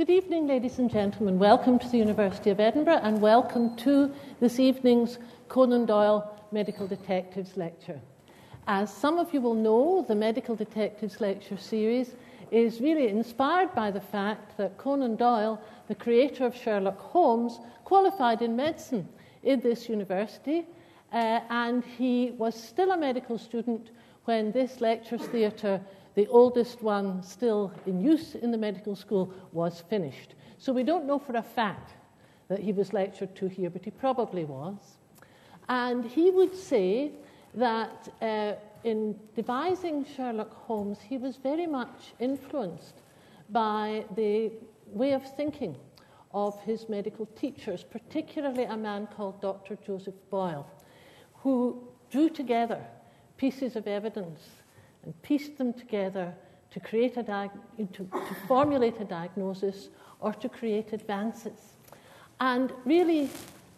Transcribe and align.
Good 0.00 0.08
evening, 0.08 0.46
ladies 0.46 0.78
and 0.78 0.90
gentlemen. 0.90 1.38
Welcome 1.38 1.78
to 1.78 1.86
the 1.86 1.98
University 1.98 2.48
of 2.48 2.58
Edinburgh 2.58 3.00
and 3.02 3.20
welcome 3.20 3.76
to 3.84 4.10
this 4.40 4.58
evening's 4.58 5.18
Conan 5.48 5.84
Doyle 5.84 6.42
Medical 6.52 6.86
Detectives 6.86 7.58
Lecture. 7.58 8.00
As 8.66 8.90
some 8.90 9.18
of 9.18 9.34
you 9.34 9.42
will 9.42 9.52
know, 9.52 10.02
the 10.08 10.14
Medical 10.14 10.56
Detectives 10.56 11.20
Lecture 11.20 11.58
series 11.58 12.16
is 12.50 12.80
really 12.80 13.08
inspired 13.08 13.74
by 13.74 13.90
the 13.90 14.00
fact 14.00 14.56
that 14.56 14.78
Conan 14.78 15.16
Doyle, 15.16 15.60
the 15.88 15.94
creator 15.94 16.46
of 16.46 16.56
Sherlock 16.56 16.98
Holmes, 16.98 17.60
qualified 17.84 18.40
in 18.40 18.56
medicine 18.56 19.06
in 19.42 19.60
this 19.60 19.86
university, 19.86 20.66
uh, 21.12 21.40
and 21.50 21.84
he 21.84 22.30
was 22.38 22.54
still 22.54 22.92
a 22.92 22.96
medical 22.96 23.36
student 23.36 23.90
when 24.24 24.50
this 24.52 24.80
lectures 24.80 25.26
theatre, 25.26 25.78
the 26.14 26.26
oldest 26.28 26.82
one 26.82 27.22
still 27.22 27.72
in 27.86 28.00
use 28.00 28.34
in 28.34 28.50
the 28.50 28.58
medical 28.58 28.96
school, 28.96 29.32
was 29.52 29.82
finished. 29.88 30.34
So 30.58 30.72
we 30.72 30.82
don't 30.82 31.06
know 31.06 31.18
for 31.18 31.36
a 31.36 31.42
fact 31.42 31.92
that 32.48 32.60
he 32.60 32.72
was 32.72 32.92
lectured 32.92 33.34
to 33.36 33.46
here, 33.48 33.70
but 33.70 33.84
he 33.84 33.90
probably 33.90 34.44
was. 34.44 34.98
And 35.68 36.04
he 36.04 36.30
would 36.30 36.54
say 36.54 37.12
that 37.54 38.08
uh, 38.20 38.54
in 38.84 39.16
devising 39.36 40.04
Sherlock 40.04 40.52
Holmes, 40.52 40.98
he 41.00 41.18
was 41.18 41.36
very 41.36 41.66
much 41.66 42.12
influenced 42.18 42.94
by 43.50 44.04
the 44.16 44.52
way 44.86 45.12
of 45.12 45.22
thinking 45.36 45.76
of 46.32 46.60
his 46.62 46.88
medical 46.88 47.26
teachers, 47.26 47.84
particularly 47.84 48.64
a 48.64 48.76
man 48.76 49.08
called 49.16 49.40
Dr. 49.40 49.76
Joseph 49.84 50.14
Bell, 50.30 50.68
who 51.34 51.88
drew 52.10 52.28
together 52.28 52.84
pieces 53.36 53.76
of 53.76 53.86
evidence 53.86 54.40
and 55.04 55.22
pieced 55.22 55.58
them 55.58 55.72
together 55.72 56.32
to 56.70 56.80
create 56.80 57.16
a 57.16 57.22
diag- 57.22 57.92
to, 57.92 58.04
to 58.04 58.36
formulate 58.46 59.00
a 59.00 59.04
diagnosis 59.04 59.88
or 60.20 60.32
to 60.34 60.48
create 60.48 60.92
advances. 60.92 61.74
And 62.40 62.72
really, 62.84 63.28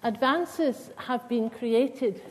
advances 0.02 0.91
have 0.96 1.28
been 1.28 1.50
created 1.50 2.22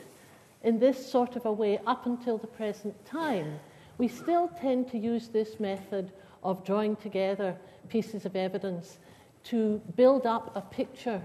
in 0.62 0.78
this 0.78 1.10
sort 1.10 1.36
of 1.36 1.46
a 1.46 1.52
way 1.52 1.80
up 1.86 2.06
until 2.06 2.38
the 2.38 2.46
present 2.46 2.94
time. 3.04 3.58
We 3.98 4.08
still 4.08 4.48
tend 4.60 4.90
to 4.90 4.98
use 4.98 5.28
this 5.28 5.58
method 5.58 6.12
of 6.42 6.64
drawing 6.64 6.96
together 6.96 7.56
pieces 7.88 8.24
of 8.24 8.36
evidence 8.36 8.98
to 9.44 9.80
build 9.96 10.26
up 10.26 10.52
a 10.54 10.60
picture 10.60 11.20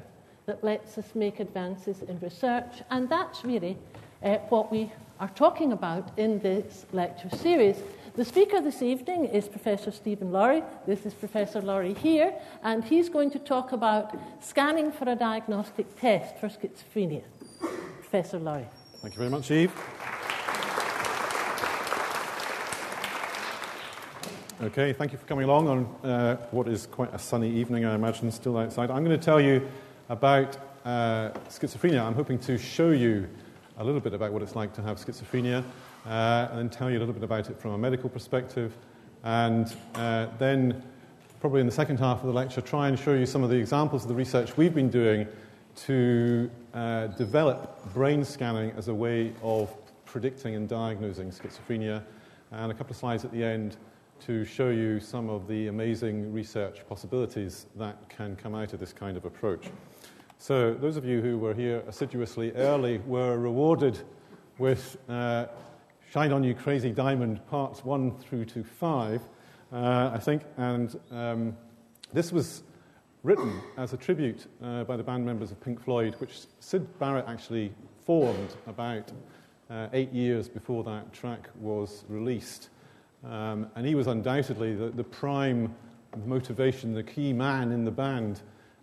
that 0.45 0.63
lets 0.63 0.97
us 0.97 1.13
make 1.13 1.39
advances 1.39 2.01
in 2.01 2.19
research, 2.19 2.81
and 2.89 3.09
that's 3.09 3.43
really 3.43 3.77
uh, 4.23 4.37
what 4.49 4.71
we 4.71 4.91
are 5.19 5.29
talking 5.29 5.71
about 5.71 6.11
in 6.17 6.39
this 6.39 6.85
lecture 6.91 7.29
series. 7.35 7.77
The 8.15 8.25
speaker 8.25 8.61
this 8.61 8.81
evening 8.81 9.25
is 9.25 9.47
Professor 9.47 9.91
Stephen 9.91 10.31
Lawrie. 10.31 10.63
This 10.85 11.05
is 11.05 11.13
Professor 11.13 11.61
Lawrie 11.61 11.93
here, 11.93 12.33
and 12.63 12.83
he's 12.83 13.09
going 13.09 13.31
to 13.31 13.39
talk 13.39 13.71
about 13.71 14.15
scanning 14.41 14.91
for 14.91 15.09
a 15.09 15.15
diagnostic 15.15 15.99
test 15.99 16.37
for 16.37 16.49
schizophrenia. 16.49 17.23
Professor 17.99 18.39
Lawrie. 18.39 18.67
Thank 19.01 19.15
you 19.15 19.19
very 19.19 19.29
much, 19.29 19.49
Eve. 19.51 19.71
Okay, 24.61 24.93
thank 24.93 25.11
you 25.11 25.17
for 25.17 25.25
coming 25.25 25.45
along 25.45 25.67
on 25.67 26.09
uh, 26.09 26.35
what 26.51 26.67
is 26.67 26.87
quite 26.87 27.13
a 27.13 27.19
sunny 27.19 27.49
evening, 27.49 27.85
I 27.85 27.93
imagine, 27.93 28.31
still 28.31 28.57
outside. 28.57 28.89
I'm 28.89 29.03
going 29.03 29.17
to 29.17 29.23
tell 29.23 29.39
you 29.39 29.67
about 30.09 30.57
uh, 30.83 31.29
schizophrenia. 31.49 32.03
I'm 32.03 32.15
hoping 32.15 32.39
to 32.39 32.57
show 32.57 32.89
you 32.89 33.27
a 33.77 33.83
little 33.83 33.99
bit 33.99 34.13
about 34.13 34.33
what 34.33 34.41
it's 34.41 34.55
like 34.55 34.73
to 34.73 34.81
have 34.81 34.97
schizophrenia, 34.97 35.63
uh, 36.05 36.47
and 36.49 36.59
then 36.59 36.69
tell 36.69 36.89
you 36.89 36.97
a 36.97 36.99
little 36.99 37.13
bit 37.13 37.23
about 37.23 37.49
it 37.49 37.59
from 37.59 37.71
a 37.71 37.77
medical 37.77 38.09
perspective, 38.09 38.73
and 39.23 39.75
uh, 39.95 40.27
then, 40.39 40.81
probably 41.39 41.61
in 41.61 41.65
the 41.65 41.71
second 41.71 41.99
half 41.99 42.19
of 42.21 42.27
the 42.27 42.33
lecture, 42.33 42.61
try 42.61 42.87
and 42.87 42.97
show 42.97 43.13
you 43.13 43.25
some 43.25 43.43
of 43.43 43.49
the 43.49 43.55
examples 43.55 44.03
of 44.03 44.09
the 44.09 44.15
research 44.15 44.57
we've 44.57 44.73
been 44.73 44.89
doing 44.89 45.27
to 45.75 46.49
uh, 46.73 47.07
develop 47.07 47.93
brain 47.93 48.25
scanning 48.25 48.71
as 48.77 48.87
a 48.87 48.93
way 48.93 49.31
of 49.43 49.75
predicting 50.05 50.55
and 50.55 50.67
diagnosing 50.67 51.29
schizophrenia, 51.29 52.03
and 52.51 52.71
a 52.71 52.75
couple 52.75 52.91
of 52.91 52.97
slides 52.97 53.25
at 53.25 53.31
the 53.31 53.43
end 53.43 53.77
to 54.19 54.43
show 54.45 54.69
you 54.69 54.99
some 54.99 55.29
of 55.29 55.47
the 55.47 55.67
amazing 55.67 56.33
research 56.33 56.79
possibilities 56.89 57.67
that 57.75 58.09
can 58.09 58.35
come 58.35 58.55
out 58.55 58.73
of 58.73 58.79
this 58.79 58.91
kind 58.91 59.15
of 59.15 59.25
approach. 59.25 59.67
So, 60.39 60.75
those 60.75 60.97
of 60.97 61.03
you 61.03 61.19
who 61.19 61.39
were 61.39 61.55
here 61.55 61.83
assiduously 61.87 62.51
early 62.51 62.99
were 62.99 63.39
rewarded 63.39 63.99
with 64.59 64.95
uh, 65.09 65.47
Shine 66.11 66.31
On 66.31 66.43
You 66.43 66.53
Crazy 66.53 66.91
Diamond 66.91 67.45
parts 67.47 67.83
one 67.83 68.15
through 68.19 68.45
to 68.45 68.63
five, 68.63 69.21
uh, 69.73 70.11
I 70.13 70.19
think, 70.19 70.43
and 70.57 70.97
um, 71.09 71.57
this 72.13 72.31
was 72.31 72.61
written 73.23 73.59
as 73.77 73.93
a 73.93 73.97
tribute 73.97 74.45
uh, 74.63 74.83
by 74.83 74.95
the 74.95 75.03
band 75.03 75.25
members 75.25 75.51
of 75.51 75.59
Pink 75.59 75.83
Floyd, 75.83 76.13
which 76.19 76.41
Syd 76.59 76.99
Barrett 76.99 77.25
actually 77.27 77.73
formed 78.05 78.55
about 78.67 79.11
uh, 79.71 79.87
eight 79.91 80.13
years 80.13 80.47
before 80.47 80.83
that 80.83 81.11
track 81.13 81.49
was 81.59 82.05
released. 82.07 82.69
Um, 83.25 83.71
and 83.75 83.87
he 83.87 83.95
was 83.95 84.05
undoubtedly 84.05 84.75
the, 84.75 84.89
the, 84.89 85.03
prime 85.03 85.73
motivation, 86.27 86.93
the 86.93 87.03
key 87.03 87.33
man 87.33 87.71
in 87.71 87.83
the 87.83 87.91
band 87.91 88.41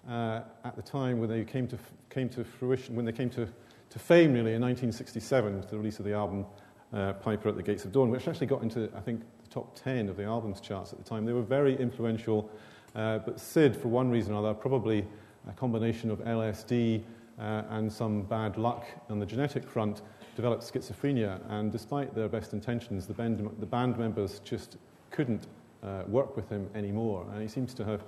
uh, 0.08 0.40
at 0.64 0.76
the 0.76 0.82
time 0.82 1.18
when 1.18 1.28
they 1.28 1.44
came 1.44 1.66
to, 1.68 1.78
came 2.10 2.28
to 2.30 2.44
fruition, 2.44 2.94
when 2.94 3.04
they 3.04 3.12
came 3.12 3.30
to, 3.30 3.48
to 3.90 3.98
fame 3.98 4.32
really 4.32 4.54
in 4.54 4.62
1967 4.62 5.56
with 5.56 5.70
the 5.70 5.76
release 5.76 5.98
of 5.98 6.04
the 6.04 6.12
album 6.12 6.46
uh, 6.92 7.12
Piper 7.14 7.48
at 7.48 7.56
the 7.56 7.62
Gates 7.62 7.84
of 7.84 7.92
Dawn, 7.92 8.10
which 8.10 8.28
actually 8.28 8.46
got 8.46 8.62
into, 8.62 8.90
I 8.96 9.00
think, 9.00 9.20
the 9.42 9.50
top 9.50 9.74
10 9.74 10.08
of 10.08 10.16
the 10.16 10.24
albums 10.24 10.60
charts 10.60 10.92
at 10.92 10.98
the 10.98 11.04
time. 11.04 11.24
They 11.24 11.32
were 11.32 11.42
very 11.42 11.76
influential, 11.76 12.50
uh, 12.94 13.18
but 13.18 13.40
Syd, 13.40 13.76
for 13.76 13.88
one 13.88 14.10
reason 14.10 14.32
or 14.32 14.38
other, 14.38 14.54
probably 14.54 15.04
a 15.48 15.52
combination 15.52 16.10
of 16.10 16.20
LSD 16.20 17.02
uh, 17.38 17.62
and 17.70 17.92
some 17.92 18.22
bad 18.22 18.56
luck 18.56 18.86
on 19.10 19.18
the 19.18 19.26
genetic 19.26 19.68
front, 19.68 20.02
developed 20.36 20.62
schizophrenia, 20.62 21.40
and 21.50 21.72
despite 21.72 22.14
their 22.14 22.28
best 22.28 22.52
intentions, 22.52 23.06
the 23.06 23.14
band, 23.14 23.50
the 23.58 23.66
band 23.66 23.98
members 23.98 24.40
just 24.40 24.76
couldn't 25.10 25.46
uh, 25.82 26.02
work 26.06 26.36
with 26.36 26.48
him 26.48 26.68
anymore. 26.74 27.26
And 27.32 27.42
he 27.42 27.48
seems 27.48 27.74
to 27.74 27.84
have 27.84 28.04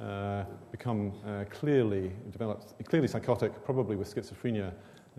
uh, 0.00 0.44
become 0.70 1.12
uh, 1.26 1.44
clearly 1.50 2.12
developed, 2.30 2.74
clearly 2.86 3.08
psychotic, 3.08 3.64
probably 3.64 3.96
with 3.96 4.12
schizophrenia 4.14 4.72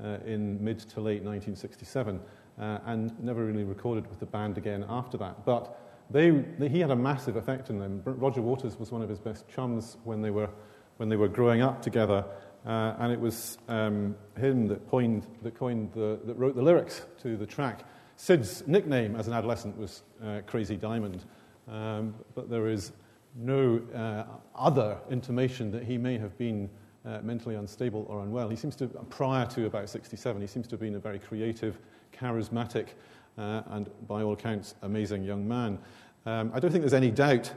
uh, 0.04 0.18
in 0.26 0.64
mid 0.64 0.80
to 0.80 1.02
late 1.02 1.24
1967, 1.24 2.20
uh, 2.60 2.80
and 2.86 3.18
never 3.24 3.46
really 3.46 3.64
recorded 3.64 4.08
with 4.08 4.20
the 4.20 4.26
band 4.26 4.58
again 4.58 4.86
after 4.88 5.18
that. 5.18 5.46
But 5.46 5.80
they, 6.10 6.30
they, 6.30 6.70
he 6.70 6.80
had 6.80 6.92
a 6.92 6.96
massive 6.96 7.36
effect 7.36 7.70
on 7.70 7.80
them. 7.80 8.02
Roger 8.06 8.42
Waters 8.42 8.78
was 8.78 8.92
one 8.92 9.02
of 9.02 9.10
his 9.10 9.20
best 9.20 9.48
chums 9.48 9.98
when 10.04 10.22
they 10.22 10.30
were, 10.30 10.50
when 10.98 11.09
they 11.09 11.16
were 11.16 11.28
growing 11.28 11.62
up 11.62 11.82
together. 11.82 12.24
Uh, 12.66 12.96
and 13.00 13.14
it 13.14 13.20
was 13.20 13.58
um, 13.70 14.16
him 14.38 14.68
that, 14.68 14.88
coined, 14.90 15.26
that, 15.42 15.58
coined 15.58 15.92
the, 15.94 16.20
that 16.26 16.36
wrote 16.38 16.56
the 16.56 16.62
lyrics 16.62 17.04
to 17.22 17.38
the 17.38 17.46
track. 17.46 17.84
Syd's 18.18 18.68
nickname 18.68 19.16
as 19.16 19.28
an 19.28 19.34
adolescent 19.34 19.78
was 19.78 20.04
uh, 20.24 20.42
Crazy 20.48 20.76
Diamond, 20.76 21.24
um, 21.68 22.16
but 22.36 22.50
there 22.50 22.68
is 22.68 22.92
no 23.38 23.81
uh, 23.96 24.24
other 24.56 24.98
intimation 25.09 25.72
that 25.72 25.84
he 25.84 25.98
may 25.98 26.18
have 26.18 26.38
been 26.38 26.70
uh, 27.06 27.20
mentally 27.22 27.56
unstable 27.56 28.06
or 28.09 28.22
unwell. 28.22 28.50
He 28.50 28.56
seems 28.56 28.75
to, 28.78 28.88
prior 28.88 29.46
to 29.48 29.66
about 29.66 29.90
67, 29.90 30.42
he 30.42 30.48
seems 30.48 30.68
to 30.68 30.74
have 30.74 30.80
been 30.80 30.96
a 30.96 31.00
very 31.00 31.20
creative, 31.20 31.80
charismatic, 32.14 32.90
uh, 33.38 33.62
and 33.68 33.90
by 34.08 34.24
all 34.24 34.34
accounts, 34.34 34.76
amazing 34.81 35.24
young 35.24 35.47
man. 35.47 35.78
Um, 36.26 36.52
I 36.53 36.59
don't 36.59 36.72
think 36.72 36.81
there's 36.81 36.94
any 36.94 37.12
doubt 37.12 37.52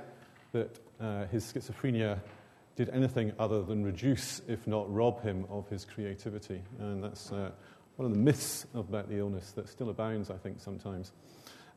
that 0.53 0.79
uh, 1.01 1.27
his 1.27 1.51
schizophrenia 1.51 2.21
did 2.77 2.91
anything 2.91 3.33
other 3.39 3.63
than 3.63 3.83
reduce, 3.85 4.43
if 4.47 4.67
not 4.67 4.93
rob 4.93 5.23
him 5.23 5.47
of 5.51 5.69
his 5.69 5.85
creativity. 5.85 6.63
And 6.79 7.03
that's 7.03 7.33
uh, 7.33 7.51
one 7.97 8.07
of 8.07 8.13
the 8.13 8.19
myths 8.19 8.67
about 8.75 9.09
the 9.09 9.19
illness 9.19 9.53
that 9.53 9.69
still 9.69 9.91
abounds, 9.91 10.31
I 10.31 10.37
think, 10.37 10.61
sometimes. 10.61 11.13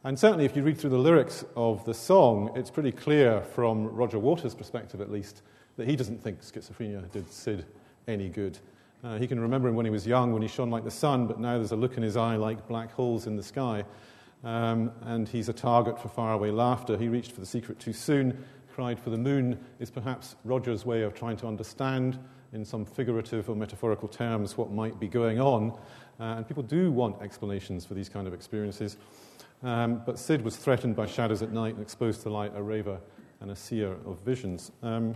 And 0.06 0.19
certainly, 0.19 0.44
if 0.44 0.53
you 0.53 0.64
read 0.64 0.78
through 0.78 0.90
the 0.90 0.97
lyrics 0.97 1.46
of 1.56 1.86
the 1.86 1.94
song, 1.94 2.52
it's 2.56 2.69
pretty 2.69 2.91
clear 2.91 3.41
from 3.41 3.88
Roger 3.88 4.19
Waters' 4.19 4.54
perspective, 4.54 5.00
at 5.00 5.10
least, 5.10 5.44
that 5.77 5.88
he 5.88 5.95
doesn't 5.95 6.22
think 6.22 6.42
schizophrenia 6.42 7.10
did 7.13 7.31
Syd 7.31 7.63
any 8.06 8.27
good. 8.27 8.60
Uh, 9.01 9.18
he 9.18 9.27
can 9.27 9.39
remember 9.39 9.69
him 9.69 9.75
when 9.75 9.86
he 9.86 9.89
was 9.89 10.06
young, 10.06 10.33
when 10.33 10.42
he 10.42 10.48
shone 10.50 10.69
like 10.69 10.83
the 10.83 10.92
sun, 10.92 11.25
but 11.25 11.39
now 11.39 11.57
there's 11.57 11.72
a 11.72 11.77
look 11.77 11.95
in 11.95 12.04
his 12.04 12.18
eye 12.18 12.36
like 12.36 12.68
black 12.68 12.92
holes 12.92 13.27
in 13.27 13.38
the 13.38 13.44
sky. 13.44 13.86
Um, 14.44 14.92
and 15.04 15.30
he's 15.30 15.48
a 15.48 15.54
target 15.54 15.98
for 15.98 16.10
faraway 16.10 16.51
laughter. 16.51 16.98
He 16.98 17.07
reached 17.07 17.31
for 17.31 17.39
the 17.39 17.45
secret 17.45 17.80
too 17.80 17.94
soon, 17.94 18.44
cried 18.75 19.00
for 19.00 19.10
the 19.10 19.18
moon, 19.18 19.57
is 19.80 19.89
perhaps 19.89 20.36
Roger's 20.44 20.86
way 20.86 21.04
of 21.04 21.13
trying 21.13 21.38
to 21.38 21.48
understand, 21.48 22.19
in 22.51 22.66
some 22.66 22.83
figurative 22.83 23.50
or 23.50 23.56
metaphorical 23.56 24.10
terms, 24.10 24.57
what 24.57 24.69
might 24.69 25.00
be 25.00 25.07
going 25.07 25.39
on. 25.39 25.72
Uh, 26.19 26.36
and 26.36 26.48
people 26.48 26.62
do 26.62 26.92
want 26.92 27.22
explanations 27.22 27.86
for 27.86 27.94
these 27.94 28.10
kind 28.10 28.27
of 28.27 28.33
experiences. 28.33 28.98
Um, 29.63 30.01
but 30.06 30.19
Syd 30.19 30.42
was 30.42 30.57
threatened 30.57 30.95
by 30.95 31.06
shadows 31.06 31.42
at 31.42 31.51
night 31.51 31.74
and 31.74 31.81
exposed 31.81 32.21
to 32.24 32.30
light, 32.30 32.51
a 32.56 32.62
raver 32.62 33.00
and 33.39 33.51
a 33.51 33.56
seer 33.56 33.94
of 34.06 34.19
visions. 34.19 34.71
Um, 34.81 35.15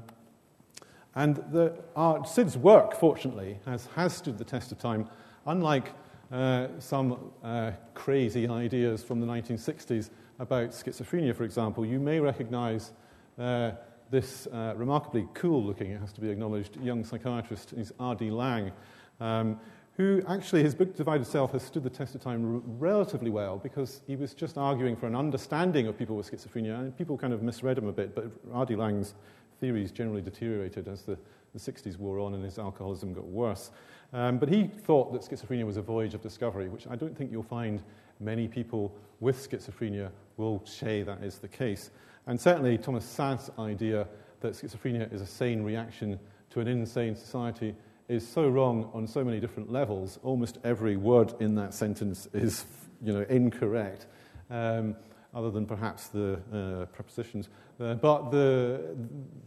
and 1.16 1.38
the, 1.52 1.74
our, 1.96 2.26
Syd's 2.26 2.58
work, 2.58 2.96
fortunately, 2.96 3.60
has, 3.66 3.88
has 3.96 4.14
stood 4.14 4.38
the 4.38 4.44
test 4.46 4.72
of 4.72 4.80
time, 4.80 5.10
unlike 5.46 5.94
uh, 6.32 6.68
some 6.80 7.32
uh, 7.44 7.72
crazy 7.94 8.48
ideas 8.48 9.04
from 9.04 9.20
the 9.20 9.28
1960s 9.28 10.12
about 10.40 10.70
schizophrenia, 10.70 11.36
for 11.36 11.44
example. 11.44 11.86
You 11.86 12.00
may 12.00 12.20
recognize 12.20 12.92
uh, 13.40 13.72
this 14.10 14.48
uh, 14.48 14.74
remarkably 14.78 15.28
cool 15.34 15.64
looking, 15.64 15.92
it 15.92 16.00
has 16.00 16.14
to 16.14 16.22
be 16.22 16.30
acknowledged, 16.30 16.78
young 16.82 17.04
psychiatrist 17.04 17.74
is 17.74 17.94
R.D. 18.00 18.32
Laing. 18.32 18.72
um, 19.20 19.60
who 19.98 20.22
actually, 20.28 20.62
his 20.62 20.76
book 20.76 20.96
Divided 20.96 21.26
Self 21.26 21.52
has 21.54 21.64
stood 21.64 21.84
the 21.84 21.90
test 21.90 22.14
of 22.14 22.22
time 22.22 22.62
relatively 22.78 23.32
well 23.32 23.58
because 23.58 24.02
he 24.06 24.16
was 24.16 24.36
just 24.36 24.56
arguing 24.56 24.96
for 24.96 25.08
an 25.08 25.16
understanding 25.16 25.88
of 25.88 25.98
people 25.98 26.16
with 26.16 26.32
schizophrenia, 26.32 26.80
and 26.80 26.96
people 26.96 27.18
kind 27.18 27.34
of 27.34 27.42
misread 27.42 27.80
him 27.80 27.88
a 27.88 27.92
bit, 27.92 28.14
but 28.14 28.32
R.D. 28.54 28.76
Laing's 28.76 29.16
theories 29.60 29.92
generally 29.92 30.22
deteriorated 30.22 30.88
as 30.88 31.02
the, 31.02 31.18
the 31.56 31.60
60s 31.60 31.98
wore 31.98 32.20
on 32.20 32.36
and 32.36 32.44
his 32.44 32.60
alcoholism 32.60 33.12
got 33.12 33.26
worse. 33.26 33.72
Um, 34.14 34.38
but 34.38 34.50
he 34.50 34.68
thought 34.68 35.12
that 35.14 35.24
schizophrenia 35.24 35.66
was 35.66 35.78
a 35.78 35.82
voyage 35.82 36.14
of 36.14 36.22
discovery, 36.22 36.70
which 36.70 36.86
I 36.88 36.96
don't 36.96 37.18
think 37.18 37.32
you'll 37.32 37.42
find 37.42 37.82
many 38.20 38.48
people 38.48 38.94
with 39.20 39.50
schizophrenia 39.50 40.12
will 40.38 40.62
say 40.64 41.02
that 41.02 41.24
is 41.24 41.40
the 41.40 41.48
case. 41.48 41.90
And 42.28 42.40
certainly, 42.40 42.78
Thomas 42.78 43.04
Szasz's 43.04 43.50
idea 43.58 44.08
that 44.42 44.54
schizophrenia 44.54 45.12
is 45.12 45.22
a 45.22 45.26
sane 45.26 45.64
reaction 45.64 46.20
to 46.52 46.60
an 46.60 46.68
insane 46.68 47.16
society 47.16 47.76
is 48.08 48.28
so 48.28 48.48
wrong 48.48 48.90
on 48.94 49.06
so 49.08 49.24
many 49.24 49.40
different 49.40 49.72
levels. 49.72 50.20
Almost 50.24 50.60
every 50.64 50.96
word 50.96 51.34
in 51.40 51.56
that 51.56 51.74
sentence 51.74 52.28
is, 52.34 52.66
you 53.02 53.14
know, 53.14 53.26
incorrect, 53.30 54.06
um, 54.50 54.96
other 55.34 55.52
than 55.52 55.66
perhaps 55.66 56.08
the 56.08 56.40
uh, 56.54 56.86
prepositions. 56.86 57.50
Uh, 57.80 57.96
but 57.96 58.32
the, 58.32 58.96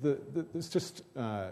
the, 0.02 0.18
the, 0.34 0.46
it's 0.54 0.68
just, 0.68 1.02
uh, 1.16 1.48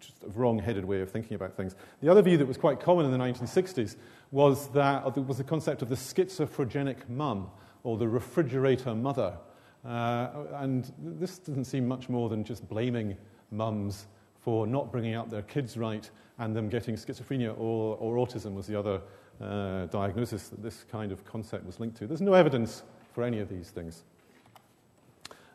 just 0.00 0.14
a 0.24 0.30
wrong-headed 0.30 0.84
way 0.84 1.00
of 1.00 1.10
thinking 1.10 1.34
about 1.34 1.56
things. 1.56 1.76
The 2.00 2.10
other 2.10 2.22
view 2.22 2.38
that 2.38 2.46
was 2.46 2.56
quite 2.56 2.80
common 2.80 3.04
in 3.04 3.12
the 3.12 3.18
1960s 3.18 3.96
was 4.30 4.68
that 4.68 5.16
was 5.26 5.38
the 5.38 5.44
concept 5.44 5.82
of 5.82 5.88
the 5.88 5.96
schizophrenic 5.96 7.08
mum 7.08 7.50
or 7.84 7.96
the 7.96 8.08
refrigerator 8.08 8.94
mother. 8.94 9.36
Uh, 9.84 10.30
and 10.54 10.90
this 10.98 11.38
doesn't 11.38 11.66
seem 11.66 11.86
much 11.86 12.08
more 12.08 12.28
than 12.28 12.42
just 12.42 12.68
blaming 12.68 13.16
mums 13.52 14.06
for 14.46 14.64
not 14.64 14.92
bringing 14.92 15.16
up 15.16 15.28
their 15.28 15.42
kids 15.42 15.76
right 15.76 16.08
and 16.38 16.54
them 16.54 16.68
getting 16.68 16.94
schizophrenia 16.94 17.52
or, 17.58 17.96
or 17.96 18.14
autism 18.24 18.54
was 18.54 18.68
the 18.68 18.78
other 18.78 19.00
uh, 19.40 19.86
diagnosis 19.86 20.50
that 20.50 20.62
this 20.62 20.84
kind 20.88 21.10
of 21.10 21.24
concept 21.24 21.66
was 21.66 21.80
linked 21.80 21.96
to. 21.96 22.06
There's 22.06 22.20
no 22.20 22.34
evidence 22.34 22.84
for 23.12 23.24
any 23.24 23.40
of 23.40 23.48
these 23.48 23.70
things. 23.70 24.04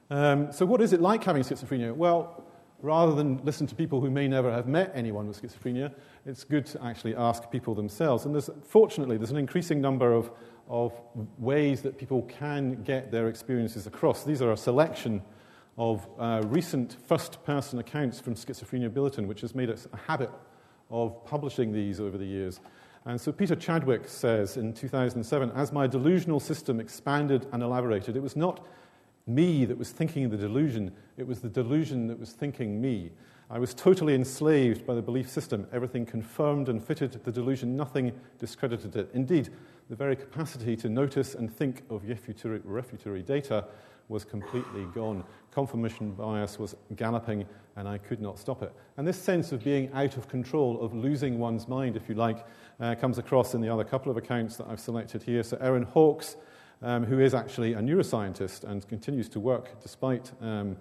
Um, 0.10 0.52
so, 0.52 0.66
what 0.66 0.82
is 0.82 0.92
it 0.92 1.00
like 1.00 1.24
having 1.24 1.42
schizophrenia? 1.42 1.96
Well, 1.96 2.44
rather 2.82 3.16
than 3.16 3.38
listen 3.46 3.66
to 3.68 3.76
people 3.76 4.02
who 4.02 4.12
may 4.12 4.28
never 4.28 4.52
have 4.52 4.68
met 4.68 4.92
anyone 4.94 5.26
with 5.26 5.42
schizophrenia, 5.42 5.94
it's 6.26 6.44
good 6.44 6.66
to 6.66 6.84
actually 6.84 7.16
ask 7.16 7.50
people 7.50 7.74
themselves. 7.74 8.26
And 8.26 8.36
there's, 8.36 8.50
fortunately, 8.66 9.16
there's 9.16 9.32
an 9.32 9.38
increasing 9.38 9.80
number 9.80 10.12
of, 10.12 10.32
of 10.68 10.92
ways 11.38 11.82
that 11.84 11.98
people 11.98 12.24
can 12.24 12.84
get 12.84 13.10
their 13.10 13.30
experiences 13.30 13.88
across. 13.88 14.26
These 14.26 14.42
are 14.42 14.52
a 14.52 14.58
selection 14.58 15.22
of 15.82 16.08
uh, 16.20 16.44
recent 16.46 16.96
first 17.08 17.44
person 17.44 17.80
accounts 17.80 18.20
from 18.20 18.36
Schizophrenia 18.36 18.94
Bulletin, 18.94 19.28
which 19.28 19.42
has 19.42 19.56
made 19.56 19.68
it 19.68 19.88
a 19.92 19.98
habit 19.98 20.30
of 20.92 21.26
publishing 21.26 21.74
these 21.74 22.00
over 22.00 22.20
the 22.20 22.26
years. 22.26 22.60
And 23.06 23.20
so 23.20 23.32
Peter 23.32 23.56
Chadwick 23.56 24.08
says 24.08 24.58
in 24.58 24.74
2007 24.74 25.52
As 25.56 25.72
my 25.72 25.88
delusional 25.88 26.40
system 26.40 26.80
expanded 26.80 27.48
and 27.52 27.64
elaborated, 27.64 28.16
it 28.16 28.22
was 28.22 28.36
not 28.36 28.64
me 29.26 29.66
that 29.66 29.76
was 29.76 29.90
thinking 29.90 30.30
the 30.30 30.38
delusion, 30.38 30.92
it 31.18 31.26
was 31.26 31.42
the 31.42 31.50
delusion 31.50 32.06
that 32.10 32.20
was 32.20 32.34
thinking 32.34 32.80
me. 32.80 33.10
I 33.50 33.58
was 33.58 33.74
totally 33.74 34.14
enslaved 34.14 34.86
by 34.86 34.94
the 34.94 35.02
belief 35.02 35.28
system. 35.28 35.66
Everything 35.74 36.06
confirmed 36.06 36.70
and 36.70 36.84
fitted 36.84 37.14
the 37.24 37.32
delusion, 37.32 37.76
nothing 37.76 38.12
discredited 38.38 38.96
it. 38.96 39.10
Indeed, 39.16 39.50
the 39.90 39.96
very 39.96 40.16
capacity 40.16 40.76
to 40.76 40.90
notice 40.90 41.34
and 41.34 41.52
think 41.52 41.82
of 41.90 42.04
refutatory, 42.04 43.24
data 43.24 43.66
was 44.10 44.26
completely 44.26 44.86
gone. 44.94 45.24
Confirmation 45.52 46.12
bias 46.12 46.60
was 46.60 46.76
galloping, 46.96 47.46
and 47.76 47.88
I 47.88 47.98
could 47.98 48.22
not 48.22 48.40
stop 48.40 48.62
it. 48.62 48.74
And 48.98 49.08
this 49.08 49.22
sense 49.22 49.52
of 49.52 49.64
being 49.64 49.92
out 49.94 50.18
of 50.18 50.28
control, 50.28 50.82
of 50.82 50.94
losing 50.94 51.40
one's 51.40 51.68
mind, 51.68 51.96
if 51.96 52.08
you 52.10 52.16
like, 52.16 52.46
uh, 52.80 52.96
comes 52.96 53.18
across 53.18 53.54
in 53.54 53.62
the 53.62 53.70
other 53.70 53.84
couple 53.84 54.12
of 54.12 54.18
accounts 54.18 54.58
that 54.58 54.68
I've 54.68 54.80
selected 54.80 55.24
here. 55.24 55.44
So, 55.44 55.58
Erin 55.62 55.84
Hawkes, 55.84 56.36
um, 56.82 57.04
who 57.04 57.20
is 57.20 57.34
actually 57.34 57.74
a 57.74 57.80
neuroscientist 57.80 58.64
and 58.64 58.88
continues 58.88 59.30
to 59.30 59.40
work 59.40 59.82
despite. 59.82 60.32
Um, 60.42 60.78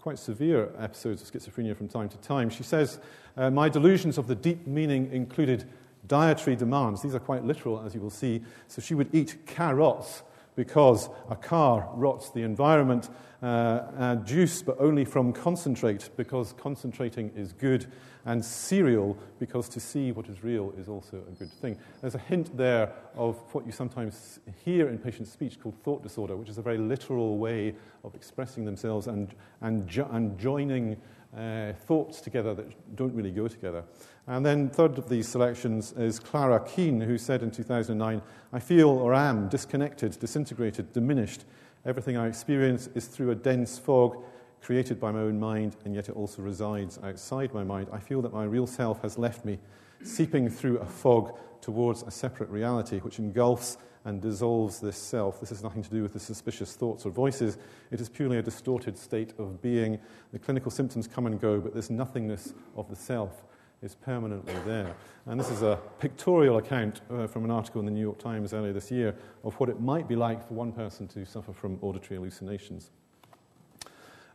quite 0.00 0.18
severe 0.18 0.70
episodes 0.78 1.20
of 1.20 1.30
schizophrenia 1.30 1.76
from 1.76 1.86
time 1.86 2.08
to 2.08 2.16
time. 2.18 2.48
She 2.48 2.62
says, 2.62 3.00
uh, 3.36 3.50
My 3.50 3.68
delusions 3.68 4.16
of 4.16 4.26
the 4.26 4.34
deep 4.34 4.66
meaning 4.66 5.12
included 5.12 5.68
dietary 6.06 6.56
demands. 6.56 7.02
These 7.02 7.14
are 7.14 7.20
quite 7.20 7.44
literal, 7.44 7.82
as 7.84 7.94
you 7.94 8.00
will 8.00 8.10
see. 8.10 8.42
So 8.66 8.80
she 8.80 8.94
would 8.94 9.14
eat 9.14 9.46
carrots 9.46 10.22
because 10.60 11.08
a 11.30 11.34
car 11.34 11.88
rots 11.94 12.28
the 12.32 12.42
environment, 12.42 13.08
uh, 13.42 13.80
and 13.96 14.26
juice, 14.26 14.60
but 14.60 14.76
only 14.78 15.06
from 15.06 15.32
concentrate 15.32 16.10
because 16.18 16.52
concentrating 16.52 17.30
is 17.34 17.54
good, 17.54 17.86
and 18.26 18.44
cereal 18.44 19.16
because 19.38 19.70
to 19.70 19.80
see 19.80 20.12
what 20.12 20.28
is 20.28 20.44
real 20.44 20.74
is 20.76 20.86
also 20.86 21.16
a 21.16 21.34
good 21.38 21.50
thing. 21.50 21.78
There's 22.02 22.14
a 22.14 22.18
hint 22.18 22.54
there 22.58 22.92
of 23.16 23.38
what 23.54 23.64
you 23.64 23.72
sometimes 23.72 24.40
hear 24.62 24.90
in 24.90 24.98
patient 24.98 25.28
speech 25.28 25.58
called 25.58 25.82
thought 25.82 26.02
disorder, 26.02 26.36
which 26.36 26.50
is 26.50 26.58
a 26.58 26.62
very 26.62 26.76
literal 26.76 27.38
way 27.38 27.74
of 28.04 28.14
expressing 28.14 28.66
themselves 28.66 29.06
and, 29.06 29.34
and, 29.62 29.88
jo- 29.88 30.10
and 30.12 30.38
joining 30.38 30.98
uh, 31.34 31.72
thoughts 31.86 32.20
together 32.20 32.54
that 32.54 32.96
don't 32.96 33.14
really 33.14 33.30
go 33.30 33.48
together. 33.48 33.82
And 34.30 34.46
then, 34.46 34.70
third 34.70 34.96
of 34.96 35.08
these 35.08 35.26
selections 35.26 35.90
is 35.94 36.20
Clara 36.20 36.60
Kean, 36.60 37.00
who 37.00 37.18
said 37.18 37.42
in 37.42 37.50
2009, 37.50 38.22
I 38.52 38.60
feel 38.60 38.88
or 38.88 39.12
am 39.12 39.48
disconnected, 39.48 40.16
disintegrated, 40.20 40.92
diminished. 40.92 41.42
Everything 41.84 42.16
I 42.16 42.28
experience 42.28 42.88
is 42.94 43.06
through 43.06 43.32
a 43.32 43.34
dense 43.34 43.76
fog 43.76 44.22
created 44.62 45.00
by 45.00 45.10
my 45.10 45.18
own 45.18 45.40
mind, 45.40 45.78
and 45.84 45.96
yet 45.96 46.08
it 46.08 46.14
also 46.14 46.42
resides 46.42 47.00
outside 47.02 47.52
my 47.52 47.64
mind. 47.64 47.88
I 47.92 47.98
feel 47.98 48.22
that 48.22 48.32
my 48.32 48.44
real 48.44 48.68
self 48.68 49.02
has 49.02 49.18
left 49.18 49.44
me, 49.44 49.58
seeping 50.04 50.48
through 50.48 50.78
a 50.78 50.86
fog 50.86 51.36
towards 51.60 52.04
a 52.04 52.10
separate 52.12 52.50
reality 52.50 53.00
which 53.00 53.18
engulfs 53.18 53.78
and 54.04 54.22
dissolves 54.22 54.78
this 54.78 54.96
self. 54.96 55.40
This 55.40 55.48
has 55.48 55.64
nothing 55.64 55.82
to 55.82 55.90
do 55.90 56.04
with 56.04 56.12
the 56.12 56.20
suspicious 56.20 56.76
thoughts 56.76 57.04
or 57.04 57.10
voices. 57.10 57.58
It 57.90 58.00
is 58.00 58.08
purely 58.08 58.38
a 58.38 58.42
distorted 58.42 58.96
state 58.96 59.34
of 59.40 59.60
being. 59.60 59.98
The 60.32 60.38
clinical 60.38 60.70
symptoms 60.70 61.08
come 61.08 61.26
and 61.26 61.40
go, 61.40 61.58
but 61.58 61.74
this 61.74 61.90
nothingness 61.90 62.54
of 62.76 62.88
the 62.88 62.94
self 62.94 63.42
is 63.82 63.94
permanently 63.94 64.54
there. 64.66 64.94
And 65.26 65.40
this 65.40 65.50
is 65.50 65.62
a 65.62 65.78
pictorial 66.00 66.58
account 66.58 67.00
uh, 67.10 67.26
from 67.26 67.44
an 67.44 67.50
article 67.50 67.80
in 67.80 67.86
the 67.86 67.92
New 67.92 68.00
York 68.00 68.18
Times 68.18 68.52
earlier 68.52 68.74
this 68.74 68.90
year 68.90 69.14
of 69.42 69.54
what 69.54 69.70
it 69.70 69.80
might 69.80 70.06
be 70.06 70.16
like 70.16 70.46
for 70.46 70.54
one 70.54 70.72
person 70.72 71.08
to 71.08 71.24
suffer 71.24 71.52
from 71.52 71.78
auditory 71.80 72.16
hallucinations. 72.16 72.90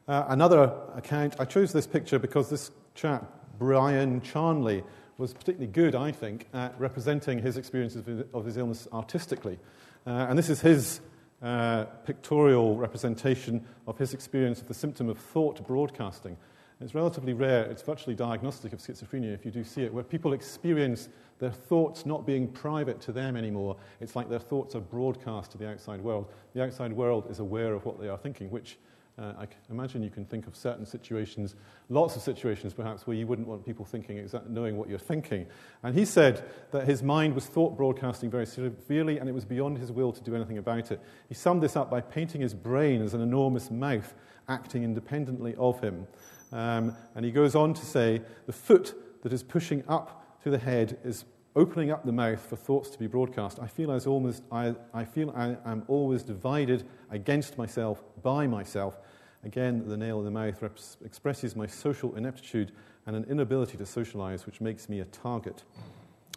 Uh, 0.07 0.25
another 0.29 0.73
account, 0.95 1.35
I 1.39 1.45
chose 1.45 1.73
this 1.73 1.85
picture 1.85 2.17
because 2.17 2.49
this 2.49 2.71
chap, 2.95 3.31
Bryan 3.59 4.21
Charnley, 4.21 4.83
was 5.17 5.33
particularly 5.33 5.71
good, 5.71 5.95
I 5.95 6.11
think, 6.11 6.47
at 6.53 6.77
representing 6.79 7.39
his 7.39 7.55
experiences 7.55 8.25
of 8.33 8.45
his 8.45 8.57
illness 8.57 8.87
artistically. 8.91 9.59
Uh, 10.05 10.27
and 10.29 10.37
this 10.37 10.49
is 10.49 10.61
his 10.61 11.01
uh, 11.41 11.85
pictorial 12.05 12.75
representation 12.77 13.65
of 13.87 13.97
his 13.97 14.13
experience 14.13 14.61
of 14.61 14.67
the 14.67 14.73
symptom 14.73 15.07
of 15.07 15.17
thought 15.17 15.65
broadcasting. 15.65 16.35
It's 16.81 16.93
relatively 16.93 17.33
rare, 17.33 17.63
it's 17.63 17.81
virtually 17.81 18.15
diagnostic 18.15 18.73
of 18.73 18.79
schizophrenia 18.79 19.33
if 19.33 19.45
you 19.45 19.51
do 19.51 19.63
see 19.63 19.83
it, 19.83 19.93
where 19.93 20.03
people 20.03 20.33
experience 20.33 21.07
their 21.39 21.51
thoughts 21.51 22.05
not 22.05 22.25
being 22.25 22.49
private 22.49 22.99
to 23.01 23.13
them 23.13 23.37
anymore. 23.37 23.77
It's 24.01 24.15
like 24.15 24.29
their 24.29 24.39
thoughts 24.39 24.75
are 24.75 24.81
broadcast 24.81 25.51
to 25.51 25.57
the 25.57 25.69
outside 25.69 26.01
world. 26.01 26.31
The 26.53 26.63
outside 26.63 26.91
world 26.91 27.27
is 27.29 27.39
aware 27.39 27.73
of 27.73 27.85
what 27.85 27.99
they 27.99 28.09
are 28.09 28.17
thinking, 28.17 28.49
which 28.49 28.77
uh, 29.17 29.31
I 29.39 29.47
imagine 29.69 30.03
you 30.03 30.09
can 30.09 30.25
think 30.25 30.45
of 30.45 30.57
certain 30.57 30.85
situations, 30.85 31.55
lots 31.87 32.17
of 32.17 32.21
situations 32.21 32.73
perhaps, 32.73 33.07
where 33.07 33.15
you 33.15 33.25
wouldn't 33.25 33.47
want 33.47 33.65
people 33.65 33.85
thinking, 33.85 34.17
exactly 34.17 34.51
knowing 34.51 34.75
what 34.75 34.89
you're 34.89 34.99
thinking. 34.99 35.45
And 35.83 35.97
he 35.97 36.03
said 36.03 36.43
that 36.71 36.85
his 36.85 37.01
mind 37.01 37.33
was 37.33 37.45
thought 37.45 37.77
broadcasting 37.77 38.29
very 38.29 38.45
severely 38.45 39.19
and 39.19 39.29
it 39.29 39.31
was 39.31 39.45
beyond 39.45 39.77
his 39.77 39.93
will 39.93 40.11
to 40.11 40.21
do 40.21 40.35
anything 40.35 40.57
about 40.57 40.91
it. 40.91 40.99
He 41.29 41.35
summed 41.35 41.63
this 41.63 41.77
up 41.77 41.89
by 41.89 42.01
painting 42.01 42.41
his 42.41 42.53
brain 42.53 43.01
as 43.01 43.13
an 43.13 43.21
enormous 43.21 43.71
mouth 43.71 44.13
acting 44.49 44.83
independently 44.83 45.55
of 45.55 45.79
him. 45.79 46.07
Um, 46.55 46.95
and 47.15 47.25
he 47.25 47.31
goes 47.31 47.53
on 47.53 47.73
to 47.73 47.85
say 47.85 48.21
the 48.45 48.53
foot 48.53 48.95
that 49.23 49.33
is 49.33 49.43
pushing 49.43 49.83
up 49.89 50.41
to 50.43 50.49
the 50.49 50.57
head 50.57 50.97
is 51.03 51.25
opening 51.53 51.91
up 51.91 52.05
the 52.05 52.13
mouth 52.13 52.39
for 52.39 52.55
thoughts 52.55 52.89
to 52.91 52.97
be 52.97 53.07
broadcast. 53.07 53.59
I 53.61 53.67
feel, 53.67 53.91
as 53.91 54.07
almost, 54.07 54.43
I, 54.53 54.73
I 54.93 55.03
feel 55.03 55.31
I 55.31 55.57
am 55.69 55.83
always 55.89 56.23
divided 56.23 56.85
against 57.11 57.57
myself, 57.57 58.01
by 58.23 58.47
myself. 58.47 58.97
Again, 59.43 59.85
the 59.85 59.97
nail 59.97 60.19
in 60.19 60.25
the 60.25 60.31
mouth 60.31 60.61
reps, 60.61 60.95
expresses 61.03 61.57
my 61.57 61.67
social 61.67 62.15
ineptitude 62.15 62.71
and 63.05 63.17
an 63.17 63.25
inability 63.25 63.77
to 63.77 63.85
socialize, 63.85 64.45
which 64.45 64.61
makes 64.61 64.87
me 64.87 65.01
a 65.01 65.05
target. 65.05 65.65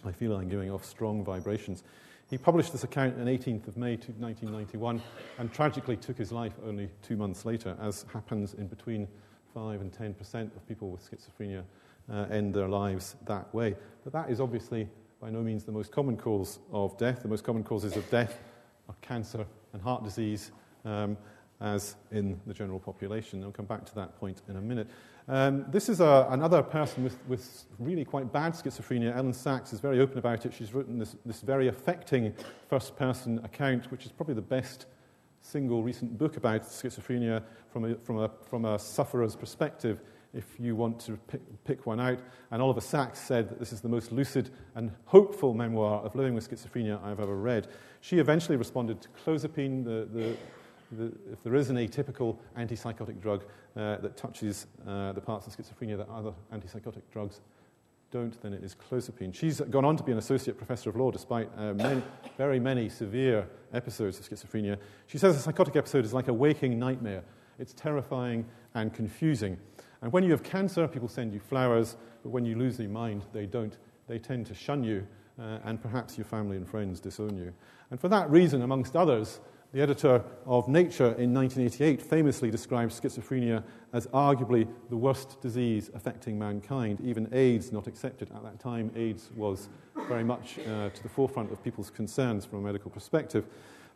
I 0.05 0.11
feel 0.11 0.35
I'm 0.35 0.49
giving 0.49 0.71
off 0.71 0.85
strong 0.85 1.25
vibrations. 1.25 1.85
He 2.29 2.39
published 2.39 2.73
this 2.73 2.83
account 2.83 3.21
on 3.21 3.27
18th 3.27 3.69
of 3.69 3.77
May 3.77 3.93
1991 3.93 5.01
and 5.39 5.53
tragically 5.53 5.97
took 5.97 6.19
his 6.19 6.33
life 6.33 6.55
only 6.67 6.91
two 7.03 7.17
months 7.17 7.45
later, 7.45 7.77
as 7.81 8.05
happens 8.13 8.55
in 8.55 8.67
between 8.67 9.07
5 9.59 9.81
and 9.81 9.93
10% 9.93 10.55
of 10.55 10.69
people 10.69 10.89
with 10.89 11.03
schizophrenia 11.11 11.65
uh, 12.13 12.27
end 12.31 12.55
their 12.55 12.69
lives 12.69 13.17
that 13.27 13.53
way. 13.53 13.75
But 14.05 14.13
that 14.13 14.31
is 14.31 14.41
obviously 14.41 14.89
by 15.21 15.31
no 15.31 15.41
means 15.41 15.65
the 15.65 15.73
most 15.73 15.91
common 15.91 16.17
cause 16.17 16.61
of 16.73 16.97
death. 16.97 17.23
The 17.23 17.29
most 17.29 17.43
common 17.43 17.65
causes 17.65 17.97
of 17.97 18.09
death 18.09 18.39
are 18.89 18.95
cancer 19.03 19.45
and 19.73 19.83
heart 19.83 20.05
disease. 20.05 20.53
Um, 20.85 21.17
as 21.61 21.97
in 22.13 22.41
the 22.47 22.55
general 22.55 22.79
population. 22.79 23.43
I'll 23.43 23.51
come 23.51 23.67
back 23.67 23.85
to 23.87 23.95
that 23.97 24.17
point 24.21 24.43
in 24.49 24.55
a 24.55 24.61
minute. 24.61 24.87
Um, 25.27 25.65
this 25.73 25.89
is 25.89 25.99
a, 25.99 26.29
another 26.31 26.63
person 26.63 27.03
with, 27.03 27.19
with, 27.27 27.65
really 27.81 28.05
quite 28.05 28.33
bad 28.33 28.53
schizophrenia. 28.53 29.13
Elyn 29.17 29.35
Saks 29.35 29.73
is 29.73 29.81
very 29.81 29.99
open 29.99 30.19
about 30.19 30.47
it. 30.47 30.55
She's 30.55 30.73
written 30.73 31.01
this, 31.01 31.17
this 31.27 31.41
very 31.41 31.67
affecting 31.67 32.33
first 32.69 32.95
person 32.95 33.41
account, 33.43 33.91
which 33.91 34.07
is 34.07 34.13
probably 34.13 34.37
the 34.37 34.41
best 34.41 34.87
single 35.41 35.83
recent 35.83 36.19
book 36.19 36.37
about 36.37 36.63
schizophrenia 36.63 37.43
from 37.73 37.85
a, 37.85 37.95
from 37.97 38.19
a, 38.19 38.31
from 38.49 38.65
a 38.65 38.79
sufferer's 38.79 39.37
perspective 39.37 40.01
if 40.35 40.45
you 40.59 40.77
want 40.77 41.01
to 41.01 41.17
pick, 41.27 41.41
pick, 41.65 41.87
one 41.87 42.01
out. 42.01 42.19
And 42.51 42.61
Oliver 42.61 42.81
Sacks 42.81 43.19
said 43.19 43.49
that 43.49 43.59
this 43.59 43.73
is 43.73 43.81
the 43.81 43.89
most 43.89 44.13
lucid 44.13 44.51
and 44.75 44.91
hopeful 45.07 45.55
memoir 45.55 46.03
of 46.03 46.15
living 46.15 46.35
with 46.35 46.49
schizophrenia 46.49 47.03
I've 47.03 47.21
ever 47.21 47.37
read. 47.37 47.69
She 48.01 48.19
eventually 48.19 48.57
responded 48.57 49.01
to 49.01 49.09
clozapine, 49.25 49.85
the, 49.85 50.09
the, 50.13 50.37
the, 50.93 51.13
if 51.33 51.43
there 51.43 51.55
is 51.55 51.71
an 51.71 51.77
atypical 51.77 52.37
antipsychotic 52.57 53.21
drug 53.21 53.45
uh, 53.77 53.97
that 53.99 54.17
touches 54.17 54.67
uh, 54.87 55.13
the 55.13 55.21
parts 55.21 55.47
of 55.47 55.57
schizophrenia 55.57 55.97
that 55.97 56.09
other 56.09 56.33
antipsychotic 56.53 57.03
drugs 57.11 57.41
don't, 58.11 58.41
then 58.43 58.55
it 58.55 58.65
is 58.65 58.75
clozapine. 58.75 59.35
She's 59.35 59.61
gone 59.61 59.85
on 59.85 59.97
to 59.97 60.03
be 60.03 60.13
an 60.13 60.19
associate 60.19 60.57
professor 60.57 60.91
of 60.91 60.97
law 60.97 61.11
despite 61.11 61.51
uh, 61.57 61.75
many, 61.75 62.03
very 62.37 62.59
many 62.59 62.89
severe 62.89 63.47
episodes 63.73 64.19
of 64.19 64.29
schizophrenia. 64.29 64.79
She 65.07 65.19
says 65.19 65.37
a 65.37 65.41
psychotic 65.41 65.77
episode 65.77 66.05
is 66.05 66.15
like 66.15 66.29
a 66.29 66.33
waking 66.33 66.79
nightmare. 66.79 67.23
It's 67.59 67.75
terrifying 67.75 68.47
and 68.75 68.95
confusing. 68.95 69.59
And 70.01 70.13
when 70.13 70.25
you 70.25 70.31
have 70.31 70.43
cancer, 70.43 70.87
people 70.89 71.09
send 71.09 71.33
you 71.33 71.41
flowers, 71.41 71.97
but 72.23 72.31
when 72.31 72.45
you 72.45 72.57
lose 72.57 72.79
your 72.79 72.89
mind, 72.89 73.25
they 73.33 73.47
don't. 73.47 73.77
They 74.07 74.19
tend 74.19 74.47
to 74.47 74.55
shun 74.55 74.85
you, 74.85 75.07
uh, 75.39 75.59
and 75.65 75.83
perhaps 75.83 76.17
your 76.17 76.25
family 76.25 76.57
and 76.57 76.69
friends 76.69 77.01
disown 77.01 77.37
you. 77.37 77.53
And 77.91 78.01
for 78.01 78.09
that 78.09 78.31
reason, 78.31 78.63
amongst 78.63 78.97
others, 78.97 79.41
the 79.73 79.83
editor 79.83 80.25
of 80.47 80.67
Nature 80.67 81.13
in 81.19 81.35
1988 81.35 82.01
famously 82.01 82.51
described 82.51 82.91
schizophrenia 82.91 83.63
as 83.93 84.07
arguably 84.09 84.67
the 84.89 84.97
worst 84.97 85.41
disease 85.43 85.91
affecting 85.95 86.39
mankind, 86.39 87.01
even 87.03 87.29
AIDS 87.33 87.71
not 87.71 87.87
accepted. 87.87 88.31
At 88.35 88.43
that 88.45 88.59
time, 88.61 88.91
AIDS 88.97 89.31
was 89.37 89.69
very 90.09 90.25
much 90.25 90.59
uh, 90.61 90.89
to 90.89 91.03
the 91.03 91.09
forefront 91.09 91.53
of 91.53 91.63
people's 91.63 91.91
concerns 91.91 92.47
from 92.47 92.61
a 92.61 92.63
medical 92.63 92.91
perspective. 92.91 93.45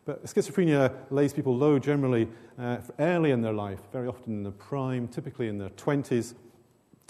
But 0.05 0.23
schizophrenia 0.25 0.93
lays 1.09 1.33
people 1.33 1.55
low 1.55 1.79
generally 1.79 2.27
uh, 2.59 2.77
early 2.99 3.31
in 3.31 3.41
their 3.41 3.53
life, 3.53 3.79
very 3.91 4.07
often 4.07 4.33
in 4.33 4.43
the 4.43 4.51
prime, 4.51 5.07
typically 5.07 5.47
in 5.47 5.57
their 5.57 5.69
20s, 5.69 6.35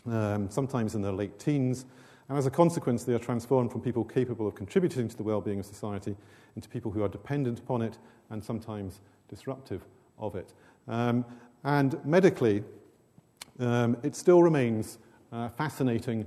um, 0.05 0.50
sometimes 0.50 0.96
in 0.96 1.01
their 1.01 1.12
late 1.12 1.38
teens. 1.38 1.86
And 2.34 2.40
as 2.40 2.48
a 2.48 2.50
consequence, 2.50 3.04
they 3.04 3.13
are 3.13 3.20
transformed 3.20 3.72
from 3.72 3.82
people 3.82 4.04
capable 4.04 4.48
of 4.48 4.56
contributing 4.56 5.08
to 5.08 5.16
the 5.16 5.22
well 5.22 5.40
being 5.40 5.60
of 5.60 5.68
society 5.68 6.16
into 6.56 6.68
people 6.68 6.90
who 6.90 7.04
are 7.04 7.08
dependent 7.08 7.60
upon 7.60 7.84
it 7.84 8.00
and 8.32 8.44
sometimes 8.44 9.02
disruptive 9.30 9.86
of 10.18 10.36
it. 10.36 10.52
Um, 10.88 11.25
and 11.63 12.04
medically, 12.04 12.63
um, 13.60 13.98
it 14.02 14.16
still 14.16 14.42
remains 14.42 14.98
uh, 15.32 15.50
fascinating 15.50 16.25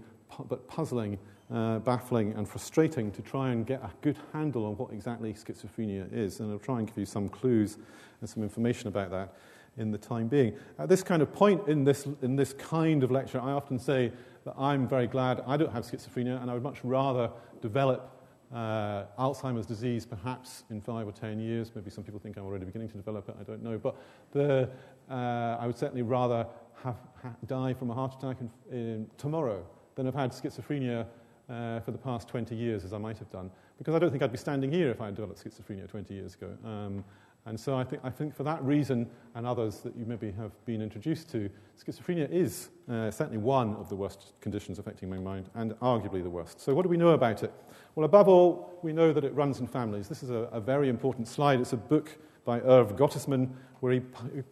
but 0.48 0.68
puzzling, 0.68 1.18
uh, 1.52 1.80
baffling, 1.80 2.34
and 2.34 2.48
frustrating 2.48 3.10
to 3.10 3.20
try 3.20 3.50
and 3.50 3.66
get 3.66 3.82
a 3.82 3.90
good 4.00 4.16
handle 4.32 4.64
on 4.64 4.76
what 4.76 4.92
exactly 4.92 5.32
schizophrenia 5.32 6.06
is. 6.12 6.38
And 6.38 6.52
I'll 6.52 6.60
try 6.60 6.78
and 6.78 6.86
give 6.86 6.98
you 6.98 7.06
some 7.06 7.28
clues 7.28 7.78
and 8.20 8.30
some 8.30 8.44
information 8.44 8.86
about 8.86 9.10
that 9.10 9.34
in 9.78 9.90
the 9.90 9.98
time 9.98 10.28
being. 10.28 10.54
At 10.78 10.88
this 10.88 11.02
kind 11.02 11.22
of 11.22 11.32
point 11.32 11.68
in 11.68 11.84
this, 11.84 12.06
in 12.22 12.36
this 12.36 12.52
kind 12.52 13.02
of 13.02 13.10
lecture, 13.10 13.40
I 13.40 13.52
often 13.52 13.78
say 13.78 14.12
that 14.44 14.54
I'm 14.58 14.88
very 14.88 15.06
glad 15.06 15.42
I 15.46 15.56
don't 15.56 15.72
have 15.72 15.84
schizophrenia, 15.84 16.40
and 16.40 16.50
I 16.50 16.54
would 16.54 16.62
much 16.62 16.84
rather 16.84 17.30
develop 17.60 18.12
uh, 18.54 19.04
Alzheimer's 19.18 19.66
disease 19.66 20.06
perhaps 20.06 20.64
in 20.70 20.80
five 20.80 21.06
or 21.06 21.12
ten 21.12 21.40
years. 21.40 21.72
Maybe 21.74 21.90
some 21.90 22.04
people 22.04 22.20
think 22.20 22.36
I'm 22.36 22.44
already 22.44 22.64
beginning 22.64 22.88
to 22.90 22.96
develop 22.96 23.28
it, 23.28 23.36
I 23.40 23.42
don't 23.42 23.62
know. 23.62 23.78
But 23.78 23.96
the, 24.32 24.70
uh, 25.10 25.56
I 25.60 25.66
would 25.66 25.76
certainly 25.76 26.02
rather 26.02 26.46
have, 26.82 26.96
ha- 27.22 27.34
die 27.46 27.74
from 27.74 27.90
a 27.90 27.94
heart 27.94 28.14
attack 28.18 28.38
in, 28.40 28.50
in 28.76 29.06
tomorrow 29.18 29.66
than 29.96 30.06
have 30.06 30.14
had 30.14 30.30
schizophrenia 30.30 31.06
uh, 31.48 31.80
for 31.80 31.90
the 31.90 31.98
past 31.98 32.28
20 32.28 32.54
years, 32.54 32.84
as 32.84 32.92
I 32.92 32.98
might 32.98 33.18
have 33.18 33.30
done, 33.30 33.50
because 33.78 33.94
I 33.94 33.98
don't 33.98 34.10
think 34.10 34.22
I'd 34.22 34.32
be 34.32 34.38
standing 34.38 34.70
here 34.70 34.90
if 34.90 35.00
I 35.00 35.06
had 35.06 35.16
developed 35.16 35.44
schizophrenia 35.44 35.88
20 35.88 36.14
years 36.14 36.34
ago. 36.34 36.56
Um, 36.64 37.04
and 37.46 37.58
so 37.58 37.76
I 37.76 37.84
think, 37.84 38.02
I 38.04 38.10
think 38.10 38.34
for 38.34 38.42
that 38.42 38.62
reason 38.62 39.08
and 39.36 39.46
others 39.46 39.78
that 39.78 39.96
you 39.96 40.04
maybe 40.04 40.32
have 40.32 40.52
been 40.64 40.82
introduced 40.82 41.30
to, 41.30 41.48
schizophrenia 41.80 42.28
is 42.28 42.70
uh, 42.90 43.08
certainly 43.12 43.38
one 43.38 43.76
of 43.76 43.88
the 43.88 43.94
worst 43.94 44.32
conditions 44.40 44.80
affecting 44.80 45.08
my 45.08 45.18
mind 45.18 45.48
and 45.54 45.72
arguably 45.78 46.24
the 46.24 46.30
worst. 46.30 46.60
So, 46.60 46.74
what 46.74 46.82
do 46.82 46.88
we 46.88 46.96
know 46.96 47.10
about 47.10 47.44
it? 47.44 47.52
Well, 47.94 48.04
above 48.04 48.26
all, 48.26 48.78
we 48.82 48.92
know 48.92 49.12
that 49.12 49.22
it 49.22 49.32
runs 49.34 49.60
in 49.60 49.68
families. 49.68 50.08
This 50.08 50.24
is 50.24 50.30
a, 50.30 50.48
a 50.52 50.60
very 50.60 50.88
important 50.88 51.28
slide. 51.28 51.60
It's 51.60 51.72
a 51.72 51.76
book 51.76 52.18
by 52.44 52.60
Irv 52.60 52.96
Gottesman 52.96 53.50
where 53.78 53.92
he 53.92 54.00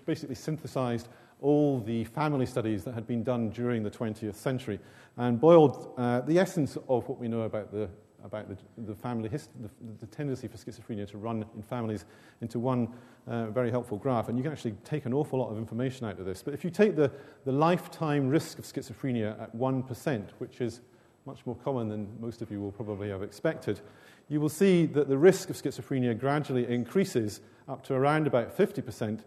basically 0.07 0.37
synthesized 0.37 1.09
all 1.41 1.81
the 1.81 2.05
family 2.05 2.47
studies 2.47 2.85
that 2.85 2.95
had 2.95 3.07
been 3.09 3.25
done 3.25 3.51
during 3.51 3.83
the 3.83 3.91
20th 3.91 4.35
century 4.35 4.79
and 5.17 5.41
boiled 5.41 5.93
uh, 5.97 6.21
the 6.21 6.39
essence 6.39 6.79
of 6.89 7.09
what 7.09 7.19
we 7.19 7.27
know 7.27 7.43
about 7.43 7.73
the 7.73 7.89
about 8.25 8.49
the, 8.49 8.57
the 8.87 8.95
family 8.95 9.29
history, 9.29 9.53
the, 9.61 9.71
the, 10.01 10.07
tendency 10.07 10.49
for 10.49 10.57
schizophrenia 10.57 11.09
to 11.11 11.19
run 11.19 11.45
in 11.55 11.63
families 11.63 12.07
into 12.41 12.59
one 12.59 12.89
uh, 13.27 13.47
very 13.51 13.71
helpful 13.71 13.99
graph. 13.99 14.29
And 14.29 14.39
you 14.39 14.43
can 14.43 14.53
actually 14.53 14.75
take 14.85 15.05
an 15.05 15.13
awful 15.13 15.39
lot 15.39 15.51
of 15.51 15.59
information 15.59 16.07
out 16.07 16.19
of 16.19 16.25
this. 16.25 16.43
But 16.43 16.55
if 16.55 16.65
you 16.65 16.71
take 16.71 16.97
the, 16.97 17.11
the 17.45 17.53
lifetime 17.53 18.29
risk 18.29 18.59
of 18.59 18.65
schizophrenia 18.65 19.41
at 19.41 19.55
1%, 19.55 20.31
which 20.39 20.61
is 20.61 20.81
much 21.27 21.45
more 21.47 21.57
common 21.57 21.89
than 21.89 22.09
most 22.21 22.43
of 22.43 22.51
you 22.51 22.61
will 22.61 22.73
probably 22.73 23.11
have 23.11 23.23
expected, 23.23 23.81
you 24.29 24.41
will 24.41 24.49
see 24.49 24.87
that 24.87 25.09
the 25.09 25.19
risk 25.19 25.51
of 25.51 25.57
schizophrenia 25.57 26.19
gradually 26.19 26.67
increases 26.67 27.41
up 27.69 27.85
to 27.85 27.95
around 27.95 28.27
about 28.27 28.57
50%, 28.57 29.21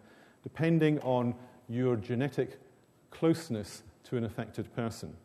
depending 0.43 0.99
on 0.99 1.35
your 1.69 1.95
genetic 1.95 2.59
closeness 3.11 3.83
to 4.05 4.17
an 4.17 4.23
affected 4.23 4.73
person. 4.75 5.15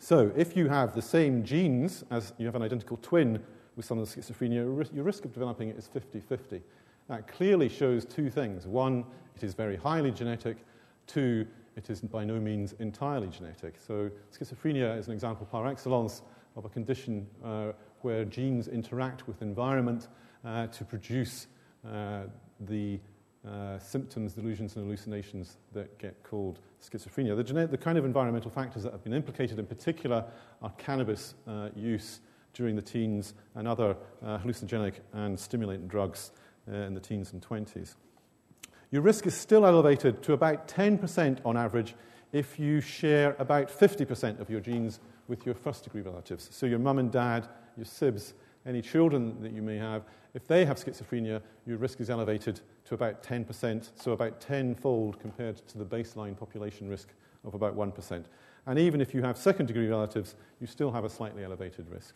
So, 0.00 0.32
if 0.36 0.56
you 0.56 0.68
have 0.68 0.94
the 0.94 1.02
same 1.02 1.44
genes 1.44 2.04
as 2.10 2.32
you 2.38 2.46
have 2.46 2.54
an 2.54 2.62
identical 2.62 2.98
twin 3.02 3.42
with 3.76 3.84
some 3.84 3.98
of 3.98 4.08
the 4.08 4.20
schizophrenia, 4.20 4.94
your 4.94 5.04
risk 5.04 5.24
of 5.24 5.32
developing 5.32 5.68
it 5.68 5.76
is 5.76 5.88
50 5.88 6.20
50. 6.20 6.62
That 7.08 7.26
clearly 7.26 7.68
shows 7.68 8.04
two 8.04 8.30
things. 8.30 8.66
One, 8.66 9.04
it 9.34 9.42
is 9.42 9.54
very 9.54 9.76
highly 9.76 10.10
genetic. 10.10 10.58
Two, 11.06 11.46
it 11.76 11.90
is 11.90 12.00
by 12.00 12.24
no 12.24 12.38
means 12.38 12.74
entirely 12.78 13.28
genetic. 13.28 13.74
So, 13.84 14.10
schizophrenia 14.32 14.96
is 14.98 15.08
an 15.08 15.14
example 15.14 15.46
par 15.46 15.66
excellence 15.66 16.22
of 16.56 16.64
a 16.64 16.68
condition 16.68 17.26
uh, 17.44 17.72
where 18.02 18.24
genes 18.24 18.68
interact 18.68 19.26
with 19.26 19.42
environment 19.42 20.08
uh, 20.44 20.68
to 20.68 20.84
produce 20.84 21.48
uh, 21.86 22.22
the 22.60 23.00
uh, 23.48 23.78
symptoms, 23.78 24.34
delusions, 24.34 24.76
and 24.76 24.84
hallucinations 24.84 25.56
that 25.72 25.98
get 25.98 26.22
called 26.22 26.58
schizophrenia. 26.82 27.36
The, 27.36 27.66
the, 27.66 27.78
kind 27.78 27.96
of 27.96 28.04
environmental 28.04 28.50
factors 28.50 28.82
that 28.82 28.92
have 28.92 29.02
been 29.02 29.14
implicated 29.14 29.58
in 29.58 29.66
particular 29.66 30.24
are 30.62 30.72
cannabis 30.76 31.34
uh, 31.46 31.70
use 31.74 32.20
during 32.52 32.76
the 32.76 32.82
teens 32.82 33.34
and 33.54 33.66
other 33.66 33.96
uh, 34.22 34.38
hallucinogenic 34.38 34.94
and 35.12 35.38
stimulant 35.38 35.88
drugs 35.88 36.32
uh, 36.70 36.74
in 36.74 36.94
the 36.94 37.00
teens 37.00 37.32
and 37.32 37.40
20s. 37.40 37.94
Your 38.90 39.02
risk 39.02 39.26
is 39.26 39.34
still 39.34 39.64
elevated 39.64 40.22
to 40.24 40.32
about 40.32 40.68
10% 40.68 41.38
on 41.44 41.56
average 41.56 41.94
if 42.32 42.58
you 42.58 42.80
share 42.80 43.36
about 43.38 43.68
50% 43.68 44.40
of 44.40 44.50
your 44.50 44.60
genes 44.60 45.00
with 45.28 45.46
your 45.46 45.54
first 45.54 45.84
degree 45.84 46.00
relatives. 46.00 46.48
So 46.52 46.66
your 46.66 46.78
mum 46.78 46.98
and 46.98 47.10
dad, 47.10 47.48
your 47.76 47.86
sibs, 47.86 48.32
any 48.66 48.82
children 48.82 49.40
that 49.42 49.52
you 49.52 49.62
may 49.62 49.76
have, 49.76 50.04
if 50.34 50.46
they 50.46 50.64
have 50.64 50.76
schizophrenia, 50.76 51.40
your 51.66 51.78
risk 51.78 52.00
is 52.00 52.10
elevated 52.10 52.60
to 52.84 52.94
about 52.94 53.22
10%, 53.22 53.90
so 53.96 54.12
about 54.12 54.40
tenfold 54.40 55.18
compared 55.20 55.56
to 55.68 55.78
the 55.78 55.84
baseline 55.84 56.36
population 56.36 56.88
risk 56.88 57.08
of 57.44 57.54
about 57.54 57.76
1%. 57.76 58.24
And 58.66 58.78
even 58.78 59.00
if 59.00 59.14
you 59.14 59.22
have 59.22 59.38
second 59.38 59.66
degree 59.66 59.88
relatives, 59.88 60.34
you 60.60 60.66
still 60.66 60.92
have 60.92 61.04
a 61.04 61.08
slightly 61.08 61.44
elevated 61.44 61.88
risk. 61.88 62.14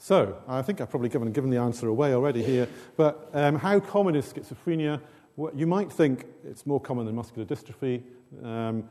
So, 0.00 0.40
I 0.46 0.62
think 0.62 0.80
I've 0.80 0.90
probably 0.90 1.08
given, 1.08 1.32
given 1.32 1.50
the 1.50 1.56
answer 1.56 1.88
away 1.88 2.14
already 2.14 2.42
here, 2.42 2.68
but 2.96 3.30
um, 3.32 3.56
how 3.56 3.80
common 3.80 4.14
is 4.14 4.32
schizophrenia? 4.32 5.00
Well, 5.36 5.52
you 5.54 5.66
might 5.66 5.90
think 5.90 6.26
it's 6.44 6.66
more 6.66 6.80
common 6.80 7.06
than 7.06 7.16
muscular 7.16 7.46
dystrophy, 7.46 8.02
um, 8.44 8.88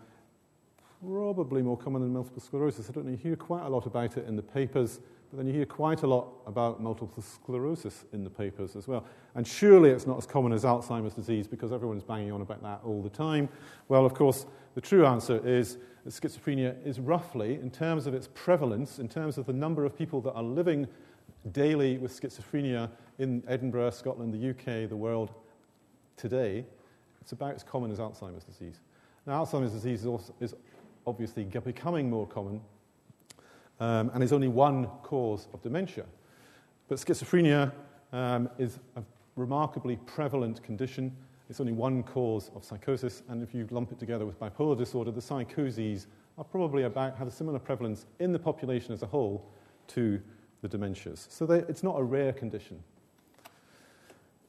probably 1.02 1.62
more 1.62 1.78
common 1.78 2.02
than 2.02 2.14
multiple 2.14 2.42
sclerosis. 2.42 2.90
I 2.90 2.94
don't 2.94 3.06
know, 3.06 3.12
you 3.12 3.18
hear 3.18 3.36
quite 3.36 3.66
a 3.66 3.70
lot 3.70 3.86
about 3.86 4.18
it 4.18 4.28
in 4.28 4.36
the 4.36 4.42
papers. 4.42 5.00
But 5.30 5.38
then 5.38 5.48
you 5.48 5.54
hear 5.54 5.66
quite 5.66 6.04
a 6.04 6.08
lot 6.08 6.30
about 6.46 6.82
multiple 6.82 7.22
sclerosis 7.22 8.06
in 8.14 8.24
the 8.24 8.30
papers 8.30 8.76
as 8.78 8.88
well. 8.88 9.06
And 9.36 9.46
surely 9.46 9.90
it's 9.90 10.08
not 10.08 10.18
as 10.18 10.26
common 10.26 10.54
as 10.54 10.64
Alzheimer's 10.64 11.14
disease 11.14 11.48
because 11.48 11.74
everyone's 11.74 12.04
banging 12.04 12.32
on 12.32 12.42
about 12.42 12.64
that 12.64 12.80
all 12.86 13.02
the 13.02 13.10
time. 13.10 13.50
Well, 13.90 14.06
of 14.06 14.14
course, 14.14 14.46
the 14.76 14.82
true 14.82 15.06
answer 15.06 15.46
is 15.46 15.78
that 16.06 16.14
schizophrenia 16.14 16.76
is 16.86 17.00
roughly, 17.00 17.56
in 17.56 17.70
terms 17.70 18.08
of 18.08 18.14
its 18.14 18.30
prevalence, 18.34 19.00
in 19.00 19.10
terms 19.10 19.38
of 19.38 19.46
the 19.46 19.54
number 19.54 19.84
of 19.84 19.98
people 19.98 20.22
that 20.22 20.32
are 20.32 20.44
living 20.44 20.88
daily 21.52 21.98
with 21.98 22.20
schizophrenia 22.20 22.90
in 23.20 23.44
Edinburgh, 23.50 23.90
Scotland, 23.90 24.34
the 24.34 24.50
UK, 24.52 24.88
the 24.88 24.96
world 24.96 25.32
today, 26.16 26.64
it's 27.20 27.34
about 27.34 27.54
as 27.54 27.64
common 27.64 27.92
as 27.92 28.00
Alzheimer's 28.00 28.46
disease. 28.46 28.80
Now, 29.26 29.44
Alzheimer's 29.44 29.74
disease 29.74 30.02
is, 30.02 30.06
also, 30.06 30.34
is 30.40 30.56
obviously 31.08 31.44
becoming 31.46 32.10
more 32.10 32.28
common 32.28 32.62
um, 33.80 34.12
and 34.14 34.24
is 34.24 34.34
only 34.34 34.48
one 34.48 34.88
cause 35.04 35.48
of 35.54 35.62
dementia. 35.62 36.06
But 36.88 37.00
schizophrenia 37.00 37.72
um, 38.12 38.50
is 38.60 38.80
a 38.96 39.04
remarkably 39.36 39.96
prevalent 40.06 40.62
condition. 40.64 41.16
It's 41.50 41.60
only 41.60 41.74
one 41.74 42.04
cause 42.04 42.52
of 42.56 42.64
psychosis, 42.64 43.24
and 43.30 43.42
if 43.42 43.54
you 43.54 43.68
lump 43.72 43.92
it 43.92 44.00
together 44.00 44.26
with 44.26 44.40
bipolar 44.40 44.78
disorder, 44.78 45.12
the 45.12 45.22
psychoses 45.22 46.08
are 46.38 46.44
probably 46.44 46.84
about, 46.84 47.18
have 47.18 47.28
a 47.28 47.32
similar 47.32 47.60
prevalence 47.60 48.06
in 48.20 48.32
the 48.32 48.40
population 48.40 48.94
as 48.94 49.02
a 49.02 49.08
whole 49.08 49.50
to 49.88 50.22
the 50.62 50.68
dementias. 50.68 51.32
So 51.32 51.46
they, 51.46 51.60
it's 51.60 51.84
not 51.84 51.98
a 51.98 52.04
rare 52.04 52.34
condition. 52.34 52.84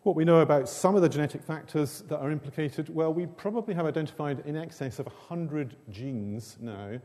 What 0.09 0.17
we 0.17 0.25
know 0.25 0.41
about 0.41 0.71
some 0.71 0.97
of 0.97 1.03
the 1.03 1.09
genetic 1.11 1.43
factors 1.43 2.03
that 2.09 2.19
are 2.21 2.31
implicated, 2.31 2.89
well, 2.89 3.13
we 3.13 3.27
probably 3.27 3.75
have 3.75 3.85
identified 3.85 4.43
in 4.47 4.57
excess 4.57 4.99
of 4.99 5.05
100 5.05 5.77
genes 5.91 6.57
now 6.63 6.99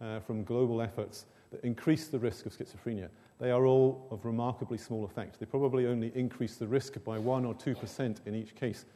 uh, 0.00 0.18
from 0.18 0.42
global 0.42 0.82
efforts 0.82 1.26
that 1.52 1.62
increase 1.62 2.08
the 2.08 2.18
risk 2.18 2.46
of 2.46 2.52
schizophrenia. 2.52 3.10
They 3.38 3.52
are 3.52 3.64
all 3.64 4.08
of 4.10 4.24
remarkably 4.24 4.76
small 4.76 5.04
effect. 5.04 5.38
They 5.38 5.46
probably 5.46 5.86
only 5.86 6.10
increase 6.16 6.56
the 6.56 6.66
risk 6.66 6.94
by 7.04 7.16
1 7.16 7.44
or 7.44 7.54
2% 7.54 8.16
in 8.26 8.34
each 8.34 8.56
case. 8.56 8.86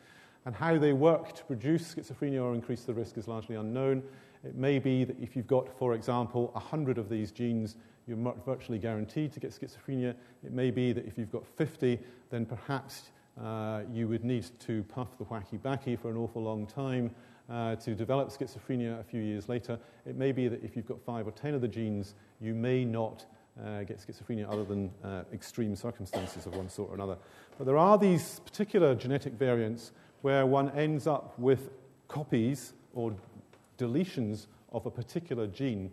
And 0.45 0.57
how 0.57 0.77
they 0.77 0.93
work 0.93 1.33
to 1.37 1.45
produce 1.45 1.95
schizophrenia 1.95 2.43
or 2.43 2.55
increase 2.55 2.83
the 2.83 2.95
risk 2.95 3.17
is 3.17 3.29
largely 3.29 3.55
unknown. 3.55 4.03
It 4.43 4.57
may 4.57 4.81
be 4.81 5.05
that 5.05 5.23
if 5.23 5.37
you've 5.37 5.47
got, 5.47 5.69
for 5.79 5.95
example, 5.95 6.51
100 6.55 6.99
of 6.99 7.09
these 7.09 7.31
genes, 7.31 7.77
you're 8.09 8.35
virtually 8.45 8.81
guaranteed 8.81 9.33
to 9.35 9.39
get 9.39 9.53
schizophrenia. 9.53 10.17
It 10.45 10.51
may 10.51 10.73
be 10.73 10.93
that 10.93 11.07
if 11.07 11.17
you've 11.17 11.31
got 11.31 11.47
50, 11.47 12.01
then 12.29 12.45
perhaps 12.45 13.05
uh, 13.41 13.83
you 13.91 14.09
would 14.09 14.25
need 14.25 14.47
to 14.61 14.83
puff 14.85 15.17
the 15.19 15.25
wacky 15.25 15.61
backy 15.63 15.97
for 15.97 16.11
an 16.11 16.17
awful 16.17 16.43
long 16.43 16.67
time 16.67 17.11
uh, 17.51 17.77
to 17.77 17.95
develop 17.95 18.31
schizophrenia 18.31 19.01
a 19.01 19.05
few 19.05 19.21
years 19.21 19.49
later. 19.49 19.79
It 20.07 20.17
may 20.17 20.33
be 20.33 20.49
that 20.49 20.63
if 20.63 20.77
you've 20.77 20.87
got 20.87 21.01
five 21.01 21.27
or 21.27 21.33
10 21.33 21.55
of 21.55 21.61
the 21.61 21.69
genes, 21.69 22.15
you 22.41 22.55
may 22.55 22.85
not 22.85 23.27
uh, 23.63 23.83
get 23.85 23.99
schizophrenia 23.99 24.51
other 24.51 24.65
than 24.65 24.91
uh, 25.05 25.23
extreme 25.33 25.77
circumstances 25.77 26.47
of 26.47 26.57
one 26.57 26.69
sort 26.69 26.91
or 26.91 26.95
another. 26.95 27.17
But 27.59 27.67
there 27.67 27.77
are 27.77 27.99
these 27.99 28.41
particular 28.41 28.95
genetic 28.95 29.35
variants 29.35 29.93
where 30.23 30.47
one 30.47 30.71
ends 30.71 31.07
up 31.07 31.39
with 31.39 31.71
copies 32.09 32.73
or 32.95 33.15
deletions 33.79 34.47
of 34.73 34.87
a 34.87 34.91
particular 34.91 35.47
gene, 35.47 35.91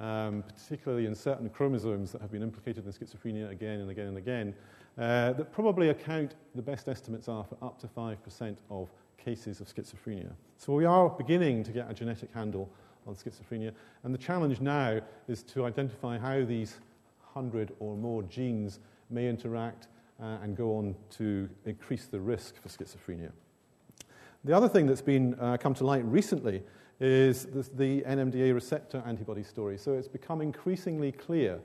um, 0.00 0.42
particularly 0.42 1.06
in 1.06 1.14
certain 1.14 1.50
chromosomes 1.50 2.12
that 2.12 2.20
have 2.22 2.30
been 2.30 2.42
implicated 2.42 2.86
in 2.86 2.92
schizophrenia 2.92 3.50
again 3.50 3.80
and 3.80 3.90
again 3.90 4.06
and 4.06 4.16
again, 4.16 4.54
uh, 4.98 5.32
that 5.32 5.52
probably 5.52 5.88
account, 5.88 6.34
the 6.54 6.62
best 6.62 6.88
estimates 6.88 7.28
are, 7.28 7.44
for 7.44 7.56
up 7.64 7.80
to 7.80 7.86
5% 7.86 8.56
of 8.70 8.90
cases 9.16 9.60
of 9.60 9.68
schizophrenia. 9.68 10.32
So 10.58 10.72
we 10.74 10.84
are 10.84 11.08
beginning 11.08 11.64
to 11.64 11.72
get 11.72 11.90
a 11.90 11.94
genetic 11.94 12.32
handle 12.32 12.68
on 13.06 13.14
schizophrenia, 13.14 13.72
and 14.04 14.14
the 14.14 14.18
challenge 14.18 14.60
now 14.60 15.00
is 15.28 15.42
to 15.44 15.64
identify 15.64 16.18
how 16.18 16.44
these 16.44 16.76
100 17.32 17.72
or 17.80 17.96
more 17.96 18.22
genes 18.24 18.80
may 19.10 19.28
interact 19.28 19.88
uh, 20.22 20.38
and 20.42 20.56
go 20.56 20.76
on 20.76 20.94
to 21.10 21.48
increase 21.64 22.06
the 22.06 22.20
risk 22.20 22.54
for 22.62 22.68
schizophrenia. 22.68 23.32
The 24.44 24.56
other 24.56 24.68
thing 24.68 24.86
that's 24.86 25.02
been 25.02 25.34
uh, 25.40 25.56
come 25.56 25.74
to 25.74 25.84
light 25.84 26.04
recently 26.04 26.62
is 27.00 27.46
this, 27.46 27.68
the 27.68 28.02
NMDA 28.02 28.54
receptor 28.54 29.02
antibody 29.06 29.42
story. 29.42 29.78
So 29.78 29.94
it's 29.94 30.08
become 30.08 30.40
increasingly 30.40 31.12
clear. 31.12 31.60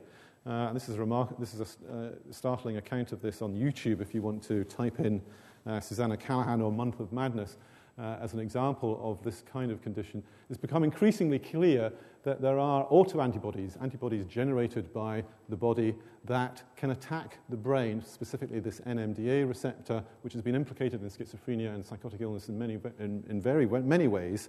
Uh, 0.48 0.68
and 0.68 0.76
this 0.76 0.88
is, 0.88 0.96
a 0.96 1.28
this 1.38 1.52
is 1.52 1.60
a 1.60 1.92
uh, 1.92 2.08
startling 2.30 2.78
account 2.78 3.12
of 3.12 3.20
this 3.20 3.42
on 3.42 3.54
YouTube 3.54 4.00
if 4.00 4.14
you 4.14 4.22
want 4.22 4.42
to 4.42 4.64
type 4.64 4.98
in 4.98 5.20
uh, 5.66 5.78
Susannah 5.78 6.16
Cahalan 6.16 6.62
or 6.62 6.72
Month 6.72 7.00
of 7.00 7.12
Madness 7.12 7.58
uh, 7.98 8.16
as 8.22 8.32
an 8.32 8.40
example 8.40 8.98
of 9.02 9.22
this 9.22 9.42
kind 9.42 9.70
of 9.70 9.82
condition. 9.82 10.22
It's 10.48 10.58
become 10.58 10.84
increasingly 10.84 11.38
clear 11.38 11.92
that 12.22 12.40
there 12.40 12.58
are 12.58 12.86
autoantibodies, 12.86 13.80
antibodies 13.82 14.24
generated 14.24 14.90
by 14.94 15.22
the 15.50 15.56
body 15.56 15.94
that 16.24 16.62
can 16.76 16.92
attack 16.92 17.36
the 17.50 17.56
brain, 17.56 18.02
specifically 18.02 18.58
this 18.58 18.80
NMDA 18.80 19.46
receptor, 19.46 20.02
which 20.22 20.32
has 20.32 20.40
been 20.40 20.54
implicated 20.54 21.02
in 21.02 21.10
schizophrenia 21.10 21.74
and 21.74 21.84
psychotic 21.84 22.22
illness 22.22 22.48
in 22.48 22.58
many, 22.58 22.78
in, 22.98 23.22
in 23.28 23.38
very 23.38 23.66
many 23.66 24.08
ways, 24.08 24.48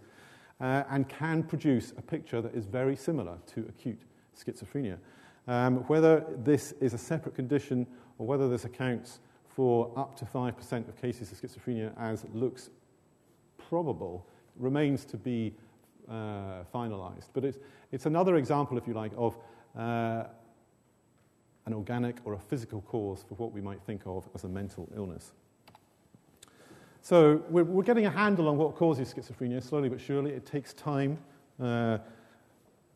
uh, 0.62 0.84
and 0.90 1.10
can 1.10 1.44
produce 1.44 1.92
a 1.98 2.02
picture 2.02 2.42
that 2.42 2.56
is 2.56 2.66
very 2.66 2.96
similar 2.96 3.38
to 3.48 3.66
acute 3.68 4.00
schizophrenia. 4.34 4.98
Um, 5.50 5.78
whether 5.88 6.24
this 6.44 6.74
is 6.74 6.94
a 6.94 6.98
separate 7.00 7.34
condition 7.34 7.88
or 8.20 8.28
whether 8.28 8.48
this 8.48 8.66
accounts 8.66 9.20
for 9.48 9.92
up 9.98 10.16
to 10.18 10.26
5% 10.26 10.88
of 10.88 11.02
cases 11.02 11.32
of 11.32 11.42
schizophrenia, 11.42 11.92
as 12.00 12.24
looks 12.36 12.70
probable, 13.58 14.28
remains 14.58 15.06
to 15.06 15.18
be 15.18 15.56
uh, 16.08 16.64
finalized. 16.72 17.30
But 17.34 17.46
it's, 17.46 17.58
it's 17.92 18.06
another 18.06 18.36
example, 18.36 18.78
if 18.78 18.88
you 18.88 18.94
like, 18.94 19.12
of 19.18 19.38
uh, 19.76 20.26
an 21.66 21.74
organic 21.74 22.18
or 22.26 22.34
a 22.34 22.40
physical 22.40 22.82
cause 22.82 23.26
for 23.28 23.34
what 23.34 23.52
we 23.52 23.60
might 23.60 23.82
think 23.82 24.04
of 24.06 24.30
as 24.36 24.44
a 24.44 24.48
mental 24.48 24.88
illness. 24.96 25.32
So 27.02 27.42
we're, 27.50 27.64
we're 27.64 27.82
getting 27.82 28.06
a 28.06 28.12
handle 28.12 28.50
on 28.50 28.58
what 28.58 28.76
causes 28.76 29.12
schizophrenia, 29.12 29.64
slowly 29.64 29.90
but 29.90 30.00
surely. 30.00 30.30
It 30.30 30.46
takes 30.46 30.76
time. 30.76 31.18
Uh, 31.60 31.98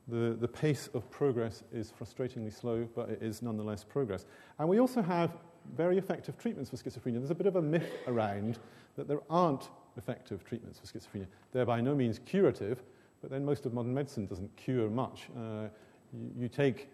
the, 0.08 0.36
the 0.40 0.48
pace 0.48 0.90
of 0.94 1.10
progress 1.10 1.64
is 1.72 1.94
frustratingly 1.98 2.54
slow, 2.54 2.88
but 2.96 3.10
it 3.10 3.22
is 3.22 3.42
nonetheless 3.42 3.84
progress. 3.84 4.26
And 4.60 4.68
we 4.68 4.80
also 4.80 5.02
have 5.02 5.32
very 5.76 5.98
effective 5.98 6.38
treatments 6.38 6.70
for 6.70 6.78
schizophrenia. 6.78 7.20
There's 7.20 7.32
a 7.32 7.36
bit 7.36 7.48
of 7.48 7.56
a 7.56 7.62
myth 7.62 7.90
around 8.08 8.60
that 8.98 9.08
there 9.08 9.22
aren't 9.30 9.70
effective 9.98 10.44
treatments 10.44 10.80
for 10.80 10.86
schizophrenia. 10.86 11.28
They're 11.52 11.66
by 11.66 11.82
no 11.82 11.96
means 11.96 12.20
curative, 12.26 12.84
but 13.22 13.32
then 13.32 13.46
most 13.46 13.66
of 13.66 13.74
modern 13.74 13.94
medicine 13.94 14.26
doesn't 14.26 14.54
cure 14.58 14.90
much. 14.90 15.30
Uh, 15.38 15.68
you, 16.14 16.32
you, 16.38 16.50
take 16.50 16.90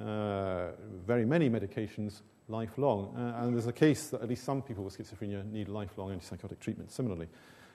uh, 0.00 0.68
very 1.06 1.26
many 1.26 1.50
medications 1.50 2.22
lifelong, 2.48 3.14
uh, 3.16 3.42
and 3.42 3.54
there's 3.54 3.66
a 3.66 3.72
case 3.72 4.08
that 4.08 4.22
at 4.22 4.28
least 4.28 4.44
some 4.44 4.62
people 4.62 4.84
with 4.84 4.96
schizophrenia 4.96 5.44
need 5.50 5.68
lifelong 5.68 6.18
antipsychotic 6.18 6.58
treatment 6.60 6.90
similarly. 6.90 7.28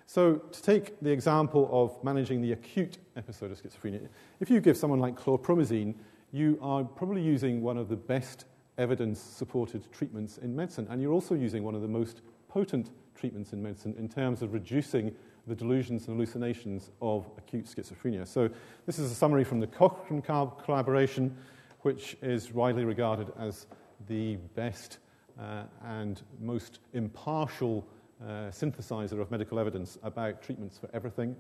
So, 0.10 0.38
to 0.38 0.62
take 0.64 1.00
the 1.02 1.12
example 1.12 1.70
of 1.72 2.04
managing 2.04 2.42
the 2.42 2.54
acute 2.54 2.98
episode 3.16 3.52
of 3.52 3.62
schizophrenia, 3.62 4.08
if 4.40 4.50
you 4.50 4.60
give 4.60 4.76
someone 4.76 5.00
like 5.00 5.16
chlorpromazine, 5.16 5.94
you 6.32 6.58
are 6.64 6.84
probably 6.84 7.22
using 7.22 7.62
one 7.62 7.78
of 7.78 7.90
the 7.90 7.96
best 7.96 8.46
evidence 8.80 9.20
supported 9.20 9.86
treatments 9.92 10.40
in 10.40 10.56
medicine, 10.56 10.88
and 10.90 11.00
you're 11.00 11.14
also 11.14 11.36
using 11.36 11.62
one 11.62 11.76
of 11.76 11.84
the 11.84 11.88
most 11.88 12.22
potent 12.48 12.90
treatments 13.14 13.54
in 13.54 13.62
medicine 13.62 13.94
in 14.00 14.10
terms 14.10 14.42
of 14.42 14.52
reducing 14.52 15.14
the 15.46 15.54
delusions 15.54 16.08
and 16.08 16.16
hallucinations 16.16 16.90
of 17.04 17.30
acute 17.38 17.66
schizophrenia. 17.66 18.28
So, 18.28 18.50
this 18.88 18.98
is 18.98 19.12
a 19.12 19.16
summary 19.16 19.44
from 19.44 19.60
the 19.60 19.68
Cochrane 19.68 20.24
collaboration, 20.24 21.38
which 21.82 22.18
is 22.24 22.52
widely 22.52 22.84
regarded 22.84 23.32
as 23.38 23.68
the 24.08 24.38
best 24.56 24.98
uh, 25.40 25.66
and 25.86 26.24
most 26.42 26.80
impartial 26.94 27.86
uh, 28.22 28.52
synthesizer 28.52 29.20
of 29.20 29.32
medical 29.32 29.60
evidence 29.60 29.98
about 30.04 30.42
treatments 30.42 30.78
for 30.78 30.90
everything. 30.94 31.36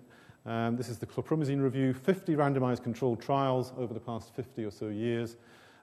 Um, 0.46 0.78
this 0.78 0.90
is 0.90 0.98
the 0.98 1.06
chlorpromazine 1.06 1.62
review 1.62 1.94
50 1.94 2.36
randomized 2.36 2.84
controlled 2.84 3.22
trials 3.22 3.74
over 3.78 3.94
the 3.94 4.00
past 4.00 4.34
50 4.36 4.64
or 4.64 4.72
so 4.72 4.88
years, 4.88 5.38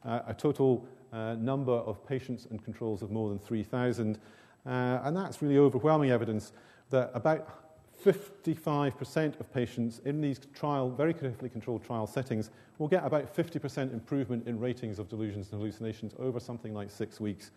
uh, 0.04 0.20
a 0.26 0.34
total 0.34 0.86
uh, 1.12 1.34
number 1.34 1.72
of 1.72 2.06
patients 2.06 2.46
and 2.50 2.64
controls 2.64 3.02
of 3.02 3.10
more 3.10 3.28
than 3.28 3.38
3,000. 3.38 4.18
Uh, 4.64 4.68
and 5.04 5.16
that's 5.16 5.42
really 5.42 5.58
overwhelming 5.58 6.10
evidence 6.10 6.52
that 6.90 7.10
about 7.14 7.66
55% 8.04 9.40
of 9.40 9.52
patients 9.52 10.00
in 10.04 10.20
these 10.20 10.40
trial, 10.54 10.90
very 10.90 11.14
carefully 11.14 11.50
controlled 11.50 11.84
trial 11.84 12.06
settings 12.06 12.50
will 12.78 12.88
get 12.88 13.04
about 13.04 13.34
50% 13.34 13.92
improvement 13.92 14.46
in 14.46 14.60
ratings 14.60 14.98
of 14.98 15.08
delusions 15.08 15.50
and 15.50 15.60
hallucinations 15.60 16.14
over 16.18 16.38
something 16.38 16.74
like 16.74 16.90
six 16.90 17.20
weeks, 17.20 17.50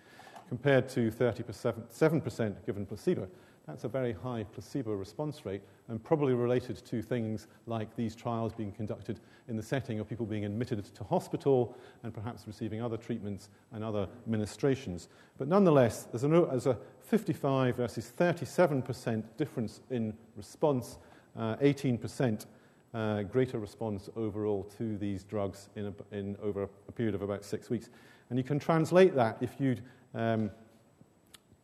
compared 0.49 0.89
to 0.89 1.11
37% 1.11 2.65
given 2.65 2.85
placebo. 2.85 3.27
That's 3.67 3.83
a 3.83 3.87
very 3.87 4.13
high 4.13 4.45
placebo 4.51 4.93
response 4.93 5.45
rate 5.45 5.61
and 5.89 6.03
probably 6.03 6.33
related 6.33 6.83
to 6.87 7.03
things 7.03 7.45
like 7.67 7.95
these 7.95 8.15
trials 8.15 8.51
being 8.51 8.71
conducted 8.71 9.19
in 9.47 9.55
the 9.55 9.61
setting 9.61 9.99
of 9.99 10.09
people 10.09 10.25
being 10.25 10.45
admitted 10.45 10.83
to 10.83 11.03
hospital 11.03 11.77
and 12.01 12.11
perhaps 12.11 12.47
receiving 12.47 12.81
other 12.81 12.97
treatments 12.97 13.49
and 13.71 13.83
other 13.83 14.07
ministrations. 14.25 15.07
But 15.37 15.47
nonetheless, 15.47 16.05
there's 16.05 16.23
a, 16.23 16.27
there's 16.27 16.65
a 16.65 16.79
55 17.01 17.75
versus 17.75 18.11
37% 18.17 19.23
difference 19.37 19.81
in 19.91 20.15
response, 20.35 20.97
uh, 21.37 21.57
18% 21.57 22.47
uh, 22.95 23.21
greater 23.21 23.59
response 23.59 24.09
overall 24.15 24.63
to 24.79 24.97
these 24.97 25.23
drugs 25.23 25.69
in, 25.75 25.85
a, 25.85 26.15
in 26.15 26.35
over 26.41 26.67
a 26.87 26.91
period 26.91 27.13
of 27.13 27.21
about 27.21 27.45
six 27.45 27.69
weeks. 27.69 27.89
And 28.29 28.37
you 28.39 28.43
can 28.43 28.57
translate 28.57 29.13
that 29.15 29.37
if 29.41 29.59
you'd 29.59 29.83
um, 30.13 30.51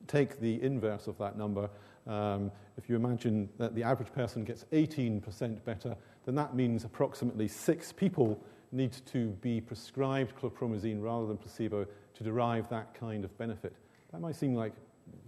take 0.08 0.40
the 0.40 0.62
inverse 0.62 1.08
of 1.08 1.18
that 1.18 1.38
number 1.38 1.70
um, 2.08 2.52
if 2.78 2.90
you 2.90 2.96
imagine 2.96 3.50
that 3.58 3.74
the 3.74 3.84
average 3.84 4.12
person 4.14 4.44
gets 4.44 4.66
18% 4.72 5.64
better, 5.64 5.96
then 6.26 6.36
that 6.36 6.56
means 6.56 6.84
approximately 6.84 7.48
six 7.48 7.92
people 7.92 8.40
need 8.72 8.94
to 9.08 9.30
be 9.42 9.62
prescribed 9.62 10.36
chlorpromazine 10.36 11.02
rather 11.02 11.26
than 11.26 11.38
placebo 11.38 11.86
to 12.14 12.24
derive 12.24 12.70
that 12.70 12.94
kind 12.94 13.24
of 13.24 13.36
benefit. 13.38 13.76
That 14.12 14.22
might 14.22 14.36
seem 14.36 14.56
like 14.56 14.74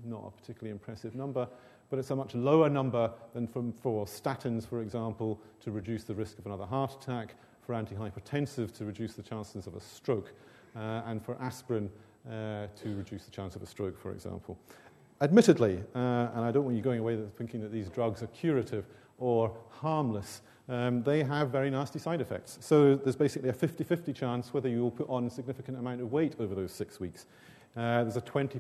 not 0.04 0.26
a 0.28 0.32
particularly 0.32 0.72
impressive 0.72 1.16
number, 1.16 1.48
but 1.90 2.00
it's 2.00 2.12
a 2.12 2.16
much 2.16 2.36
lower 2.36 2.70
number 2.70 3.12
than 3.34 3.48
from, 3.48 3.74
for 3.82 4.06
statins, 4.06 4.68
for 4.68 4.82
example, 4.82 5.40
to 5.62 5.72
reduce 5.72 6.04
the 6.04 6.14
risk 6.14 6.38
of 6.38 6.46
another 6.46 6.66
heart 6.66 6.96
attack, 7.02 7.36
for 7.62 7.74
antihypertensive 7.74 8.72
to 8.74 8.86
reduce 8.86 9.14
the 9.14 9.24
chances 9.24 9.68
of 9.68 9.76
a 9.76 9.80
stroke, 9.80 10.34
uh, 10.76 11.02
and 11.06 11.24
for 11.24 11.42
aspirin 11.42 11.90
uh, 12.30 12.68
to 12.82 12.96
reduce 12.96 13.26
the 13.26 13.32
chance 13.32 13.56
of 13.56 13.62
a 13.62 13.66
stroke, 13.66 14.00
for 14.00 14.12
example. 14.12 14.58
admittedly, 15.22 15.84
uh, 15.96 16.30
and 16.36 16.46
I 16.46 16.52
don't 16.52 16.64
want 16.64 16.76
you 16.76 16.82
going 16.82 17.00
away 17.00 17.18
thinking 17.38 17.62
that 17.62 17.72
these 17.72 17.90
drugs 17.90 18.22
are 18.22 18.28
curative 18.28 18.86
or 19.18 19.56
harmless, 19.70 20.42
um, 20.70 21.02
they 21.04 21.24
have 21.24 21.50
very 21.50 21.70
nasty 21.70 22.00
side 22.00 22.22
effects. 22.22 22.58
So 22.62 22.96
there's 22.96 23.16
basically 23.16 23.50
a 23.50 23.54
50 23.54 23.84
50 23.84 24.14
chance 24.14 24.54
whether 24.54 24.68
you 24.68 24.82
will 24.82 24.92
put 24.92 25.10
on 25.10 25.26
a 25.26 25.30
significant 25.30 25.78
amount 25.78 26.02
of 26.02 26.12
weight 26.12 26.36
over 26.40 26.54
those 26.54 26.72
six 26.72 27.00
weeks. 27.00 27.26
Uh, 27.76 28.04
there's 28.04 28.18
a 28.18 28.22
20% 28.22 28.60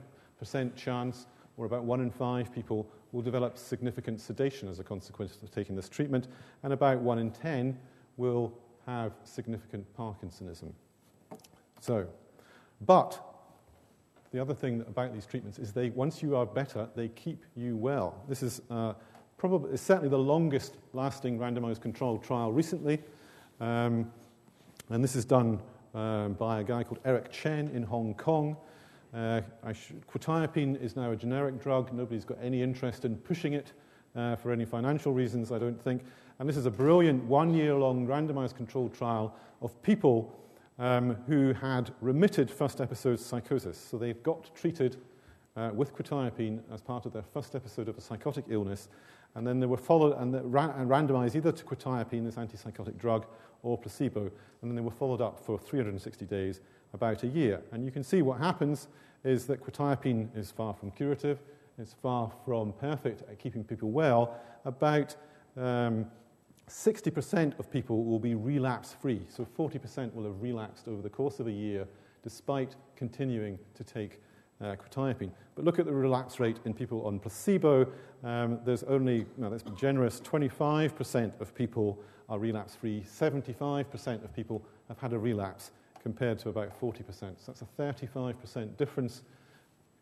chance, 0.75 1.27
or 1.57 1.65
about 1.65 1.83
one 1.83 2.01
in 2.01 2.11
five 2.11 2.53
people 2.53 2.87
will 3.11 3.21
develop 3.21 3.57
significant 3.57 4.21
sedation 4.21 4.67
as 4.69 4.79
a 4.79 4.83
consequence 4.83 5.37
of 5.43 5.51
taking 5.51 5.75
this 5.75 5.89
treatment, 5.89 6.27
and 6.63 6.71
about 6.71 6.99
one 6.99 7.19
in 7.19 7.31
10 7.31 7.77
will 8.15 8.53
have 8.85 9.13
significant 9.23 9.85
Parkinsonism. 9.97 10.71
So, 11.81 12.07
but 12.81 13.26
the 14.31 14.39
other 14.39 14.53
thing 14.53 14.81
about 14.81 15.13
these 15.13 15.25
treatments 15.25 15.59
is 15.59 15.71
they, 15.71 15.89
once 15.89 16.21
you 16.21 16.35
are 16.35 16.45
better, 16.45 16.89
they 16.95 17.07
keep 17.09 17.45
you 17.55 17.77
well. 17.77 18.23
This 18.27 18.43
is 18.43 18.61
uh, 18.69 18.93
probably 19.37 19.77
certainly 19.77 20.09
the 20.09 20.17
longest 20.17 20.77
lasting 20.93 21.39
randomized 21.39 21.81
controlled 21.81 22.23
trial 22.23 22.51
recently. 22.51 22.99
Um, 23.59 24.11
and 24.89 25.03
this 25.03 25.15
is 25.15 25.25
done 25.25 25.59
um, 25.93 26.33
by 26.33 26.59
a 26.59 26.63
guy 26.63 26.83
called 26.83 26.99
Eric 27.05 27.31
Chen 27.31 27.69
in 27.69 27.83
Hong 27.83 28.13
Kong. 28.13 28.57
Uh, 29.13 29.41
quetiapine 30.11 30.81
is 30.81 30.95
now 30.95 31.11
a 31.11 31.15
generic 31.15 31.61
drug. 31.61 31.93
Nobody's 31.93 32.25
got 32.25 32.37
any 32.41 32.61
interest 32.61 33.05
in 33.05 33.15
pushing 33.15 33.53
it 33.53 33.71
uh, 34.15 34.35
for 34.35 34.51
any 34.51 34.65
financial 34.65 35.13
reasons, 35.13 35.51
I 35.51 35.59
don't 35.59 35.81
think. 35.81 36.03
And 36.39 36.47
this 36.47 36.57
is 36.57 36.65
a 36.65 36.71
brilliant 36.71 37.23
one 37.23 37.53
year 37.53 37.73
long 37.73 38.05
randomized 38.05 38.55
controlled 38.55 38.93
trial 38.93 39.35
of 39.61 39.81
people 39.81 40.37
um, 40.79 41.15
who 41.27 41.53
had 41.53 41.91
remitted 42.01 42.51
first 42.51 42.81
episode 42.81 43.19
psychosis. 43.19 43.77
So 43.77 43.97
they've 43.97 44.21
got 44.23 44.55
treated 44.55 44.97
uh, 45.55 45.71
with 45.73 45.95
quetiapine 45.95 46.61
as 46.71 46.81
part 46.81 47.05
of 47.05 47.13
their 47.13 47.23
first 47.33 47.55
episode 47.55 47.87
of 47.87 47.97
a 47.97 48.01
psychotic 48.01 48.45
illness, 48.49 48.89
and 49.35 49.45
then 49.45 49.59
they 49.59 49.65
were 49.65 49.77
followed 49.77 50.15
and, 50.17 50.33
ra- 50.53 50.73
and 50.77 50.89
randomized 50.89 51.35
either 51.35 51.51
to 51.51 51.63
quetiapine, 51.63 52.25
this 52.25 52.35
antipsychotic 52.35 52.97
drug, 52.97 53.25
or 53.63 53.77
placebo, 53.77 54.21
and 54.21 54.69
then 54.69 54.75
they 54.75 54.81
were 54.81 54.91
followed 54.91 55.21
up 55.21 55.39
for 55.39 55.57
360 55.57 56.25
days, 56.25 56.61
about 56.93 57.23
a 57.23 57.27
year. 57.27 57.61
And 57.71 57.83
you 57.83 57.91
can 57.91 58.03
see 58.03 58.21
what 58.21 58.39
happens 58.39 58.87
is 59.23 59.45
that 59.47 59.63
quetiapine 59.63 60.35
is 60.37 60.51
far 60.51 60.73
from 60.73 60.91
curative, 60.91 61.39
it's 61.79 61.93
far 61.93 62.31
from 62.45 62.73
perfect 62.73 63.21
at 63.29 63.37
keeping 63.39 63.63
people 63.63 63.91
well. 63.91 64.39
About 64.65 65.15
um, 65.55 66.05
60% 66.69 67.57
of 67.59 67.71
people 67.71 68.03
will 68.03 68.19
be 68.19 68.35
relapse 68.35 68.93
free, 68.93 69.21
so 69.29 69.47
40% 69.57 70.13
will 70.13 70.25
have 70.25 70.41
relapsed 70.41 70.87
over 70.87 71.01
the 71.01 71.09
course 71.09 71.39
of 71.39 71.47
a 71.47 71.51
year 71.51 71.87
despite 72.23 72.75
continuing 72.95 73.57
to 73.73 73.83
take 73.83 74.21
uh, 74.59 74.75
quetiapine. 74.75 75.31
But 75.55 75.63
look 75.63 75.79
at 75.79 75.85
the 75.85 75.93
relapse 75.93 76.39
rate 76.39 76.59
in 76.65 76.73
people 76.73 77.05
on 77.05 77.19
placebo. 77.19 77.87
Um, 78.23 78.59
there's 78.65 78.83
only, 78.83 79.25
now 79.37 79.47
let's 79.47 79.63
be 79.63 79.71
generous, 79.71 80.19
25% 80.21 81.39
of 81.39 81.55
people 81.55 81.99
are 82.27 82.39
relapse 82.39 82.75
free, 82.75 83.01
75% 83.01 84.23
of 84.23 84.35
people 84.35 84.61
have 84.89 84.99
had 84.99 85.13
a 85.13 85.19
relapse 85.19 85.71
compared 86.01 86.39
to 86.39 86.49
about 86.49 86.79
40%. 86.79 87.03
So 87.19 87.35
that's 87.47 87.61
a 87.61 87.81
35% 87.81 88.75
difference. 88.77 89.23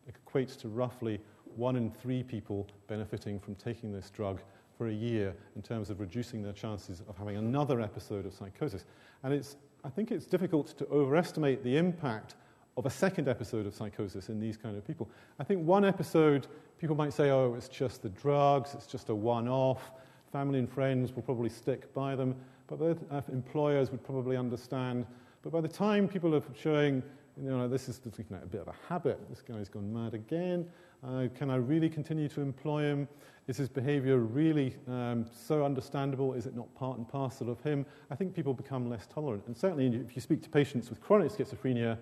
It 0.08 0.14
equates 0.24 0.58
to 0.60 0.68
roughly 0.68 1.20
one 1.56 1.76
in 1.76 1.90
three 1.90 2.22
people 2.22 2.66
benefiting 2.86 3.38
from 3.38 3.54
taking 3.54 3.92
this 3.92 4.10
drug 4.10 4.40
for 4.76 4.88
a 4.88 4.92
year 4.92 5.34
in 5.54 5.62
terms 5.62 5.90
of 5.90 6.00
reducing 6.00 6.42
their 6.42 6.52
chances 6.52 7.02
of 7.08 7.16
having 7.16 7.36
another 7.36 7.80
episode 7.80 8.26
of 8.26 8.34
psychosis. 8.34 8.84
And 9.22 9.32
it's, 9.32 9.56
I 9.84 9.88
think 9.88 10.10
it's 10.10 10.26
difficult 10.26 10.76
to 10.78 10.86
overestimate 10.88 11.64
the 11.64 11.76
impact 11.76 12.34
of 12.76 12.84
a 12.84 12.90
second 12.90 13.26
episode 13.26 13.66
of 13.66 13.74
psychosis 13.74 14.28
in 14.28 14.38
these 14.38 14.56
kind 14.56 14.76
of 14.76 14.86
people. 14.86 15.08
I 15.38 15.44
think 15.44 15.66
one 15.66 15.84
episode, 15.84 16.46
people 16.78 16.94
might 16.94 17.12
say, 17.12 17.30
oh, 17.30 17.54
it's 17.56 17.68
just 17.68 18.02
the 18.02 18.10
drugs, 18.10 18.74
it's 18.74 18.86
just 18.86 19.08
a 19.08 19.14
one 19.14 19.48
off. 19.48 19.92
Family 20.30 20.58
and 20.58 20.70
friends 20.70 21.14
will 21.14 21.22
probably 21.22 21.48
stick 21.48 21.92
by 21.94 22.14
them, 22.14 22.34
but 22.66 22.80
uh, 22.82 23.22
employers 23.32 23.90
would 23.90 24.04
probably 24.04 24.36
understand. 24.36 25.06
But 25.42 25.52
by 25.52 25.62
the 25.62 25.68
time 25.68 26.06
people 26.06 26.34
are 26.34 26.42
showing, 26.60 27.02
you 27.42 27.50
know, 27.50 27.68
this 27.68 27.88
is 27.88 28.00
a 28.04 28.46
bit 28.46 28.60
of 28.60 28.68
a 28.68 28.74
habit, 28.88 29.18
this 29.30 29.40
guy's 29.40 29.68
gone 29.68 29.92
mad 29.92 30.12
again, 30.12 30.68
uh, 31.06 31.28
can 31.34 31.50
I 31.50 31.56
really 31.56 31.88
continue 31.88 32.28
to 32.28 32.40
employ 32.40 32.82
him? 32.82 33.08
Is 33.46 33.56
his 33.56 33.68
behavior 33.68 34.18
really 34.18 34.74
um, 34.88 35.24
so 35.32 35.64
understandable? 35.64 36.32
Is 36.32 36.46
it 36.46 36.56
not 36.56 36.72
part 36.74 36.98
and 36.98 37.08
parcel 37.08 37.48
of 37.48 37.60
him? 37.60 37.86
I 38.10 38.16
think 38.16 38.34
people 38.34 38.52
become 38.52 38.90
less 38.90 39.06
tolerant. 39.06 39.44
And 39.46 39.56
certainly, 39.56 39.86
if 39.86 40.16
you 40.16 40.20
speak 40.20 40.42
to 40.42 40.48
patients 40.48 40.90
with 40.90 41.00
chronic 41.00 41.30
schizophrenia, 41.30 41.96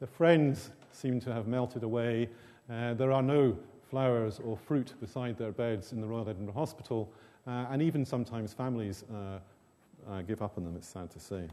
the 0.00 0.06
friends 0.06 0.70
seem 0.92 1.20
to 1.20 1.32
have 1.32 1.46
melted 1.46 1.82
away. 1.82 2.30
Uh, 2.70 2.94
there 2.94 3.12
are 3.12 3.22
no 3.22 3.56
flowers 3.90 4.40
or 4.42 4.56
fruit 4.56 4.94
beside 5.00 5.36
their 5.36 5.52
beds 5.52 5.92
in 5.92 6.00
the 6.00 6.06
Royal 6.06 6.28
Edinburgh 6.28 6.54
Hospital. 6.54 7.12
Uh, 7.46 7.66
and 7.70 7.82
even 7.82 8.04
sometimes 8.04 8.52
families 8.52 9.04
uh, 9.12 9.38
uh, 10.10 10.22
give 10.22 10.40
up 10.40 10.56
on 10.56 10.64
them, 10.64 10.74
it's 10.76 10.88
sad 10.88 11.10
to 11.10 11.20
say. 11.20 11.46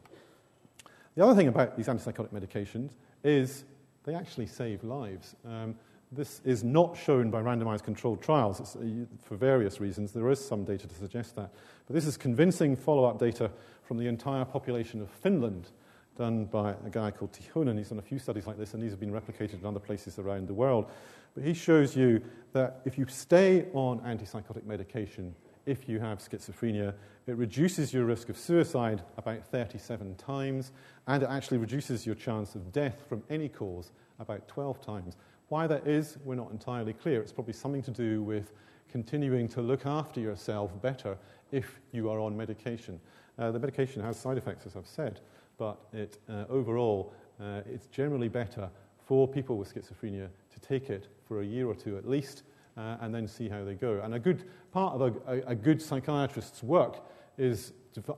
The 1.15 1.23
other 1.23 1.35
thing 1.35 1.49
about 1.49 1.75
these 1.77 1.87
antipsychotic 1.87 2.29
medications 2.29 2.91
is 3.23 3.65
they 4.05 4.15
actually 4.15 4.47
save 4.47 4.83
lives. 4.83 5.35
Um, 5.45 5.75
this 6.15 6.41
is 6.43 6.63
not 6.63 6.97
shown 6.97 7.30
by 7.30 7.41
randomized 7.41 7.84
controlled 7.84 8.21
trials 8.21 8.76
uh, 8.76 8.80
for 9.23 9.36
various 9.36 9.80
reasons. 9.80 10.12
There 10.12 10.30
is 10.30 10.43
some 10.43 10.63
data 10.63 10.88
to 10.88 10.95
suggest 10.95 11.36
that. 11.36 11.52
But 11.88 11.93
this 11.93 12.06
is 12.06 12.17
convincing 12.17 12.76
follow 12.76 13.06
up 13.06 13.19
data 13.19 13.52
from 13.84 13.97
the 13.97 14.08
entire 14.08 14.45
population 14.45 15.02
of 15.02 15.10
Finland, 15.10 15.69
done 16.17 16.45
by 16.45 16.71
a 16.86 16.89
guy 16.89 17.12
called 17.12 17.32
Tiihonen. 17.32 17.78
He's 17.78 17.89
done 17.89 17.99
a 17.99 18.04
few 18.04 18.19
studies 18.19 18.47
like 18.47 18.58
this, 18.58 18.73
and 18.73 18.82
these 18.82 18.91
have 18.91 18.99
been 18.99 19.12
replicated 19.12 19.60
in 19.60 19.65
other 19.65 19.80
places 19.80 20.19
around 20.19 20.47
the 20.47 20.54
world. 20.54 20.89
But 21.36 21.43
he 21.43 21.54
shows 21.54 21.95
you 21.95 22.21
that 22.54 22.82
if 22.86 22.97
you 22.97 23.06
stay 23.08 23.67
on 23.73 23.99
antipsychotic 24.02 24.65
medication, 24.65 25.36
if 25.65 25.88
you 25.88 25.99
have 25.99 26.19
schizophrenia, 26.19 26.93
it 27.26 27.36
reduces 27.38 27.93
your 27.93 28.06
risk 28.06 28.30
of 28.30 28.38
suicide 28.38 29.02
about 29.17 29.45
37 29.45 30.15
times, 30.15 30.71
and 31.08 31.23
it 31.23 31.30
actually 31.30 31.58
reduces 31.58 32.06
your 32.06 32.15
chance 32.15 32.56
of 32.56 32.71
death 32.71 33.04
from 33.08 33.23
any 33.30 33.49
cause 33.49 33.91
about 34.19 34.47
12 34.47 34.82
times. 34.82 35.15
Why 35.53 35.67
that 35.67 35.85
is, 35.85 36.17
we're 36.25 36.33
not 36.33 36.49
entirely 36.49 36.93
clear. 36.93 37.21
It's 37.21 37.31
probably 37.31 37.53
something 37.53 37.83
to 37.83 37.91
do 37.91 38.23
with 38.23 38.53
continuing 38.89 39.47
to 39.49 39.61
look 39.61 39.85
after 39.85 40.19
yourself 40.19 40.71
better 40.81 41.15
if 41.51 41.79
you 41.91 42.09
are 42.09 42.19
on 42.19 42.35
medication. 42.35 42.99
Uh, 43.37 43.51
the 43.51 43.59
medication 43.59 44.01
has 44.01 44.17
side 44.17 44.39
effects, 44.39 44.65
as 44.65 44.75
I've 44.75 44.87
said, 44.87 45.19
but 45.59 45.77
it, 45.93 46.17
uh, 46.27 46.45
overall, 46.49 47.13
uh, 47.39 47.61
it's 47.71 47.85
generally 47.85 48.29
better 48.29 48.67
for 49.05 49.27
people 49.27 49.59
with 49.59 49.71
schizophrenia 49.71 50.27
to 50.51 50.59
take 50.59 50.89
it 50.89 51.07
for 51.27 51.41
a 51.41 51.45
year 51.45 51.67
or 51.67 51.75
two 51.75 51.99
at 51.99 52.09
least 52.09 52.41
uh, 52.75 52.97
and 53.01 53.13
then 53.13 53.27
see 53.27 53.47
how 53.47 53.63
they 53.63 53.75
go. 53.75 54.01
And 54.03 54.15
a 54.15 54.19
good 54.19 54.45
part 54.71 54.95
of 54.95 55.01
a, 55.01 55.33
a, 55.33 55.51
a 55.51 55.55
good 55.55 55.79
psychiatrist's 55.79 56.63
work 56.63 57.05
is 57.37 57.73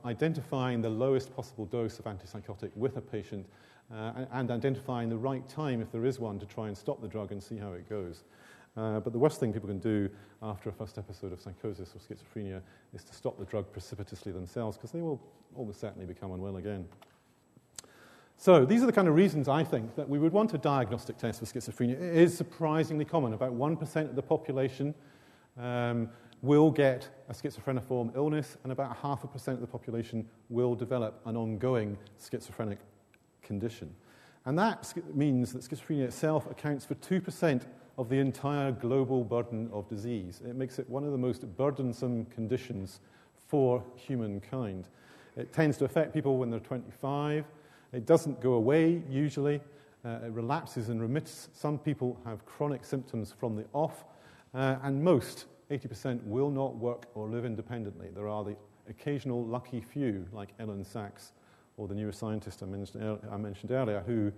identifying 0.06 0.80
the 0.80 0.88
lowest 0.88 1.36
possible 1.36 1.66
dose 1.66 1.98
of 1.98 2.06
antipsychotic 2.06 2.70
with 2.74 2.96
a 2.96 3.02
patient 3.02 3.44
uh, 3.92 4.24
and 4.32 4.50
identifying 4.50 5.08
the 5.08 5.16
right 5.16 5.48
time, 5.48 5.80
if 5.80 5.92
there 5.92 6.04
is 6.04 6.18
one, 6.18 6.38
to 6.38 6.46
try 6.46 6.68
and 6.68 6.76
stop 6.76 7.00
the 7.00 7.08
drug 7.08 7.32
and 7.32 7.42
see 7.42 7.56
how 7.56 7.72
it 7.72 7.88
goes. 7.88 8.24
Uh, 8.76 9.00
but 9.00 9.12
the 9.12 9.18
worst 9.18 9.40
thing 9.40 9.52
people 9.52 9.68
can 9.68 9.78
do 9.78 10.08
after 10.42 10.68
a 10.68 10.72
first 10.72 10.98
episode 10.98 11.32
of 11.32 11.40
psychosis 11.40 11.94
or 11.94 11.98
schizophrenia 11.98 12.60
is 12.94 13.04
to 13.04 13.14
stop 13.14 13.38
the 13.38 13.44
drug 13.44 13.70
precipitously 13.72 14.32
themselves 14.32 14.76
because 14.76 14.90
they 14.90 15.00
will 15.00 15.20
almost 15.54 15.80
certainly 15.80 16.04
become 16.04 16.32
unwell 16.32 16.56
again. 16.56 16.86
So, 18.38 18.66
these 18.66 18.82
are 18.82 18.86
the 18.86 18.92
kind 18.92 19.08
of 19.08 19.14
reasons 19.14 19.48
I 19.48 19.64
think 19.64 19.96
that 19.96 20.06
we 20.06 20.18
would 20.18 20.32
want 20.32 20.52
a 20.52 20.58
diagnostic 20.58 21.16
test 21.16 21.40
for 21.40 21.46
schizophrenia. 21.46 21.92
It 21.92 22.16
is 22.16 22.36
surprisingly 22.36 23.06
common. 23.06 23.32
About 23.32 23.56
1% 23.56 24.10
of 24.10 24.14
the 24.14 24.22
population 24.22 24.94
um, 25.58 26.10
will 26.42 26.70
get 26.70 27.08
a 27.30 27.32
schizophreniform 27.32 28.14
illness, 28.14 28.58
and 28.62 28.72
about 28.72 28.94
half 28.98 29.24
a 29.24 29.26
percent 29.26 29.54
of 29.54 29.62
the 29.62 29.66
population 29.66 30.28
will 30.50 30.74
develop 30.74 31.22
an 31.24 31.34
ongoing 31.34 31.96
schizophrenic 32.18 32.78
condition. 33.46 33.94
And 34.44 34.58
that 34.58 34.92
means 35.14 35.52
that 35.52 35.62
schizophrenia 35.62 36.04
itself 36.04 36.48
accounts 36.50 36.84
for 36.84 36.94
2% 36.94 37.62
of 37.98 38.08
the 38.08 38.18
entire 38.18 38.72
global 38.72 39.24
burden 39.24 39.70
of 39.72 39.88
disease. 39.88 40.42
It 40.46 40.54
makes 40.54 40.78
it 40.78 40.88
one 40.88 41.04
of 41.04 41.12
the 41.12 41.18
most 41.18 41.56
burdensome 41.56 42.26
conditions 42.26 43.00
for 43.48 43.82
humankind. 43.96 44.88
It 45.36 45.52
tends 45.52 45.76
to 45.78 45.84
affect 45.84 46.12
people 46.14 46.36
when 46.36 46.50
they're 46.50 46.60
25. 46.60 47.44
It 47.92 48.06
doesn't 48.06 48.40
go 48.40 48.54
away 48.54 49.02
usually. 49.08 49.60
Uh, 50.04 50.18
it 50.24 50.32
relapses 50.32 50.88
and 50.88 51.00
remits. 51.00 51.48
Some 51.52 51.78
people 51.78 52.18
have 52.24 52.44
chronic 52.46 52.84
symptoms 52.84 53.34
from 53.36 53.56
the 53.56 53.64
off, 53.72 54.04
uh, 54.54 54.76
and 54.82 55.02
most, 55.02 55.46
80%, 55.70 56.22
will 56.24 56.50
not 56.50 56.76
work 56.76 57.06
or 57.14 57.28
live 57.28 57.44
independently. 57.44 58.10
There 58.14 58.28
are 58.28 58.44
the 58.44 58.56
occasional 58.88 59.44
lucky 59.44 59.80
few, 59.80 60.26
like 60.32 60.56
Elyn 60.58 60.84
Saks, 60.86 61.32
or 61.76 61.88
the 61.88 61.94
neuroscientist 61.94 62.62
I 62.62 62.66
mentioned, 62.66 63.18
I 63.30 63.36
mentioned 63.36 63.70
earlier, 63.70 64.02
who 64.06 64.32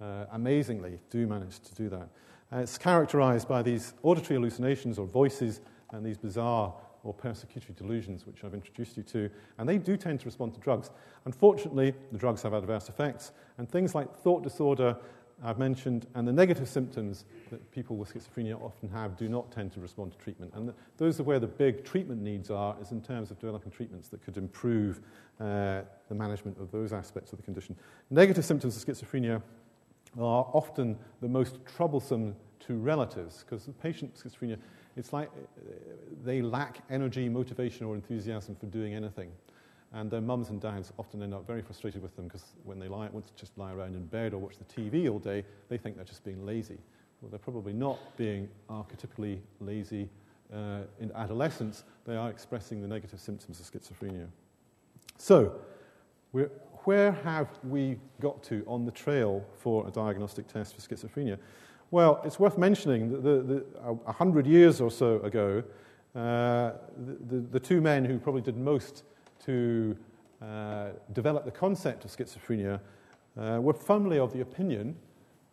uh, 0.00 0.26
amazingly 0.32 1.00
do 1.10 1.26
manage 1.26 1.60
to 1.60 1.74
do 1.74 1.88
that. 1.90 2.08
Uh, 2.52 2.58
it's 2.58 2.78
characterized 2.78 3.46
by 3.46 3.62
these 3.62 3.92
auditory 4.02 4.36
hallucinations 4.36 4.98
or 4.98 5.06
voices 5.06 5.60
and 5.90 6.04
these 6.04 6.16
bizarre 6.16 6.74
or 7.04 7.14
persecutory 7.14 7.76
delusions, 7.76 8.26
which 8.26 8.42
I've 8.44 8.54
introduced 8.54 8.96
you 8.96 9.02
to, 9.04 9.30
and 9.58 9.68
they 9.68 9.78
do 9.78 9.96
tend 9.96 10.20
to 10.20 10.26
respond 10.26 10.54
to 10.54 10.60
drugs. 10.60 10.90
Unfortunately, 11.24 11.94
the 12.12 12.18
drugs 12.18 12.42
have 12.42 12.52
adverse 12.52 12.88
effects, 12.88 13.32
and 13.58 13.70
things 13.70 13.94
like 13.94 14.14
thought 14.16 14.42
disorder 14.42 14.96
I've 15.42 15.58
mentioned, 15.58 16.06
and 16.14 16.26
the 16.26 16.32
negative 16.32 16.68
symptoms 16.68 17.24
that 17.50 17.70
people 17.70 17.96
with 17.96 18.12
schizophrenia 18.12 18.60
often 18.60 18.88
have 18.88 19.16
do 19.16 19.28
not 19.28 19.52
tend 19.52 19.72
to 19.74 19.80
respond 19.80 20.12
to 20.12 20.18
treatment. 20.18 20.52
And 20.54 20.68
the, 20.68 20.74
those 20.96 21.20
are 21.20 21.22
where 21.22 21.38
the 21.38 21.46
big 21.46 21.84
treatment 21.84 22.22
needs 22.22 22.50
are, 22.50 22.76
is 22.82 22.90
in 22.90 23.00
terms 23.00 23.30
of 23.30 23.38
developing 23.38 23.70
treatments 23.70 24.08
that 24.08 24.24
could 24.24 24.36
improve 24.36 25.00
uh, 25.40 25.82
the 26.08 26.14
management 26.14 26.58
of 26.58 26.72
those 26.72 26.92
aspects 26.92 27.32
of 27.32 27.38
the 27.38 27.44
condition. 27.44 27.76
Negative 28.10 28.44
symptoms 28.44 28.76
of 28.76 28.84
schizophrenia 28.84 29.40
are 30.18 30.50
often 30.52 30.98
the 31.20 31.28
most 31.28 31.58
troublesome 31.76 32.34
to 32.60 32.76
relatives 32.76 33.44
because 33.44 33.64
the 33.64 33.72
patient 33.72 34.12
with 34.12 34.32
schizophrenia, 34.32 34.58
it's 34.96 35.12
like 35.12 35.28
uh, 35.28 35.72
they 36.24 36.42
lack 36.42 36.82
energy, 36.90 37.28
motivation, 37.28 37.86
or 37.86 37.94
enthusiasm 37.94 38.56
for 38.56 38.66
doing 38.66 38.94
anything. 38.94 39.30
And 39.92 40.10
their 40.10 40.20
mums 40.20 40.50
and 40.50 40.60
dads 40.60 40.92
often 40.98 41.22
end 41.22 41.32
up 41.32 41.46
very 41.46 41.62
frustrated 41.62 42.02
with 42.02 42.14
them 42.14 42.26
because 42.26 42.44
when 42.64 42.78
they 42.78 42.88
lie, 42.88 43.08
want 43.08 43.26
to 43.26 43.34
just 43.34 43.56
lie 43.56 43.72
around 43.72 43.94
in 43.94 44.04
bed 44.06 44.34
or 44.34 44.38
watch 44.38 44.56
the 44.58 44.64
TV 44.64 45.10
all 45.10 45.18
day, 45.18 45.44
they 45.68 45.78
think 45.78 45.96
they're 45.96 46.04
just 46.04 46.24
being 46.24 46.44
lazy. 46.44 46.78
Well, 47.20 47.30
they're 47.30 47.38
probably 47.38 47.72
not 47.72 47.98
being 48.16 48.48
archetypically 48.68 49.40
lazy 49.60 50.08
uh, 50.52 50.80
in 51.00 51.10
adolescence. 51.14 51.84
They 52.04 52.16
are 52.16 52.28
expressing 52.30 52.82
the 52.82 52.88
negative 52.88 53.18
symptoms 53.18 53.60
of 53.60 53.66
schizophrenia. 53.66 54.26
So, 55.16 55.54
where 56.84 57.12
have 57.12 57.48
we 57.64 57.96
got 58.20 58.42
to 58.44 58.62
on 58.66 58.84
the 58.84 58.92
trail 58.92 59.44
for 59.58 59.86
a 59.88 59.90
diagnostic 59.90 60.46
test 60.46 60.74
for 60.74 60.80
schizophrenia? 60.80 61.38
Well, 61.90 62.20
it's 62.24 62.38
worth 62.38 62.58
mentioning 62.58 63.10
that 63.10 63.22
the, 63.22 63.42
the, 63.42 63.64
a 64.06 64.12
hundred 64.12 64.46
years 64.46 64.80
or 64.80 64.90
so 64.90 65.20
ago, 65.20 65.64
uh, 66.14 66.72
the, 66.96 67.16
the, 67.28 67.36
the, 67.52 67.60
two 67.60 67.80
men 67.80 68.04
who 68.04 68.18
probably 68.18 68.42
did 68.42 68.56
most 68.56 69.04
to 69.44 69.96
uh, 70.42 70.88
develop 71.12 71.44
the 71.44 71.50
concept 71.50 72.04
of 72.04 72.10
schizophrenia 72.10 72.80
uh, 73.36 73.58
were 73.60 73.72
firmly 73.72 74.18
of 74.18 74.32
the 74.32 74.40
opinion 74.40 74.96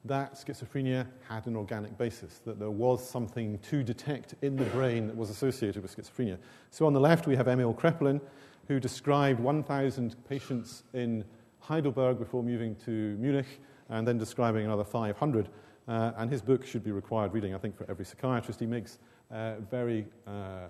that 0.05 0.35
schizophrenia 0.35 1.07
had 1.27 1.47
an 1.47 1.55
organic 1.55 1.97
basis, 1.97 2.39
that 2.45 2.59
there 2.59 2.69
was 2.69 3.07
something 3.07 3.57
to 3.59 3.83
detect 3.83 4.35
in 4.43 4.55
the 4.55 4.65
brain 4.65 5.07
that 5.07 5.17
was 5.17 5.29
associated 5.31 5.81
with 5.81 5.95
schizophrenia. 5.95 6.37
So 6.69 6.85
on 6.85 6.93
the 6.93 6.99
left, 6.99 7.25
we 7.25 7.35
have 7.35 7.47
Emil 7.47 7.73
Kraepelin, 7.73 8.21
who 8.67 8.79
described 8.79 9.39
1,000 9.39 10.15
patients 10.29 10.83
in 10.93 11.25
Heidelberg 11.59 12.19
before 12.19 12.43
moving 12.43 12.75
to 12.85 13.17
Munich, 13.19 13.59
and 13.89 14.07
then 14.07 14.17
describing 14.17 14.65
another 14.65 14.83
500. 14.83 15.49
Uh, 15.87 16.11
and 16.17 16.31
his 16.31 16.41
book 16.41 16.65
should 16.65 16.83
be 16.83 16.91
required 16.91 17.33
reading, 17.33 17.53
I 17.53 17.57
think, 17.57 17.75
for 17.75 17.89
every 17.89 18.05
psychiatrist. 18.05 18.59
He 18.59 18.65
makes 18.65 18.99
uh, 19.31 19.55
very 19.71 20.05
uh, 20.27 20.31
uh 20.31 20.69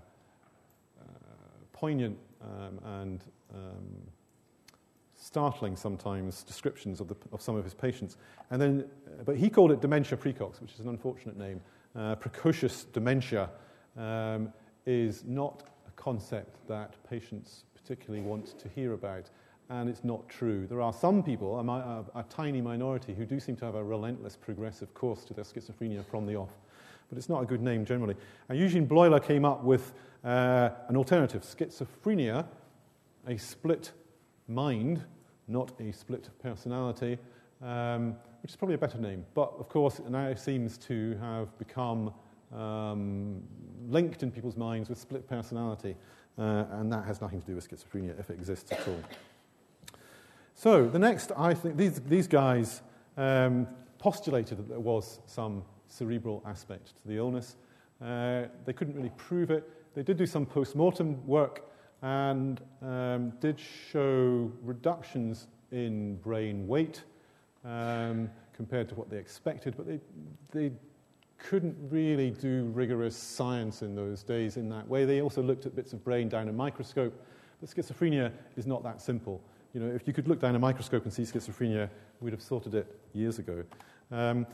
poignant 1.73 2.17
um, 2.45 2.79
and 3.01 3.23
um, 3.53 4.08
startling 5.15 5.75
sometimes 5.75 6.43
descriptions 6.43 7.01
of, 7.01 7.08
the, 7.08 7.15
of, 7.31 7.41
some 7.41 7.55
of 7.55 7.63
his 7.63 7.73
patients. 7.73 8.17
And 8.51 8.62
then, 8.62 8.86
but 9.25 9.38
he 9.38 9.49
called 9.49 9.71
it 9.71 9.81
dementia 9.81 10.17
praecox, 10.17 10.62
which 10.62 10.73
is 10.73 10.79
an 10.79 10.89
unfortunate 10.89 11.38
name. 11.38 11.62
Uh, 11.95 12.15
precocious 12.15 12.84
dementia 12.84 13.49
um, 13.97 14.53
is 14.86 15.23
not 15.25 15.63
a 15.88 15.91
concept 15.91 16.67
that 16.67 16.95
patients 17.10 17.63
particularly 17.73 18.21
want 18.21 18.60
to 18.60 18.67
hear 18.69 18.93
about, 18.93 19.29
and 19.69 19.89
it's 19.89 20.03
not 20.03 20.27
true. 20.29 20.67
There 20.67 20.81
are 20.81 20.93
some 20.93 21.23
people, 21.23 21.60
a, 21.60 21.63
a, 21.63 22.19
a 22.19 22.23
tiny 22.29 22.62
minority, 22.62 23.13
who 23.13 23.25
do 23.25 23.39
seem 23.39 23.55
to 23.58 23.65
have 23.65 23.75
a 23.75 23.84
relentless 23.84 24.36
progressive 24.36 24.93
course 24.93 25.23
to 25.25 25.34
their 25.34 25.45
schizophrenia 25.45 26.05
from 26.05 26.25
the 26.25 26.36
off 26.36 26.51
but 27.10 27.17
it's 27.17 27.29
not 27.29 27.43
a 27.43 27.45
good 27.45 27.62
name 27.62 27.86
generally. 27.86 28.15
And 28.49 28.60
Eugene 28.60 28.88
Bleuler 28.88 29.23
came 29.23 29.45
up 29.45 29.63
with 29.63 29.93
uh, 30.25 30.69
an 30.88 30.97
alternative 30.97 31.43
schizophrenia, 31.43 32.45
a 33.27 33.38
split 33.38 33.91
mind, 34.47 35.03
not 35.47 35.71
a 35.79 35.91
split 35.91 36.29
personality, 36.41 37.17
um, 37.61 38.15
which 38.41 38.51
is 38.51 38.55
probably 38.55 38.75
a 38.75 38.79
better 38.79 38.97
name. 38.97 39.23
But 39.33 39.53
of 39.59 39.69
course, 39.69 39.99
it 39.99 40.09
now 40.09 40.33
seems 40.33 40.77
to 40.79 41.15
have 41.21 41.55
become 41.59 42.11
um, 42.53 43.41
linked 43.88 44.23
in 44.23 44.31
people's 44.31 44.57
minds 44.57 44.89
with 44.89 44.97
split 44.97 45.27
personality, 45.29 45.95
uh, 46.38 46.65
and 46.71 46.91
that 46.91 47.05
has 47.05 47.21
nothing 47.21 47.39
to 47.41 47.47
do 47.47 47.55
with 47.55 47.69
schizophrenia 47.69 48.19
if 48.19 48.29
it 48.29 48.33
exists 48.33 48.71
at 48.71 48.88
all. 48.88 48.99
So, 50.55 50.88
the 50.88 50.99
next, 50.99 51.31
I 51.38 51.53
think, 51.53 51.77
these, 51.77 51.99
these 52.01 52.27
guys 52.27 52.81
um, 53.17 53.67
postulated 53.99 54.57
that 54.57 54.69
there 54.69 54.79
was 54.79 55.19
some 55.27 55.63
cerebral 55.88 56.41
aspect 56.45 56.93
to 57.01 57.07
the 57.07 57.17
illness. 57.17 57.57
Uh, 58.01 58.45
they 58.65 58.73
couldn't 58.73 58.95
really 58.95 59.11
prove 59.17 59.51
it. 59.51 59.69
They 59.95 60.03
did 60.03 60.17
do 60.17 60.25
some 60.25 60.45
post 60.45 60.75
mortem 60.75 61.25
work 61.25 61.71
and 62.01 62.62
um, 62.81 63.31
did 63.39 63.60
show 63.60 64.51
reductions 64.62 65.47
in 65.71 66.17
brain 66.17 66.67
weight 66.67 67.03
um, 67.63 68.29
compared 68.53 68.89
to 68.89 68.95
what 68.95 69.10
they 69.10 69.17
expected, 69.17 69.75
but 69.77 69.88
they, 69.88 69.99
they 70.51 70.71
couldn't 71.38 71.75
really 71.89 72.31
do 72.31 72.65
rigorous 72.73 73.15
science 73.15 73.81
in 73.81 73.95
those 73.95 74.21
days 74.21 74.58
in 74.58 74.69
that 74.69 74.88
way. 74.88 75.05
They 75.05 75.21
also 75.21 75.41
looked 75.41 75.65
at 75.65 75.75
bits 75.75 75.93
of 75.93 76.03
brain 76.03 76.27
down 76.27 76.49
a 76.49 76.53
microscope, 76.53 77.13
but 77.62 77.69
schizophrenia 77.69 78.31
is 78.58 78.67
not 78.67 78.84
that 78.84 79.01
simple. 79.01 79.41
You 79.73 79.81
know, 79.81 79.93
if 79.93 80.08
you 80.08 80.13
could 80.13 80.27
look 80.27 80.39
down 80.39 80.55
a 80.55 80.60
microscope 80.60 81.03
and 81.05 81.13
see 81.13 81.23
schizophrenia, 81.23 81.89
we'd 82.19 82.34
have 82.34 82.41
sorted 82.41 82.75
it 82.75 82.99
years 83.13 83.39
ago. 83.39 83.63
Um, 84.12 84.45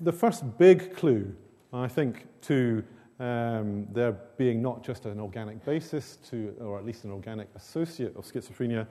the 0.00 0.12
first 0.12 0.58
big 0.58 0.94
clue, 0.94 1.34
I 1.72 1.88
think, 1.88 2.26
to 2.42 2.84
um, 3.20 3.86
there 3.92 4.12
being 4.38 4.62
not 4.62 4.82
just 4.82 5.04
an 5.04 5.20
organic 5.20 5.62
basis, 5.64 6.16
to, 6.30 6.56
or 6.60 6.78
at 6.78 6.86
least 6.86 7.04
an 7.04 7.12
organic 7.12 7.48
associate 7.54 8.16
of 8.16 8.24
schizophrenia, 8.24 8.86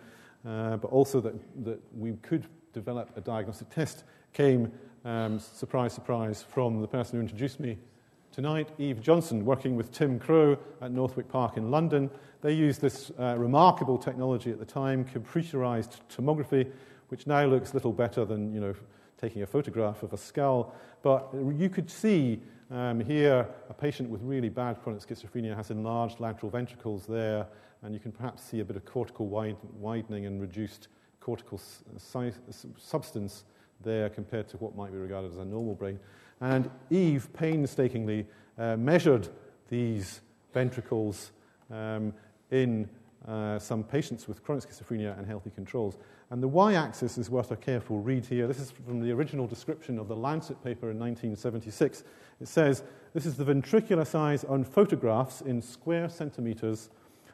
uh, 0.47 0.77
but 0.77 0.89
also 0.91 1.19
that, 1.19 1.33
that 1.65 1.79
we 1.97 2.13
could 2.21 2.45
develop 2.71 3.09
a 3.17 3.21
diagnostic 3.21 3.69
test, 3.69 4.03
came, 4.31 4.71
um, 5.03 5.39
surprise, 5.39 5.93
surprise, 5.93 6.43
from 6.43 6.79
the 6.79 6.87
person 6.87 7.17
who 7.17 7.21
introduced 7.21 7.59
me 7.59 7.77
tonight, 8.31 8.69
Eve 8.77 9.01
Johnstone, 9.01 9.43
working 9.43 9.75
with 9.75 9.91
Tim 9.91 10.19
Crow 10.19 10.57
at 10.81 10.91
Northwick 10.91 11.27
Park 11.27 11.57
in 11.57 11.71
London. 11.71 12.09
They 12.41 12.53
used 12.53 12.79
this 12.79 13.11
uh, 13.19 13.35
remarkable 13.37 13.97
technology 13.97 14.51
at 14.51 14.59
the 14.59 14.65
time, 14.65 15.03
computerized 15.03 15.97
tomography, 16.15 16.71
which 17.07 17.25
now 17.25 17.45
looks 17.45 17.73
little 17.73 17.91
better 17.91 18.25
than, 18.25 18.53
you 18.53 18.61
know, 18.61 18.75
taking 19.19 19.41
a 19.41 19.47
photograph 19.47 20.03
of 20.03 20.13
a 20.13 20.17
skull. 20.17 20.75
But 21.01 21.29
you 21.33 21.69
could 21.69 21.89
see 21.89 22.39
um, 22.71 22.99
here 22.99 23.47
a 23.69 23.73
patient 23.73 24.09
with 24.09 24.21
really 24.21 24.49
bad 24.49 24.81
chronic 24.83 25.01
schizophrenia 25.01 25.55
has 25.55 25.71
enlarged 25.71 26.19
lateral 26.19 26.51
ventricles 26.51 27.05
there, 27.05 27.47
and 27.81 27.93
you 27.93 27.99
can 27.99 28.11
perhaps 28.11 28.43
see 28.43 28.59
a 28.59 28.65
bit 28.65 28.75
of 28.75 28.85
cortical 28.85 29.27
wide, 29.27 29.57
widening 29.77 30.25
and 30.25 30.41
reduced 30.41 30.87
cortical 31.19 31.59
substance 32.77 33.43
there 33.81 34.09
compared 34.09 34.47
to 34.49 34.57
what 34.57 34.75
might 34.75 34.91
be 34.91 34.97
regarded 34.97 35.31
as 35.31 35.37
a 35.37 35.45
normal 35.45 35.75
brain. 35.75 35.99
And 36.41 36.69
Eve 36.89 37.27
painstakingly 37.33 38.25
uh, 38.57 38.75
measured 38.77 39.29
these 39.69 40.21
ventricles 40.53 41.31
um, 41.71 42.13
in 42.51 42.89
uh, 43.27 43.59
some 43.59 43.83
patients 43.83 44.27
with 44.27 44.43
chronic 44.43 44.65
schizophrenia 44.65 45.17
and 45.17 45.27
healthy 45.27 45.49
controls. 45.49 45.97
And 46.29 46.41
the 46.41 46.47
y 46.47 46.73
axis 46.73 47.17
is 47.17 47.29
worth 47.29 47.51
a 47.51 47.55
careful 47.55 47.99
read 47.99 48.25
here. 48.25 48.47
This 48.47 48.59
is 48.59 48.71
from 48.71 49.01
the 49.01 49.11
original 49.11 49.47
description 49.47 49.99
of 49.99 50.07
the 50.07 50.15
Lancet 50.15 50.63
paper 50.63 50.91
in 50.91 50.99
1976. 50.99 52.03
It 52.39 52.47
says 52.47 52.83
this 53.13 53.25
is 53.25 53.35
the 53.35 53.43
ventricular 53.43 54.05
size 54.05 54.43
on 54.43 54.63
photographs 54.63 55.41
in 55.41 55.61
square 55.61 56.07
centimeters, 56.07 56.89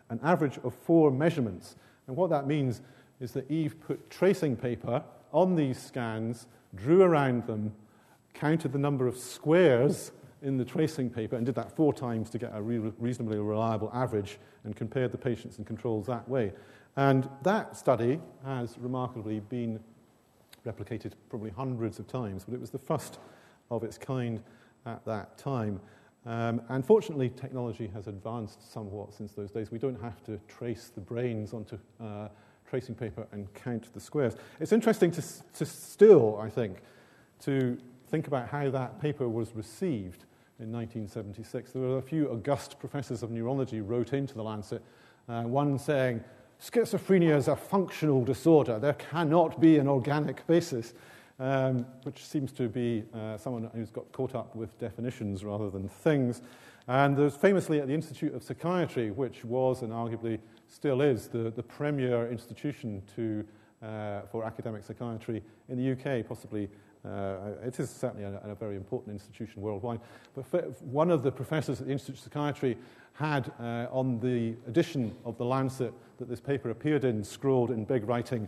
an 0.09 0.19
average 0.23 0.57
of 0.63 0.73
four 0.73 1.11
measurements. 1.11 1.75
And 2.07 2.15
what 2.15 2.29
that 2.29 2.47
means 2.47 2.81
is 3.19 3.31
that 3.33 3.49
Eve 3.51 3.79
put 3.79 4.09
tracing 4.09 4.55
paper 4.55 5.03
on 5.31 5.55
these 5.55 5.81
scans, 5.81 6.47
drew 6.73 7.01
around 7.01 7.45
them, 7.47 7.73
counted 8.33 8.71
the 8.71 8.79
number 8.79 9.07
of 9.07 9.17
squares 9.17 10.11
in 10.45 10.57
the 10.57 10.63
tracing 10.63 11.09
paper, 11.09 11.35
and 11.35 11.45
did 11.45 11.55
that 11.55 11.75
four 11.75 11.91
times 11.91 12.29
to 12.29 12.37
get 12.37 12.51
a 12.53 12.61
re- 12.61 12.93
reasonably 12.99 13.37
reliable 13.39 13.89
average, 13.93 14.37
and 14.63 14.75
compared 14.75 15.11
the 15.11 15.17
patients 15.17 15.57
and 15.57 15.67
controls 15.67 16.05
that 16.05 16.27
way. 16.29 16.53
And 16.95 17.27
that 17.43 17.75
study 17.75 18.19
has 18.45 18.77
remarkably 18.77 19.39
been 19.41 19.79
replicated 20.65 21.13
probably 21.29 21.49
hundreds 21.49 21.99
of 21.99 22.07
times, 22.07 22.45
but 22.45 22.53
it 22.53 22.61
was 22.61 22.69
the 22.69 22.79
first 22.79 23.19
of 23.69 23.83
its 23.83 23.97
kind 23.97 24.41
at 24.85 25.03
that 25.05 25.37
time. 25.37 25.81
Um, 26.25 26.61
and 26.69 26.85
fortunately, 26.85 27.29
technology 27.29 27.87
has 27.93 28.07
advanced 28.07 28.71
somewhat 28.71 29.13
since 29.13 29.33
those 29.33 29.51
days. 29.51 29.71
We 29.71 29.79
don't 29.79 30.01
have 30.01 30.23
to 30.23 30.39
trace 30.47 30.91
the 30.93 31.01
brains 31.01 31.53
onto 31.53 31.77
uh, 31.99 32.29
tracing 32.67 32.95
paper 32.95 33.27
and 33.31 33.51
count 33.53 33.93
the 33.93 33.99
squares. 33.99 34.35
It's 34.59 34.71
interesting 34.71 35.11
to, 35.11 35.23
to 35.57 35.65
still, 35.65 36.39
I 36.39 36.49
think, 36.49 36.77
to 37.41 37.77
think 38.07 38.27
about 38.27 38.47
how 38.47 38.69
that 38.71 39.01
paper 39.01 39.27
was 39.27 39.55
received 39.55 40.25
in 40.59 40.71
1976. 40.71 41.71
There 41.71 41.81
were 41.81 41.97
a 41.97 42.01
few 42.01 42.29
august 42.29 42.79
professors 42.79 43.23
of 43.23 43.31
neurology 43.31 43.81
wrote 43.81 44.13
into 44.13 44.35
the 44.35 44.43
Lancet, 44.43 44.81
uh, 45.27 45.43
one 45.43 45.77
saying, 45.77 46.23
schizophrenia 46.61 47.35
is 47.35 47.49
a 47.49 47.55
functional 47.55 48.23
disorder. 48.23 48.79
There 48.79 48.93
cannot 48.93 49.59
be 49.59 49.77
an 49.79 49.87
organic 49.87 50.47
basis, 50.47 50.93
um, 51.39 51.85
which 52.03 52.25
seems 52.25 52.53
to 52.53 52.69
be 52.69 53.03
uh, 53.13 53.37
someone 53.37 53.69
who's 53.73 53.89
got 53.89 54.09
caught 54.13 54.33
up 54.33 54.55
with 54.55 54.77
definitions 54.79 55.43
rather 55.43 55.69
than 55.69 55.89
things. 55.89 56.41
And 56.87 57.17
there's 57.17 57.35
famously 57.35 57.81
at 57.81 57.87
the 57.87 57.93
Institute 57.93 58.33
of 58.33 58.41
Psychiatry, 58.41 59.11
which 59.11 59.43
was 59.43 59.81
and 59.81 59.91
arguably 59.91 60.39
still 60.67 61.01
is 61.01 61.27
the, 61.27 61.51
the 61.51 61.63
premier 61.63 62.31
institution 62.31 63.01
to, 63.15 63.45
uh, 63.85 64.21
for 64.31 64.45
academic 64.45 64.83
psychiatry 64.83 65.43
in 65.67 65.77
the 65.77 65.91
UK, 65.91 66.25
possibly 66.25 66.69
Uh, 67.05 67.51
it 67.63 67.79
is 67.79 67.89
certainly 67.89 68.23
a, 68.23 68.39
a, 68.43 68.55
very 68.55 68.75
important 68.75 69.13
institution 69.13 69.61
worldwide. 69.61 69.99
But 70.33 70.81
one 70.81 71.11
of 71.11 71.21
the 71.21 71.31
professors 71.31 71.79
at 71.79 71.87
the 71.87 71.93
Institute 71.93 72.15
of 72.15 72.23
Psychiatry 72.23 72.77
had 73.13 73.51
uh, 73.59 73.87
on 73.91 74.19
the 74.19 74.55
edition 74.67 75.15
of 75.23 75.37
The 75.37 75.45
Lancet 75.45 75.93
that 76.17 76.27
this 76.27 76.39
paper 76.39 76.71
appeared 76.71 77.03
in, 77.03 77.23
scrawled 77.23 77.69
in 77.69 77.85
big 77.85 78.07
writing, 78.07 78.47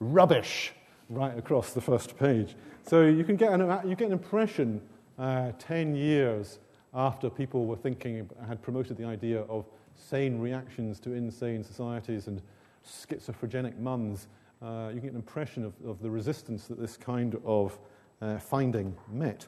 rubbish, 0.00 0.72
right 1.08 1.36
across 1.38 1.72
the 1.72 1.80
first 1.80 2.18
page. 2.18 2.56
So 2.82 3.02
you 3.02 3.24
can 3.24 3.36
get 3.36 3.52
an, 3.52 3.88
you 3.88 3.96
get 3.96 4.06
an 4.06 4.12
impression 4.12 4.80
uh, 5.18 5.52
10 5.58 5.94
years 5.94 6.58
after 6.92 7.28
people 7.28 7.66
were 7.66 7.76
thinking, 7.76 8.28
had 8.46 8.62
promoted 8.62 8.96
the 8.96 9.04
idea 9.04 9.42
of 9.42 9.64
sane 9.96 10.38
reactions 10.38 11.00
to 11.00 11.12
insane 11.12 11.64
societies 11.64 12.26
and 12.26 12.42
schizophrenic 12.84 13.78
mums, 13.78 14.28
uh, 14.62 14.90
you 14.94 15.00
get 15.00 15.10
an 15.10 15.16
impression 15.16 15.64
of, 15.64 15.74
of, 15.86 16.00
the 16.00 16.10
resistance 16.10 16.66
that 16.66 16.80
this 16.80 16.96
kind 16.96 17.36
of 17.44 17.78
uh, 18.20 18.38
finding 18.38 18.96
met. 19.10 19.46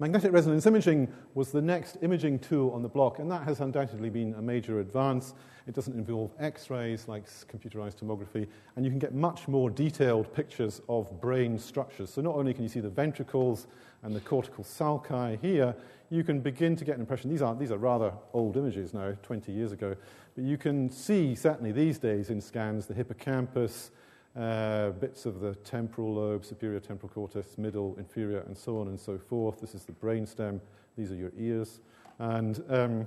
Magnetic 0.00 0.32
resonance 0.32 0.66
imaging 0.66 1.06
was 1.34 1.52
the 1.52 1.62
next 1.62 1.98
imaging 2.02 2.40
tool 2.40 2.72
on 2.72 2.82
the 2.82 2.88
block, 2.88 3.20
and 3.20 3.30
that 3.30 3.44
has 3.44 3.60
undoubtedly 3.60 4.10
been 4.10 4.34
a 4.34 4.42
major 4.42 4.80
advance. 4.80 5.34
It 5.68 5.74
doesn't 5.74 5.94
involve 5.94 6.32
X 6.40 6.68
rays 6.68 7.06
like 7.06 7.26
computerized 7.46 8.00
tomography, 8.00 8.48
and 8.74 8.84
you 8.84 8.90
can 8.90 8.98
get 8.98 9.14
much 9.14 9.46
more 9.46 9.70
detailed 9.70 10.34
pictures 10.34 10.82
of 10.88 11.20
brain 11.20 11.60
structures. 11.60 12.10
So, 12.10 12.22
not 12.22 12.34
only 12.34 12.52
can 12.52 12.64
you 12.64 12.68
see 12.68 12.80
the 12.80 12.90
ventricles 12.90 13.68
and 14.02 14.12
the 14.12 14.20
cortical 14.20 14.64
sulci 14.64 15.40
here, 15.40 15.76
you 16.10 16.24
can 16.24 16.40
begin 16.40 16.74
to 16.74 16.84
get 16.84 16.96
an 16.96 17.00
impression. 17.00 17.30
These 17.30 17.42
are, 17.42 17.54
these 17.54 17.70
are 17.70 17.78
rather 17.78 18.12
old 18.32 18.56
images 18.56 18.94
now, 18.94 19.16
20 19.22 19.52
years 19.52 19.70
ago, 19.70 19.94
but 20.34 20.42
you 20.42 20.58
can 20.58 20.90
see, 20.90 21.36
certainly 21.36 21.70
these 21.70 21.98
days 21.98 22.30
in 22.30 22.40
scans, 22.40 22.86
the 22.86 22.94
hippocampus, 22.94 23.92
uh, 24.36 24.90
bits 24.90 25.26
of 25.26 25.40
the 25.40 25.54
temporal 25.56 26.14
lobe, 26.14 26.44
superior 26.44 26.80
temporal 26.80 27.10
cortex, 27.12 27.56
middle, 27.56 27.94
inferior, 27.98 28.40
and 28.40 28.56
so 28.56 28.78
on 28.80 28.88
and 28.88 28.98
so 28.98 29.18
forth. 29.18 29.60
This 29.60 29.74
is 29.74 29.84
the 29.84 29.92
brainstem. 29.92 30.60
These 30.96 31.12
are 31.12 31.16
your 31.16 31.32
ears. 31.38 31.80
And 32.18 32.62
um, 32.68 33.06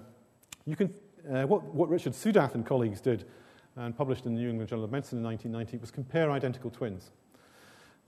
you 0.65 0.75
can, 0.75 0.93
uh, 1.31 1.43
what, 1.43 1.63
what 1.65 1.89
Richard 1.89 2.13
Suddath 2.13 2.55
and 2.55 2.65
colleagues 2.65 3.01
did 3.01 3.25
and 3.75 3.95
published 3.95 4.25
in 4.25 4.35
the 4.35 4.41
New 4.41 4.49
England 4.49 4.69
Journal 4.69 4.85
of 4.85 4.91
Medicine 4.91 5.19
in 5.19 5.23
1990 5.23 5.77
was 5.81 5.91
compare 5.91 6.31
identical 6.31 6.69
twins. 6.69 7.11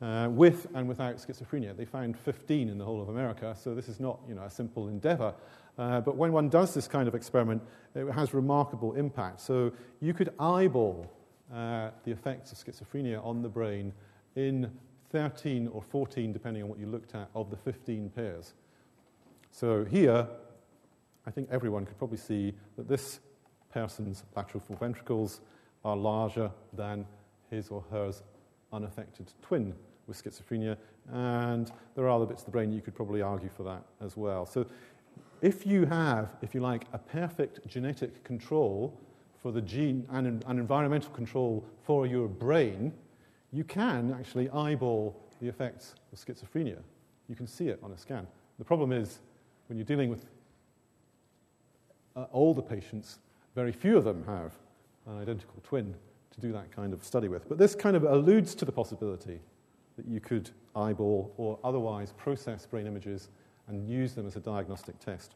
Uh, 0.02 0.30
with 0.32 0.66
and 0.76 0.88
without 0.88 1.18
schizophrenia. 1.18 1.76
They 1.76 1.84
found 1.84 2.18
15 2.18 2.70
in 2.70 2.78
the 2.78 2.86
whole 2.86 3.02
of 3.02 3.10
America, 3.10 3.54
so 3.62 3.76
this 3.76 3.90
is 3.90 4.00
not 4.00 4.18
you 4.30 4.34
know, 4.34 4.44
a 4.44 4.50
simple 4.50 4.88
endeavor. 4.88 5.34
Uh, 5.78 6.00
but 6.00 6.16
when 6.16 6.32
one 6.32 6.48
does 6.48 6.74
this 6.74 6.88
kind 6.88 7.10
of 7.10 7.16
experiment, 7.16 7.62
it 7.96 8.10
has 8.12 8.34
remarkable 8.34 8.94
impact. 8.94 9.42
So 9.42 9.74
you 10.00 10.14
could 10.14 10.34
eyeball 10.40 11.12
uh, 11.54 11.92
the 12.04 12.12
effects 12.12 12.52
of 12.52 12.58
schizophrenia 12.58 13.24
on 13.26 13.42
the 13.42 13.50
brain 13.50 13.94
in 14.36 14.72
13 15.12 15.68
or 15.70 15.82
14, 15.82 16.32
depending 16.32 16.64
on 16.64 16.70
what 16.70 16.80
you 16.80 16.86
looked 16.86 17.16
at, 17.16 17.30
of 17.34 17.50
the 17.50 17.58
15 17.58 18.10
pairs. 18.10 18.54
So 19.52 19.84
here, 19.84 20.28
I 21.26 21.32
think 21.32 21.50
everyone 21.52 21.86
could 21.86 21.98
probably 21.98 22.18
see 22.18 22.54
that 22.78 22.88
this 22.88 23.20
person's 23.74 24.24
lateral 24.36 24.60
four 24.60 24.78
ventricles 24.78 25.42
are 25.84 25.96
larger 25.96 26.52
than 26.74 27.06
his 27.50 27.70
or 27.70 27.84
hers 27.92 28.24
unaffected 28.72 29.32
twin 29.42 29.74
with 30.08 30.24
schizophrenia, 30.24 30.78
and 31.12 31.72
there 31.96 32.06
are 32.06 32.10
other 32.10 32.26
bits 32.26 32.42
of 32.42 32.46
the 32.46 32.52
brain 32.52 32.72
you 32.72 32.82
could 32.82 32.96
probably 32.96 33.22
argue 33.22 33.50
for 33.56 33.64
that 33.64 33.84
as 34.02 34.16
well. 34.16 34.46
So 34.46 34.66
if 35.42 35.66
you 35.66 35.86
have, 35.86 36.30
if 36.42 36.54
you 36.54 36.62
like, 36.62 36.86
a 36.94 36.98
perfect 36.98 37.66
genetic 37.68 38.24
control 38.24 39.00
for 39.42 39.52
the 39.52 39.62
gene 39.62 40.06
and 40.12 40.44
an 40.46 40.60
environmental 40.60 41.12
control 41.12 41.64
for 41.84 42.06
your 42.06 42.28
brain, 42.28 42.94
you 43.52 43.64
can 43.64 44.16
actually 44.18 44.50
eyeball 44.50 45.16
the 45.42 45.48
effects 45.48 45.96
of 46.12 46.20
schizophrenia. 46.20 46.80
You 47.28 47.36
can 47.36 47.48
see 47.48 47.70
it 47.70 47.80
on 47.82 47.92
a 47.92 47.98
scan. 47.98 48.28
The 48.58 48.66
problem 48.66 48.92
is, 48.92 49.20
when 49.68 49.78
you're 49.78 49.86
dealing 49.86 50.10
with 50.10 50.26
uh, 52.16 52.26
older 52.32 52.62
patients, 52.62 53.20
very 53.56 53.72
few 53.72 53.98
of 53.98 54.04
them 54.04 54.24
have 54.26 54.54
an 55.08 55.22
identical 55.22 55.56
twin 55.64 55.96
to 56.32 56.42
do 56.42 56.52
that 56.52 56.72
kind 56.72 56.94
of 56.94 57.04
study 57.04 57.28
with. 57.28 57.48
But 57.48 57.58
this 57.58 57.76
kind 57.76 57.96
of 57.96 58.04
alludes 58.04 58.56
to 58.56 58.66
the 58.66 58.72
possibility 58.72 59.40
that 59.96 60.08
you 60.08 60.20
could 60.20 60.50
eyeball 60.76 61.34
or 61.38 61.60
otherwise 61.64 62.14
process 62.14 62.66
brain 62.66 62.88
images 62.88 63.30
and 63.68 63.88
use 63.88 64.14
them 64.14 64.26
as 64.28 64.36
a 64.36 64.40
diagnostic 64.40 65.00
test. 65.00 65.36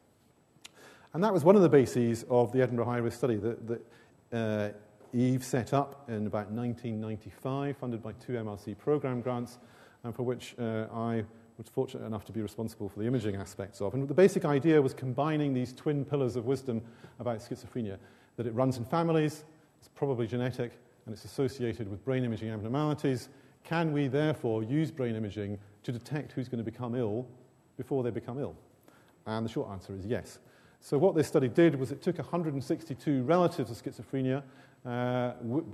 And 1.13 1.23
that 1.23 1.32
was 1.32 1.43
one 1.43 1.56
of 1.56 1.62
the 1.62 1.69
bases 1.69 2.26
of 2.28 2.52
the 2.52 2.62
Edinburgh 2.63 2.86
High 2.86 2.97
Risk 2.97 3.19
Study 3.19 3.36
that, 3.36 3.67
that 3.67 3.86
uh, 4.34 4.69
Eve 5.15 5.43
set 5.43 5.71
up 5.71 6.10
in 6.10 6.26
about 6.26 6.49
1995, 6.49 7.78
funded 7.78 8.02
by 8.02 8.13
two 8.13 8.34
MRC 8.34 8.76
program 8.80 9.21
grants, 9.21 9.60
and 10.04 10.15
for 10.15 10.23
which 10.23 10.56
uh, 10.58 10.88
I 10.91 11.23
was 11.60 11.69
fortunate 11.69 12.04
enough 12.08 12.26
to 12.26 12.32
be 12.32 12.41
responsible 12.41 12.89
for 12.89 12.99
the 12.99 13.06
imaging 13.06 13.36
aspects 13.36 13.80
of. 13.80 13.93
And 13.93 14.08
the 14.08 14.13
basic 14.13 14.43
idea 14.43 14.82
was 14.82 14.95
combining 14.95 15.54
these 15.54 15.71
twin 15.71 16.04
pillars 16.04 16.36
of 16.36 16.45
wisdom 16.45 16.82
about 17.19 17.38
schizophrenia 17.38 17.99
that 18.38 18.47
it 18.47 18.56
runs 18.56 18.78
in 18.78 18.86
families, 18.86 19.45
it's 19.78 19.89
probably 19.89 20.26
genetic, 20.26 20.71
and 21.06 21.13
it's 21.13 21.26
associated 21.26 21.91
with 21.91 22.04
brain 22.04 22.23
imaging 22.23 22.49
abnormalities. 22.49 23.30
Can 23.63 23.93
we 23.93 24.08
therefore 24.08 24.63
use 24.63 24.89
brain 24.89 25.15
imaging 25.15 25.60
to 25.84 25.91
detect 25.91 26.32
who's 26.32 26.49
going 26.49 26.63
to 26.63 26.69
become 26.69 26.95
ill 26.95 27.28
before 27.78 28.02
they 28.02 28.10
become 28.10 28.39
ill? 28.39 28.56
And 29.28 29.45
the 29.45 29.49
short 29.49 29.69
answer 29.69 29.95
is 29.95 30.08
yes. 30.08 30.39
So, 30.86 30.98
what 30.98 31.15
this 31.15 31.30
study 31.30 31.48
did 31.48 31.80
was 31.80 31.93
it 31.93 32.02
took 32.02 32.17
162 32.17 33.24
relatives 33.24 33.72
of 33.72 33.82
schizophrenia, 33.82 34.43
uh, 34.86 35.32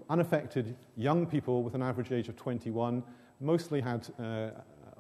unaffected 0.08 0.76
young 0.96 1.26
people 1.26 1.64
with 1.64 1.74
an 1.74 1.82
average 1.82 2.12
age 2.12 2.30
of 2.30 2.36
21, 2.36 3.02
mostly 3.40 3.82
had 3.82 4.08
uh, 4.20 4.52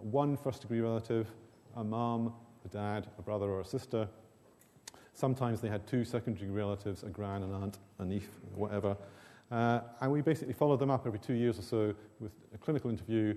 one 0.01 0.35
first 0.35 0.63
degree 0.63 0.81
relative, 0.81 1.27
a 1.75 1.83
mom, 1.83 2.33
a 2.65 2.69
dad, 2.69 3.05
a 3.19 3.21
brother, 3.21 3.51
or 3.51 3.61
a 3.61 3.65
sister. 3.65 4.07
Sometimes 5.13 5.61
they 5.61 5.69
had 5.69 5.85
two 5.85 6.03
second 6.03 6.39
degree 6.39 6.49
relatives, 6.49 7.03
a 7.03 7.09
gran, 7.09 7.43
an 7.43 7.53
aunt, 7.53 7.77
a 7.99 8.05
niece, 8.05 8.29
whatever. 8.55 8.97
Uh, 9.51 9.81
and 10.01 10.11
we 10.11 10.21
basically 10.21 10.55
followed 10.55 10.79
them 10.79 10.89
up 10.89 11.05
every 11.05 11.19
two 11.19 11.33
years 11.33 11.59
or 11.59 11.61
so 11.61 11.93
with 12.19 12.31
a 12.55 12.57
clinical 12.57 12.89
interview, 12.89 13.35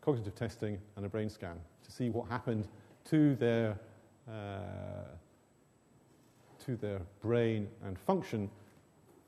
cognitive 0.00 0.34
testing, 0.34 0.78
and 0.96 1.04
a 1.04 1.08
brain 1.10 1.28
scan 1.28 1.60
to 1.82 1.92
see 1.92 2.08
what 2.08 2.30
happened 2.30 2.66
to 3.04 3.34
their 3.34 3.78
uh, 4.26 5.04
to 6.66 6.76
their 6.76 7.00
brain 7.20 7.68
and 7.84 7.98
function 7.98 8.50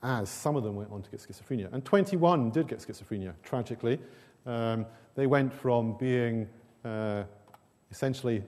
as 0.03 0.29
some 0.29 0.55
of 0.55 0.63
them 0.63 0.75
went 0.75 0.91
on 0.91 1.01
to 1.01 1.09
get 1.09 1.19
schizophrenia. 1.19 1.71
And 1.73 1.83
21 1.83 2.51
did 2.51 2.67
get 2.67 2.79
schizophrenia, 2.79 3.33
tragically. 3.43 3.99
Um, 4.45 4.85
they 5.15 5.27
went 5.27 5.53
from 5.53 5.97
being 5.97 6.47
uh, 6.85 7.23
essentially 7.91 8.43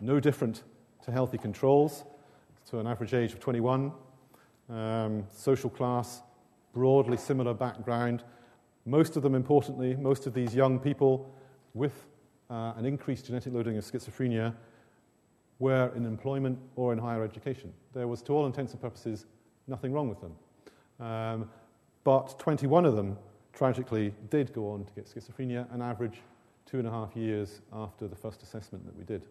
no 0.00 0.20
different 0.20 0.62
to 1.04 1.12
healthy 1.12 1.38
controls 1.38 2.04
to 2.70 2.78
an 2.80 2.86
average 2.86 3.14
age 3.14 3.32
of 3.32 3.40
21, 3.40 3.92
um, 4.68 5.24
social 5.32 5.70
class, 5.70 6.22
broadly 6.72 7.16
similar 7.16 7.54
background. 7.54 8.24
Most 8.84 9.16
of 9.16 9.22
them, 9.22 9.34
importantly, 9.34 9.94
most 9.94 10.26
of 10.26 10.34
these 10.34 10.54
young 10.54 10.78
people 10.78 11.30
with 11.74 12.06
uh, 12.50 12.72
an 12.76 12.84
increased 12.84 13.26
genetic 13.26 13.52
loading 13.52 13.76
of 13.76 13.84
schizophrenia 13.84 14.54
were 15.58 15.90
in 15.96 16.04
employment 16.04 16.58
or 16.76 16.92
in 16.92 16.98
higher 16.98 17.24
education. 17.24 17.72
There 17.94 18.06
was, 18.06 18.22
to 18.22 18.32
all 18.32 18.46
intents 18.46 18.72
and 18.72 18.80
purposes, 18.80 19.26
nothing 19.66 19.92
wrong 19.92 20.08
with 20.08 20.20
them. 20.20 21.06
Um, 21.06 21.50
but 22.04 22.38
21 22.38 22.84
of 22.84 22.94
them, 22.94 23.18
tragically, 23.52 24.12
did 24.30 24.52
go 24.52 24.70
on 24.70 24.84
to 24.84 24.92
get 24.92 25.06
schizophrenia, 25.06 25.72
an 25.72 25.82
average 25.82 26.20
two 26.66 26.78
and 26.78 26.86
a 26.86 26.90
half 26.90 27.16
years 27.16 27.60
after 27.72 28.08
the 28.08 28.16
first 28.16 28.42
assessment 28.42 28.84
that 28.86 28.96
we 28.96 29.04
did. 29.04 29.22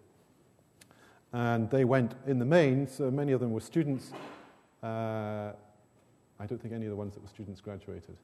And 1.33 1.69
they 1.69 1.85
went 1.85 2.15
in 2.25 2.39
the 2.39 2.45
main, 2.45 2.87
so 2.87 3.11
many 3.11 3.33
of 3.33 3.41
them 3.41 3.51
were 3.51 3.59
students. 3.59 4.11
Uh, 4.81 5.51
I 6.39 6.45
don't 6.45 6.61
think 6.61 6.73
any 6.73 6.85
of 6.85 6.91
the 6.91 6.95
ones 6.95 7.13
that 7.13 7.21
were 7.21 7.29
students 7.29 7.61
graduated. 7.61 8.15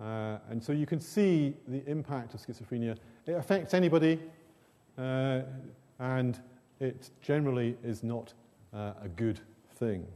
Uh, 0.00 0.38
and 0.48 0.62
so 0.62 0.72
you 0.72 0.86
can 0.86 1.00
see 1.00 1.54
the 1.66 1.82
impact 1.88 2.34
of 2.34 2.40
schizophrenia. 2.40 2.96
It 3.26 3.32
affects 3.32 3.74
anybody, 3.74 4.20
uh, 4.96 5.40
and 5.98 6.40
it 6.80 7.10
generally 7.20 7.76
is 7.82 8.02
not 8.02 8.32
uh, 8.72 8.92
a 9.02 9.08
good 9.08 9.40
thing. 9.76 10.06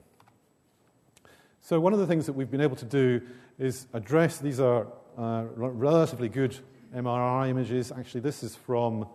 So, 1.60 1.78
one 1.80 1.92
of 1.92 1.98
the 1.98 2.06
things 2.06 2.26
that 2.26 2.32
we've 2.32 2.50
been 2.50 2.60
able 2.60 2.76
to 2.76 2.84
do 2.84 3.20
is 3.58 3.86
address 3.92 4.38
these 4.38 4.60
are 4.60 4.86
uh, 5.16 5.44
relatively 5.54 6.28
good 6.28 6.58
MRI 6.94 7.48
images. 7.48 7.92
Actually, 7.92 8.22
this 8.22 8.42
is 8.42 8.56
from 8.56 9.06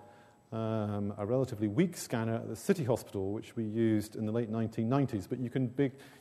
um, 0.51 1.13
a 1.17 1.25
relatively 1.25 1.67
weak 1.67 1.97
scanner 1.97 2.35
at 2.35 2.47
the 2.47 2.55
City 2.55 2.83
Hospital, 2.83 3.31
which 3.31 3.55
we 3.55 3.63
used 3.63 4.15
in 4.15 4.25
the 4.25 4.31
late 4.31 4.51
1990s. 4.51 5.27
But 5.27 5.39
you 5.39 5.49
can, 5.49 5.73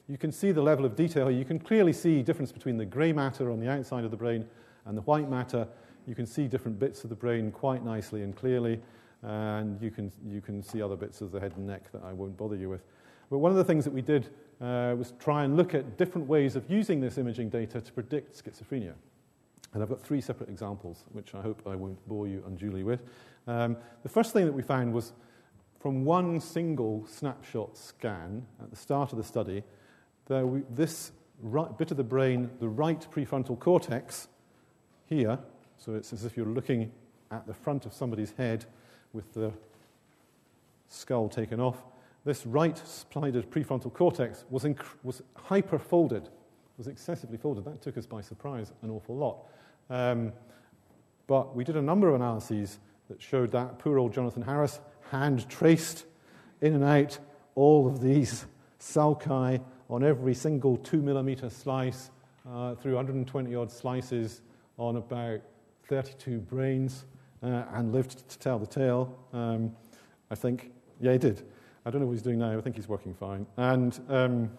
you 0.09 0.19
can 0.19 0.33
see 0.33 0.51
the 0.53 0.63
level 0.63 0.85
of 0.85 0.97
detail. 0.97 1.31
You 1.31 1.45
can 1.45 1.59
clearly 1.59 1.93
see 1.93 2.19
the 2.19 2.25
difference 2.25 2.53
between 2.53 2.77
the 2.77 2.85
grey 2.85 3.13
matter 3.13 3.51
on 3.51 3.61
the 3.61 3.71
outside 3.71 4.05
of 4.05 4.11
the 4.11 4.17
brain 4.17 4.47
and 4.85 4.97
the 4.97 5.03
white 5.03 5.31
matter. 5.31 5.69
You 6.07 6.15
can 6.15 6.27
see 6.27 6.49
different 6.49 6.79
bits 6.79 7.05
of 7.05 7.11
the 7.11 7.17
brain 7.17 7.51
quite 7.51 7.85
nicely 7.85 8.23
and 8.23 8.35
clearly 8.35 8.81
and 9.27 9.81
you 9.83 9.91
can, 9.91 10.13
you 10.27 10.41
can 10.41 10.63
see 10.63 10.81
other 10.81 10.97
bits 10.97 11.21
of 11.21 11.33
the 11.33 11.41
head 11.41 11.53
and 11.57 11.67
neck 11.67 11.91
that 11.93 12.03
I 12.05 12.13
won't 12.13 12.37
bother 12.37 12.57
you 12.57 12.71
with. 12.71 12.85
But 13.29 13.39
one 13.39 13.51
of 13.51 13.57
the 13.57 13.65
things 13.65 13.85
that 13.85 13.93
we 13.93 14.03
did 14.03 14.29
uh, 14.61 14.95
was 14.97 15.13
try 15.19 15.45
and 15.45 15.57
look 15.57 15.75
at 15.75 15.99
different 15.99 16.29
ways 16.29 16.55
of 16.55 16.71
using 16.71 17.01
this 17.01 17.19
imaging 17.19 17.51
data 17.51 17.81
to 17.81 17.93
predict 17.93 18.43
schizophrenia. 18.43 18.95
And 19.75 19.83
I've 19.83 19.89
got 19.89 20.01
three 20.01 20.21
separate 20.21 20.49
examples, 20.49 21.05
which 21.13 21.35
I 21.35 21.43
hope 21.43 21.61
I 21.67 21.75
won't 21.75 21.99
bore 22.09 22.29
you 22.29 22.43
unduly 22.47 22.85
with. 22.85 23.01
Um, 23.49 23.77
the 24.05 24.09
first 24.09 24.33
thing 24.33 24.47
that 24.47 24.53
we 24.53 24.63
found 24.63 24.95
was 24.95 25.13
from 25.81 26.05
one 26.05 26.41
single 26.41 27.05
snapshot 27.07 27.77
scan 27.77 28.47
at 28.63 28.71
the 28.71 28.77
start 28.77 29.11
of 29.13 29.19
the 29.19 29.25
study, 29.25 29.65
we, 30.29 30.63
this 30.71 31.13
right, 31.43 31.77
bit 31.77 31.91
of 31.91 31.97
the 31.97 32.05
brain, 32.05 32.49
the 32.61 32.69
right 32.69 33.07
prefrontal 33.11 33.59
cortex, 33.59 34.29
here, 35.09 35.39
so 35.77 35.95
it's 35.95 36.13
as 36.13 36.25
if 36.25 36.37
you're 36.37 36.47
looking 36.47 36.91
at 37.31 37.47
the 37.47 37.55
front 37.55 37.87
of 37.87 37.93
somebody's 37.93 38.33
head 38.37 38.65
with 39.17 39.33
the 39.33 39.51
skull 40.89 41.29
taken 41.29 41.59
off. 41.59 41.83
This 42.25 42.45
right 42.45 42.81
sided 42.87 43.51
prefrontal 43.51 43.93
cortex 43.93 44.45
was, 44.51 44.65
inc- 44.65 44.85
was 45.03 45.23
hyper 45.35 45.79
folded, 45.79 46.29
was 46.77 46.87
excessively 46.87 47.39
folded. 47.39 47.65
That 47.65 47.81
took 47.81 47.97
us 47.97 48.05
by 48.05 48.21
surprise 48.21 48.73
an 48.83 48.91
awful 48.91 49.17
lot. 49.17 49.39
Um, 49.89 50.33
but 51.27 51.57
we 51.57 51.65
did 51.65 51.77
a 51.77 51.83
number 51.83 52.09
of 52.09 52.15
analyses 52.15 52.79
that 53.09 53.23
showed 53.23 53.51
that 53.53 53.79
poor 53.79 53.99
old 53.99 54.13
Jonathan 54.13 54.43
Harris 54.43 54.81
hand 55.11 55.49
traced 55.49 56.05
in 56.61 56.75
and 56.75 56.85
out 56.85 57.19
all 57.55 57.87
of 57.89 58.01
these 58.01 58.45
sulci 58.79 59.61
on 59.89 60.05
every 60.05 60.35
single 60.35 60.77
two 60.77 61.01
millimeter 61.01 61.49
slice 61.49 62.11
uh, 62.49 62.75
through 62.75 62.95
120 62.95 63.55
odd 63.55 63.71
slices 63.71 64.43
on 64.79 64.97
about 64.97 65.41
32 65.89 66.39
brains 66.39 67.05
uh, 67.43 67.65
and 67.75 67.93
lived 67.93 68.29
to 68.29 68.39
tell 68.39 68.59
the 68.59 68.67
tale. 68.67 69.17
Um, 69.33 69.75
I 70.31 70.35
think, 70.35 70.73
yeah, 71.01 71.13
he 71.13 71.19
did. 71.19 71.43
I 71.85 71.91
don't 71.91 72.01
know 72.01 72.07
what 72.07 72.15
he's 72.15 72.23
doing 72.23 72.39
now. 72.39 72.57
I 72.57 72.61
think 72.61 72.77
he's 72.77 72.89
working 72.89 73.15
fine. 73.15 73.47
And 73.57 74.01
um, 74.09 74.51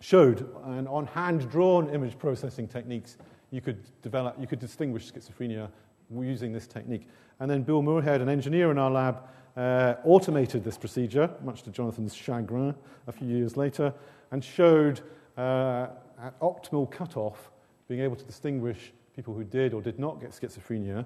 showed, 0.00 0.48
and 0.64 0.88
on 0.88 1.06
hand 1.06 1.50
drawn 1.50 1.90
image 1.90 2.18
processing 2.18 2.66
techniques, 2.66 3.18
you 3.50 3.60
could 3.60 3.78
develop, 4.02 4.36
you 4.40 4.46
could 4.46 4.58
distinguish 4.58 5.12
schizophrenia 5.12 5.68
using 6.14 6.52
this 6.52 6.66
technique. 6.66 7.06
And 7.40 7.50
then 7.50 7.62
Bill 7.62 7.82
Moorhead, 7.82 8.20
an 8.20 8.28
engineer 8.28 8.70
in 8.70 8.78
our 8.78 8.90
lab, 8.90 9.22
uh, 9.56 9.94
automated 10.04 10.64
this 10.64 10.78
procedure, 10.78 11.30
much 11.44 11.62
to 11.62 11.70
Jonathan's 11.70 12.14
chagrin, 12.14 12.74
a 13.06 13.12
few 13.12 13.28
years 13.28 13.56
later, 13.56 13.92
and 14.30 14.42
showed 14.42 15.00
uh, 15.36 15.88
at 16.22 16.38
optimal 16.40 16.90
cutoff 16.90 17.50
being 17.88 18.00
able 18.00 18.16
to 18.16 18.24
distinguish 18.24 18.92
people 19.14 19.34
who 19.34 19.44
did 19.44 19.74
or 19.74 19.82
did 19.82 19.98
not 19.98 20.20
get 20.20 20.30
schizophrenia. 20.30 21.04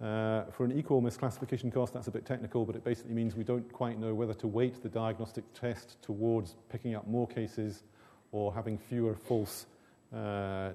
Uh, 0.00 0.44
for 0.52 0.64
an 0.64 0.78
equal 0.78 1.02
misclassification 1.02 1.72
cost, 1.72 1.92
that's 1.92 2.06
a 2.06 2.10
bit 2.10 2.24
technical, 2.24 2.64
but 2.64 2.76
it 2.76 2.84
basically 2.84 3.12
means 3.12 3.34
we 3.34 3.42
don't 3.42 3.72
quite 3.72 3.98
know 3.98 4.14
whether 4.14 4.34
to 4.34 4.46
weight 4.46 4.80
the 4.80 4.88
diagnostic 4.88 5.42
test 5.54 6.00
towards 6.02 6.54
picking 6.68 6.94
up 6.94 7.06
more 7.08 7.26
cases 7.26 7.82
or 8.30 8.54
having 8.54 8.78
fewer 8.78 9.14
false 9.14 9.66
uh, 10.14 10.70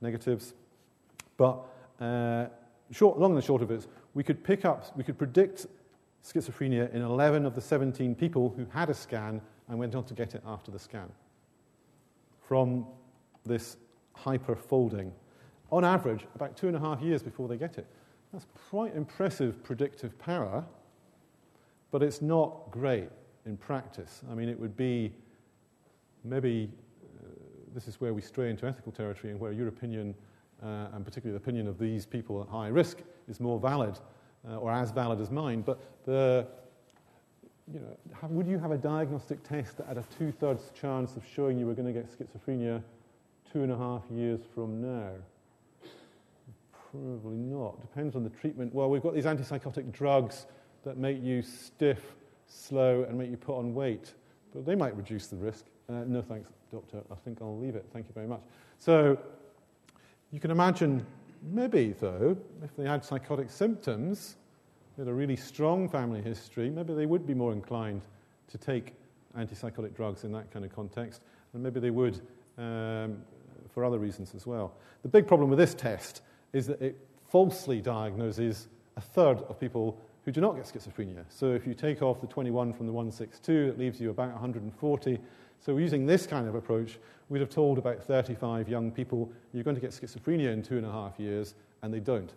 negatives. 0.00 0.54
But 1.36 1.60
uh, 2.00 2.46
short, 2.90 3.18
long 3.18 3.36
and 3.36 3.44
short 3.44 3.62
of 3.62 3.70
it, 3.70 3.86
we 4.14 4.24
could 4.24 4.42
pick 4.42 4.64
up, 4.64 4.96
we 4.96 5.04
could 5.04 5.18
predict 5.18 5.66
schizophrenia 6.24 6.92
in 6.92 7.02
11 7.02 7.46
of 7.46 7.54
the 7.54 7.60
17 7.60 8.14
people 8.16 8.52
who 8.56 8.66
had 8.72 8.90
a 8.90 8.94
scan 8.94 9.40
and 9.68 9.78
went 9.78 9.94
on 9.94 10.04
to 10.04 10.14
get 10.14 10.34
it 10.34 10.42
after 10.46 10.72
the 10.72 10.78
scan 10.78 11.08
from 12.48 12.86
this 13.44 13.76
hyperfolding. 14.16 15.10
On 15.70 15.84
average, 15.84 16.26
about 16.34 16.56
two 16.56 16.68
and 16.68 16.76
a 16.76 16.80
half 16.80 17.00
years 17.00 17.22
before 17.22 17.48
they 17.48 17.56
get 17.56 17.78
it. 17.78 17.86
That's 18.34 18.46
quite 18.68 18.96
impressive 18.96 19.62
predictive 19.62 20.18
power, 20.18 20.64
but 21.92 22.02
it's 22.02 22.20
not 22.20 22.68
great 22.72 23.08
in 23.46 23.56
practice. 23.56 24.22
I 24.28 24.34
mean, 24.34 24.48
it 24.48 24.58
would 24.58 24.76
be 24.76 25.12
maybe 26.24 26.68
uh, 27.04 27.28
this 27.72 27.86
is 27.86 28.00
where 28.00 28.12
we 28.12 28.20
stray 28.20 28.50
into 28.50 28.66
ethical 28.66 28.90
territory 28.90 29.30
and 29.30 29.38
where 29.38 29.52
your 29.52 29.68
opinion, 29.68 30.16
uh, 30.64 30.88
and 30.94 31.04
particularly 31.04 31.38
the 31.38 31.44
opinion 31.44 31.68
of 31.68 31.78
these 31.78 32.06
people 32.06 32.42
at 32.42 32.48
high 32.48 32.66
risk, 32.66 32.98
is 33.28 33.38
more 33.38 33.60
valid 33.60 34.00
uh, 34.50 34.56
or 34.56 34.72
as 34.72 34.90
valid 34.90 35.20
as 35.20 35.30
mine. 35.30 35.60
But 35.60 35.78
the, 36.04 36.44
you 37.72 37.78
know, 37.78 37.96
would 38.30 38.48
you 38.48 38.58
have 38.58 38.72
a 38.72 38.78
diagnostic 38.78 39.44
test 39.48 39.76
that 39.76 39.86
had 39.86 39.98
a 39.98 40.04
two 40.18 40.32
thirds 40.32 40.72
chance 40.74 41.14
of 41.14 41.22
showing 41.24 41.56
you 41.56 41.66
were 41.66 41.74
going 41.74 41.86
to 41.86 42.00
get 42.00 42.10
schizophrenia 42.10 42.82
two 43.52 43.62
and 43.62 43.70
a 43.70 43.78
half 43.78 44.02
years 44.10 44.40
from 44.56 44.82
now? 44.82 45.12
Probably 46.94 47.38
not. 47.38 47.80
Depends 47.80 48.14
on 48.14 48.22
the 48.22 48.30
treatment. 48.30 48.72
Well, 48.72 48.88
we've 48.88 49.02
got 49.02 49.14
these 49.14 49.24
antipsychotic 49.24 49.90
drugs 49.90 50.46
that 50.84 50.96
make 50.96 51.20
you 51.20 51.42
stiff, 51.42 52.14
slow, 52.46 53.02
and 53.02 53.18
make 53.18 53.30
you 53.30 53.36
put 53.36 53.58
on 53.58 53.74
weight, 53.74 54.14
but 54.54 54.64
they 54.64 54.76
might 54.76 54.96
reduce 54.96 55.26
the 55.26 55.34
risk. 55.34 55.64
Uh, 55.88 56.04
no 56.06 56.22
thanks, 56.22 56.50
doctor. 56.70 57.02
I 57.10 57.16
think 57.16 57.38
I'll 57.42 57.58
leave 57.58 57.74
it. 57.74 57.84
Thank 57.92 58.06
you 58.06 58.14
very 58.14 58.28
much. 58.28 58.42
So 58.78 59.18
you 60.30 60.38
can 60.38 60.52
imagine, 60.52 61.04
maybe 61.42 61.96
though, 61.98 62.36
if 62.62 62.76
they 62.76 62.84
had 62.84 63.04
psychotic 63.04 63.50
symptoms, 63.50 64.36
they 64.96 65.02
had 65.02 65.10
a 65.10 65.14
really 65.14 65.36
strong 65.36 65.88
family 65.88 66.22
history, 66.22 66.70
maybe 66.70 66.94
they 66.94 67.06
would 67.06 67.26
be 67.26 67.34
more 67.34 67.52
inclined 67.52 68.02
to 68.52 68.56
take 68.56 68.94
antipsychotic 69.36 69.96
drugs 69.96 70.22
in 70.22 70.30
that 70.30 70.48
kind 70.52 70.64
of 70.64 70.72
context, 70.72 71.22
and 71.54 71.62
maybe 71.62 71.80
they 71.80 71.90
would 71.90 72.20
um, 72.56 73.16
for 73.72 73.84
other 73.84 73.98
reasons 73.98 74.32
as 74.36 74.46
well. 74.46 74.74
The 75.02 75.08
big 75.08 75.26
problem 75.26 75.50
with 75.50 75.58
this 75.58 75.74
test 75.74 76.20
is 76.54 76.66
that 76.68 76.80
it 76.80 76.96
falsely 77.28 77.80
diagnoses 77.82 78.68
a 78.96 79.00
third 79.00 79.42
of 79.42 79.60
people 79.60 79.98
who 80.24 80.32
do 80.32 80.40
not 80.40 80.56
get 80.56 80.64
schizophrenia. 80.64 81.24
So 81.28 81.52
if 81.52 81.66
you 81.66 81.74
take 81.74 82.00
off 82.00 82.20
the 82.20 82.26
21 82.26 82.72
from 82.72 82.86
the 82.86 82.92
162, 82.92 83.68
it 83.68 83.78
leaves 83.78 84.00
you 84.00 84.10
about 84.10 84.30
140. 84.32 85.18
So 85.60 85.76
using 85.76 86.06
this 86.06 86.26
kind 86.26 86.48
of 86.48 86.54
approach, 86.54 86.98
we'd 87.28 87.40
have 87.40 87.50
told 87.50 87.76
about 87.76 88.02
35 88.02 88.68
young 88.68 88.90
people, 88.90 89.30
you're 89.52 89.64
going 89.64 89.76
to 89.76 89.82
get 89.82 89.90
schizophrenia 89.90 90.52
in 90.52 90.62
two 90.62 90.78
and 90.78 90.86
a 90.86 90.92
half 90.92 91.18
years, 91.18 91.54
and 91.82 91.92
they 91.92 92.00
don't. 92.00 92.32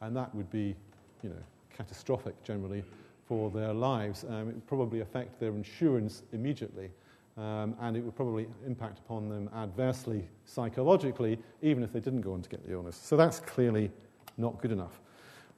And 0.00 0.14
that 0.16 0.32
would 0.34 0.50
be, 0.50 0.76
you 1.22 1.30
know, 1.30 1.42
catastrophic 1.76 2.40
generally 2.44 2.84
for 3.26 3.50
their 3.50 3.72
lives. 3.72 4.24
Um, 4.28 4.48
it 4.48 4.54
would 4.54 4.66
probably 4.66 5.00
affect 5.00 5.40
their 5.40 5.52
insurance 5.52 6.22
immediately. 6.32 6.90
Um, 7.38 7.74
and 7.80 7.96
it 7.96 8.02
would 8.02 8.14
probably 8.14 8.46
impact 8.66 8.98
upon 8.98 9.30
them 9.30 9.48
adversely 9.56 10.28
psychologically, 10.44 11.38
even 11.62 11.82
if 11.82 11.92
they 11.92 12.00
didn't 12.00 12.20
go 12.20 12.34
on 12.34 12.42
to 12.42 12.48
get 12.48 12.64
the 12.66 12.72
illness. 12.72 12.96
So 12.96 13.16
that's 13.16 13.40
clearly 13.40 13.90
not 14.36 14.60
good 14.60 14.70
enough. 14.70 15.00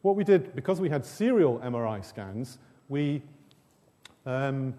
What 0.02 0.14
we 0.14 0.22
did, 0.22 0.54
because 0.54 0.80
we 0.80 0.88
had 0.88 1.04
serial 1.04 1.58
MRI 1.60 2.04
scans, 2.04 2.58
we 2.88 3.22
um, 4.24 4.74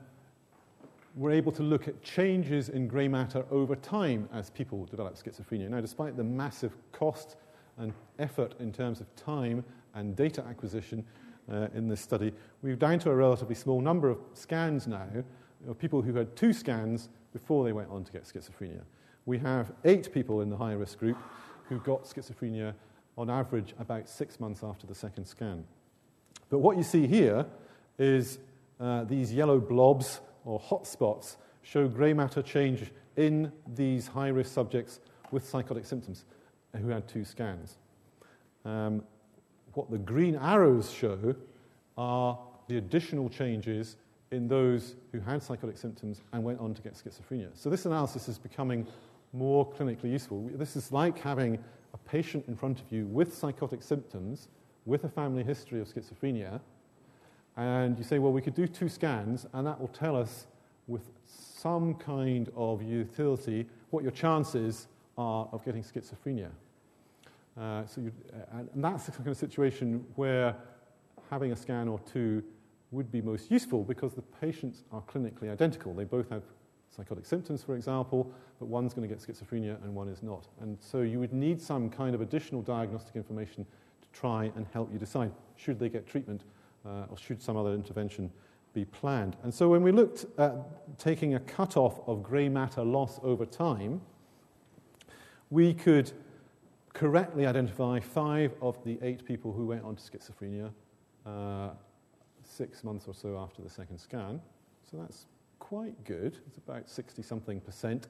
were 1.15 1.31
able 1.31 1.51
to 1.53 1.63
look 1.63 1.87
at 1.87 2.01
changes 2.01 2.69
in 2.69 2.87
grey 2.87 3.07
matter 3.07 3.45
over 3.51 3.75
time 3.75 4.29
as 4.31 4.49
people 4.49 4.85
develop 4.85 5.15
schizophrenia. 5.15 5.69
Now, 5.69 5.81
despite 5.81 6.15
the 6.15 6.23
massive 6.23 6.77
cost 6.91 7.37
and 7.77 7.93
effort 8.19 8.55
in 8.59 8.71
terms 8.71 9.01
of 9.01 9.13
time 9.15 9.63
and 9.95 10.15
data 10.15 10.45
acquisition 10.47 11.05
uh, 11.51 11.67
in 11.73 11.87
this 11.87 12.01
study, 12.01 12.33
we're 12.61 12.75
down 12.75 12.99
to 12.99 13.11
a 13.11 13.15
relatively 13.15 13.55
small 13.55 13.81
number 13.81 14.09
of 14.09 14.19
scans 14.33 14.87
now 14.87 15.07
of 15.67 15.77
people 15.77 16.01
who 16.01 16.13
had 16.13 16.35
two 16.35 16.53
scans 16.53 17.09
before 17.33 17.63
they 17.63 17.73
went 17.73 17.89
on 17.89 18.03
to 18.03 18.11
get 18.11 18.23
schizophrenia. 18.23 18.81
We 19.25 19.37
have 19.39 19.73
eight 19.83 20.13
people 20.13 20.41
in 20.41 20.49
the 20.49 20.57
high 20.57 20.73
risk 20.73 20.99
group 20.99 21.17
who 21.67 21.79
got 21.79 22.03
schizophrenia 22.03 22.73
on 23.17 23.29
average 23.29 23.73
about 23.79 24.07
six 24.07 24.39
months 24.39 24.63
after 24.63 24.85
the 24.85 24.95
second 24.95 25.25
scan. 25.25 25.65
But 26.49 26.59
what 26.59 26.77
you 26.77 26.83
see 26.83 27.07
here 27.07 27.45
is 27.97 28.39
uh, 28.79 29.05
these 29.05 29.33
yellow 29.33 29.59
blobs 29.59 30.19
or 30.43 30.59
hotspots 30.59 31.37
show 31.63 31.87
grey 31.87 32.13
matter 32.13 32.41
change 32.41 32.91
in 33.15 33.51
these 33.73 34.07
high 34.07 34.27
risk 34.27 34.53
subjects 34.53 34.99
with 35.31 35.47
psychotic 35.47 35.85
symptoms 35.85 36.25
who 36.75 36.89
had 36.89 37.07
two 37.07 37.23
scans. 37.23 37.77
Um, 38.63 39.03
what 39.73 39.89
the 39.89 39.97
green 39.97 40.35
arrows 40.35 40.91
show 40.91 41.35
are 41.97 42.37
the 42.67 42.77
additional 42.77 43.29
changes 43.29 43.97
in 44.35 44.47
those 44.47 44.95
who 45.11 45.19
had 45.19 45.41
psychotic 45.41 45.77
symptoms 45.77 46.21
and 46.33 46.43
went 46.43 46.59
on 46.59 46.73
to 46.73 46.81
get 46.81 46.93
schizophrenia. 46.93 47.49
So 47.53 47.69
this 47.69 47.85
analysis 47.85 48.27
is 48.27 48.37
becoming 48.37 48.85
more 49.33 49.67
clinically 49.71 50.11
useful. 50.11 50.49
This 50.53 50.75
is 50.75 50.91
like 50.91 51.17
having 51.17 51.57
a 51.93 51.97
patient 51.97 52.45
in 52.47 52.55
front 52.55 52.81
of 52.81 52.91
you 52.91 53.05
with 53.05 53.33
psychotic 53.33 53.81
symptoms, 53.81 54.49
with 54.85 55.05
a 55.05 55.09
family 55.09 55.43
history 55.43 55.79
of 55.81 55.87
schizophrenia, 55.87 56.59
and 57.57 57.97
you 57.97 58.03
say, 58.03 58.19
well, 58.19 58.33
we 58.33 58.41
could 58.41 58.53
do 58.53 58.67
two 58.67 58.89
scans, 58.89 59.47
and 59.53 59.65
that 59.65 59.79
will 59.79 59.87
tell 59.87 60.15
us 60.15 60.47
with 60.87 61.09
some 61.25 61.95
kind 61.95 62.51
of 62.55 62.83
utility 62.83 63.65
what 63.89 64.03
your 64.03 64.11
chances 64.11 64.87
are 65.17 65.47
of 65.51 65.63
getting 65.63 65.81
schizophrenia. 65.81 66.49
Uh, 67.57 67.85
so 67.85 68.01
you, 68.01 68.11
and 68.51 68.83
that's 68.83 69.05
the 69.05 69.11
kind 69.13 69.29
of 69.29 69.37
situation 69.37 70.05
where 70.15 70.53
having 71.29 71.53
a 71.53 71.55
scan 71.55 71.87
or 71.87 71.99
two 71.99 72.43
would 72.95 73.11
be 73.11 73.21
most 73.21 73.51
useful 73.51 73.83
because 73.83 74.13
the 74.13 74.21
patients 74.21 74.83
are 74.91 75.01
clinically 75.01 75.51
identical. 75.51 75.93
They 75.93 76.05
both 76.05 76.29
have 76.29 76.43
psychotic 76.95 77.25
symptoms, 77.25 77.61
for 77.61 77.75
example, 77.75 78.31
but 78.59 78.67
one's 78.67 78.93
going 78.93 79.07
to 79.07 79.13
get 79.13 79.21
schizophrenia 79.21 79.83
and 79.83 79.93
one 79.93 80.07
is 80.07 80.23
not. 80.23 80.47
And 80.61 80.77
so 80.79 81.01
you 81.01 81.19
would 81.19 81.33
need 81.33 81.61
some 81.61 81.89
kind 81.89 82.15
of 82.15 82.21
additional 82.21 82.61
diagnostic 82.61 83.15
information 83.15 83.65
to 84.01 84.19
try 84.19 84.51
and 84.55 84.65
help 84.73 84.91
you 84.91 84.97
decide 84.97 85.31
should 85.57 85.77
they 85.77 85.89
get 85.89 86.07
treatment 86.07 86.43
uh, 86.85 87.05
or 87.09 87.17
should 87.17 87.41
some 87.41 87.57
other 87.57 87.73
intervention 87.73 88.31
be 88.73 88.85
planned. 88.85 89.35
And 89.43 89.53
so 89.53 89.69
when 89.69 89.83
we 89.83 89.91
looked 89.91 90.25
at 90.37 90.97
taking 90.97 91.35
a 91.35 91.39
cutoff 91.39 91.99
of 92.07 92.23
grey 92.23 92.49
matter 92.49 92.83
loss 92.83 93.19
over 93.23 93.45
time, 93.45 94.01
we 95.49 95.73
could 95.73 96.11
correctly 96.93 97.45
identify 97.45 97.99
five 97.99 98.53
of 98.61 98.81
the 98.83 98.97
eight 99.01 99.25
people 99.25 99.51
who 99.51 99.65
went 99.65 99.83
on 99.83 99.95
to 99.95 100.01
schizophrenia 100.01 100.71
uh, 101.25 101.71
six 102.55 102.83
months 102.83 103.07
or 103.07 103.13
so 103.13 103.37
after 103.37 103.61
the 103.61 103.69
second 103.69 103.99
scan. 103.99 104.41
So 104.89 104.97
that's 104.97 105.25
quite 105.59 106.03
good. 106.03 106.37
It's 106.47 106.57
about 106.57 106.89
60 106.89 107.21
something 107.21 107.59
percent. 107.59 108.07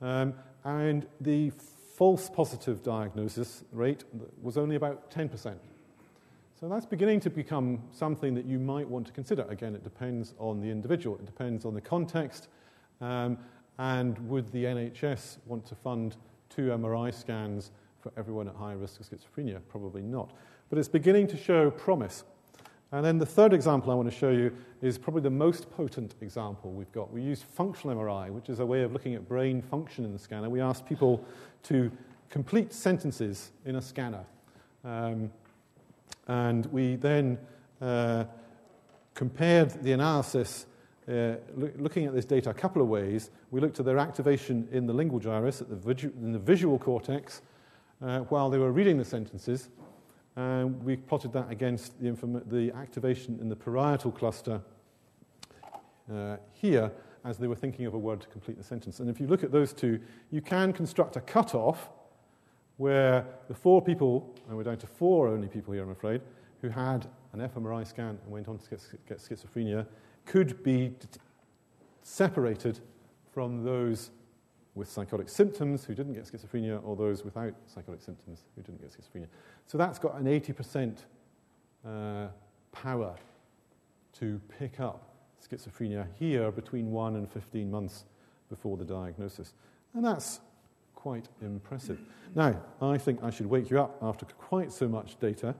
Um, 0.00 0.34
and 0.64 1.06
the 1.20 1.50
false 1.96 2.30
positive 2.30 2.82
diagnosis 2.82 3.64
rate 3.72 4.04
was 4.40 4.56
only 4.56 4.76
about 4.76 5.10
10%. 5.10 5.56
So 6.60 6.68
that's 6.68 6.86
beginning 6.86 7.20
to 7.20 7.30
become 7.30 7.82
something 7.92 8.34
that 8.34 8.44
you 8.44 8.58
might 8.58 8.88
want 8.88 9.06
to 9.06 9.12
consider. 9.12 9.46
Again, 9.48 9.74
it 9.74 9.84
depends 9.84 10.34
on 10.38 10.60
the 10.60 10.68
individual, 10.68 11.16
it 11.16 11.26
depends 11.26 11.64
on 11.64 11.74
the 11.74 11.80
context, 11.80 12.48
um, 13.00 13.38
and 13.78 14.18
would 14.28 14.50
the 14.50 14.64
NHS 14.64 15.38
want 15.46 15.64
to 15.66 15.76
fund 15.76 16.16
two 16.48 16.70
MRI 16.70 17.14
scans 17.14 17.70
for 18.00 18.12
everyone 18.16 18.48
at 18.48 18.56
high 18.56 18.72
risk 18.72 19.00
of 19.00 19.06
schizophrenia? 19.06 19.60
Probably 19.68 20.02
not. 20.02 20.32
But 20.68 20.78
it's 20.78 20.88
beginning 20.88 21.28
to 21.28 21.36
show 21.36 21.70
promise. 21.70 22.24
And 22.90 23.04
then 23.04 23.18
the 23.18 23.26
third 23.26 23.52
example 23.52 23.90
I 23.90 23.94
want 23.94 24.10
to 24.10 24.16
show 24.16 24.30
you 24.30 24.50
is 24.80 24.96
probably 24.96 25.20
the 25.20 25.30
most 25.30 25.70
potent 25.70 26.14
example 26.22 26.70
we've 26.70 26.92
got. 26.92 27.12
We 27.12 27.20
used 27.20 27.44
functional 27.44 27.94
MRI, 27.96 28.30
which 28.30 28.48
is 28.48 28.60
a 28.60 28.66
way 28.66 28.82
of 28.82 28.92
looking 28.92 29.14
at 29.14 29.28
brain 29.28 29.60
function 29.60 30.04
in 30.04 30.12
the 30.12 30.18
scanner. 30.18 30.48
We 30.48 30.60
asked 30.60 30.86
people 30.86 31.22
to 31.64 31.90
complete 32.30 32.72
sentences 32.72 33.50
in 33.66 33.76
a 33.76 33.82
scanner. 33.82 34.24
Um, 34.84 35.30
and 36.28 36.66
we 36.66 36.96
then 36.96 37.38
uh, 37.82 38.24
compared 39.14 39.82
the 39.82 39.92
analysis 39.92 40.66
uh, 41.08 41.36
looking 41.56 42.04
at 42.04 42.14
this 42.14 42.26
data 42.26 42.50
a 42.50 42.54
couple 42.54 42.82
of 42.82 42.88
ways. 42.88 43.30
We 43.50 43.60
looked 43.60 43.80
at 43.80 43.86
their 43.86 43.98
activation 43.98 44.68
in 44.70 44.86
the 44.86 44.92
lingual 44.92 45.20
gyrus, 45.20 45.60
the 45.60 45.76
visu- 45.76 46.12
in 46.20 46.32
the 46.32 46.38
visual 46.38 46.78
cortex, 46.78 47.40
uh, 48.02 48.20
while 48.20 48.50
they 48.50 48.58
were 48.58 48.72
reading 48.72 48.98
the 48.98 49.04
sentences. 49.04 49.70
And 50.38 50.80
we 50.84 50.94
plotted 50.94 51.32
that 51.32 51.50
against 51.50 52.00
the, 52.00 52.12
the 52.46 52.70
activation 52.76 53.38
in 53.40 53.48
the 53.48 53.56
parietal 53.56 54.12
cluster 54.12 54.60
uh, 56.14 56.36
here 56.52 56.92
as 57.24 57.38
they 57.38 57.48
were 57.48 57.56
thinking 57.56 57.86
of 57.86 57.94
a 57.94 57.98
word 57.98 58.20
to 58.20 58.28
complete 58.28 58.56
the 58.56 58.62
sentence. 58.62 59.00
And 59.00 59.10
if 59.10 59.18
you 59.18 59.26
look 59.26 59.42
at 59.42 59.50
those 59.50 59.72
two, 59.72 59.98
you 60.30 60.40
can 60.40 60.72
construct 60.72 61.16
a 61.16 61.20
cutoff 61.20 61.88
where 62.76 63.26
the 63.48 63.54
four 63.54 63.82
people, 63.82 64.32
and 64.46 64.56
we're 64.56 64.62
down 64.62 64.76
to 64.76 64.86
four 64.86 65.26
only 65.26 65.48
people 65.48 65.74
here, 65.74 65.82
I'm 65.82 65.90
afraid, 65.90 66.20
who 66.62 66.68
had 66.68 67.08
an 67.32 67.40
fMRI 67.40 67.84
scan 67.84 68.16
and 68.22 68.30
went 68.30 68.46
on 68.46 68.58
to 68.58 68.70
get, 68.70 68.80
get 69.08 69.18
schizophrenia, 69.18 69.88
could 70.24 70.62
be 70.62 70.94
separated 72.04 72.78
from 73.32 73.64
those 73.64 74.10
with 74.78 74.90
psychotic 74.90 75.28
symptoms 75.28 75.84
who 75.84 75.94
didn't 75.94 76.14
get 76.14 76.24
schizophrenia 76.24 76.80
or 76.84 76.96
those 76.96 77.24
without 77.24 77.52
psychotic 77.66 78.00
symptoms 78.00 78.44
who 78.54 78.62
didn't 78.62 78.80
get 78.80 78.90
schizophrenia. 78.90 79.26
So 79.66 79.76
that's 79.76 79.98
got 79.98 80.18
an 80.18 80.26
80% 80.26 80.98
uh, 81.86 82.28
power 82.72 83.14
to 84.20 84.40
pick 84.58 84.80
up 84.80 85.14
schizophrenia 85.46 86.06
here 86.18 86.50
between 86.50 86.90
1 86.90 87.16
and 87.16 87.30
15 87.30 87.70
months 87.70 88.04
before 88.48 88.76
the 88.76 88.84
diagnosis. 88.84 89.54
And 89.94 90.04
that's 90.04 90.40
quite 90.94 91.28
impressive. 91.42 91.98
Now, 92.34 92.60
I 92.80 92.98
think 92.98 93.22
I 93.22 93.30
should 93.30 93.46
wake 93.46 93.70
you 93.70 93.80
up 93.80 93.98
after 94.02 94.26
quite 94.26 94.72
so 94.72 94.88
much 94.88 95.18
data 95.20 95.54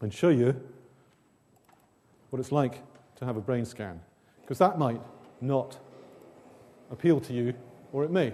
and 0.00 0.12
show 0.12 0.28
you 0.28 0.60
what 2.30 2.40
it's 2.40 2.52
like 2.52 2.82
to 3.16 3.24
have 3.24 3.36
a 3.36 3.40
brain 3.40 3.64
scan, 3.64 4.00
because 4.42 4.58
that 4.58 4.78
might 4.78 5.00
not 5.40 5.78
appeal 6.90 7.20
to 7.20 7.32
you, 7.32 7.54
or 7.92 8.04
it 8.04 8.10
may. 8.10 8.32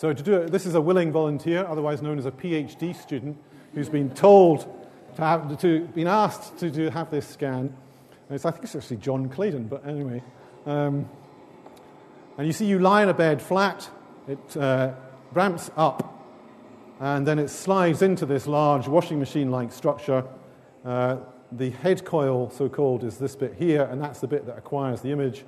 So, 0.00 0.14
to 0.14 0.22
do 0.22 0.34
it, 0.36 0.50
this 0.50 0.64
is 0.64 0.74
a 0.74 0.80
willing 0.80 1.12
volunteer, 1.12 1.66
otherwise 1.66 2.00
known 2.00 2.18
as 2.18 2.24
a 2.24 2.30
PhD 2.30 2.96
student, 2.96 3.36
who's 3.74 3.90
been 3.90 4.08
told 4.08 4.66
to 5.16 5.22
have 5.22 5.60
to, 5.60 5.80
been 5.88 6.06
asked 6.06 6.56
to, 6.60 6.70
to 6.70 6.90
have 6.90 7.10
this 7.10 7.28
scan. 7.28 7.76
I 8.30 8.38
think 8.38 8.62
it's 8.62 8.74
actually 8.74 8.96
John 8.96 9.28
Clayton, 9.28 9.64
but 9.64 9.86
anyway. 9.86 10.22
Um, 10.64 11.06
and 12.38 12.46
you 12.46 12.54
see, 12.54 12.64
you 12.64 12.78
lie 12.78 13.02
in 13.02 13.10
a 13.10 13.14
bed 13.14 13.42
flat, 13.42 13.90
it 14.26 14.56
uh, 14.56 14.94
ramps 15.32 15.70
up, 15.76 16.19
and 17.00 17.26
then 17.26 17.38
it 17.38 17.48
slides 17.48 18.02
into 18.02 18.26
this 18.26 18.46
large 18.46 18.86
washing 18.86 19.18
machine 19.18 19.50
like 19.50 19.72
structure. 19.72 20.24
Uh, 20.84 21.16
the 21.52 21.70
head 21.70 22.04
coil, 22.04 22.50
so 22.50 22.68
called, 22.68 23.02
is 23.02 23.18
this 23.18 23.34
bit 23.34 23.54
here, 23.58 23.84
and 23.90 24.00
that's 24.00 24.20
the 24.20 24.28
bit 24.28 24.46
that 24.46 24.56
acquires 24.56 25.00
the 25.00 25.10
image. 25.10 25.44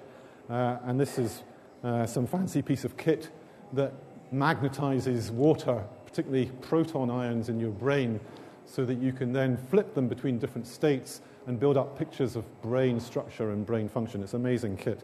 Uh, 0.51 0.79
and 0.85 0.99
this 0.99 1.19
is 1.19 1.43
uh, 1.85 2.07
some 2.07 2.27
fancy 2.27 2.63
piece 2.63 2.85
of 2.85 2.97
kit 2.97 3.31
that 3.73 3.93
magnetizes 4.33 5.31
water 5.31 5.85
particularly 6.13 6.51
proton 6.61 7.11
ions 7.11 7.49
in 7.49 7.59
your 7.59 7.71
brain, 7.71 8.21
so 8.67 8.85
that 8.85 8.99
you 8.99 9.13
can 9.13 9.33
then 9.33 9.57
flip 9.57 9.95
them 9.95 10.09
between 10.09 10.39
different 10.39 10.67
states 10.67 11.23
and 11.47 11.59
build 11.59 11.79
up 11.79 11.99
pictures 11.99 12.37
of 12.37 12.45
brain 12.61 13.01
structure 13.01 13.51
and 13.51 13.65
brain 13.65 13.89
function. 13.89 14.23
It's 14.23 14.35
an 14.35 14.41
amazing 14.41 14.77
kit. 14.77 15.01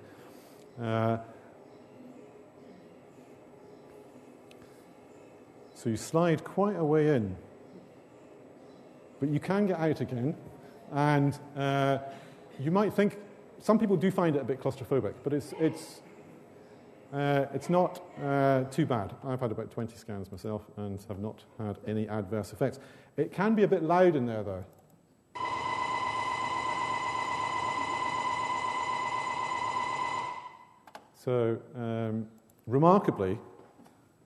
So 5.79 5.89
you 5.89 5.97
slide 5.97 6.43
quite 6.43 6.75
a 6.75 6.85
way 6.85 7.15
in, 7.15 7.37
but 9.21 9.29
you 9.29 9.39
can 9.39 9.65
get 9.65 9.79
out 9.79 10.01
again, 10.01 10.35
and 10.91 11.39
uh, 11.57 11.99
you 12.59 12.73
might 12.73 12.93
think 12.93 13.17
some 13.61 13.79
people 13.79 13.97
do 13.97 14.11
find 14.11 14.35
it 14.35 14.43
a 14.43 14.45
bit 14.45 14.61
claustrophobic, 14.61 15.15
but 15.23 15.33
it's, 15.33 15.55
it's 15.61 16.03
uh, 17.13 17.47
it's 17.55 17.71
not 17.71 18.03
uh, 18.21 18.65
too 18.65 18.87
bad. 18.87 19.15
I've 19.25 19.41
had 19.41 19.53
about 19.53 19.71
20 19.71 19.97
scans 19.97 20.33
myself 20.33 20.63
and 20.77 21.01
have 21.09 21.21
not 21.21 21.45
had 21.59 21.79
any 21.87 22.09
adverse 22.09 22.53
effects. 22.53 22.81
It 23.17 23.33
can 23.33 23.55
be 23.55 23.63
a 23.63 23.69
bit 23.69 23.85
loud 23.85 24.17
in 24.17 24.27
there, 24.27 24.43
though. 24.43 24.65
So, 31.15 31.59
um, 31.77 32.27
remarkably, 32.67 33.39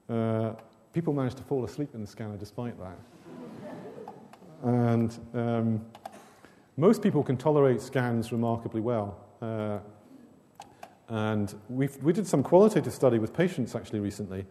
uh, 0.09 0.55
people 0.93 1.12
managed 1.12 1.36
to 1.38 1.43
fall 1.43 1.64
asleep 1.64 1.90
in 1.95 2.01
the 2.01 2.07
scanner 2.07 2.36
despite 2.36 2.74
that. 2.78 2.99
And 4.62 5.18
um, 5.34 5.84
most 6.76 7.03
people 7.03 7.22
can 7.22 7.36
tolerate 7.36 7.80
scans 7.80 8.32
remarkably 8.32 8.80
well. 8.80 9.18
Uh, 9.40 9.78
and 11.09 11.55
we 11.68 11.88
we 12.03 12.12
did 12.12 12.26
some 12.26 12.43
qualitative 12.43 12.93
study 12.93 13.18
with 13.18 13.34
patients 13.34 13.74
actually 13.74 14.01
recently 14.01 14.47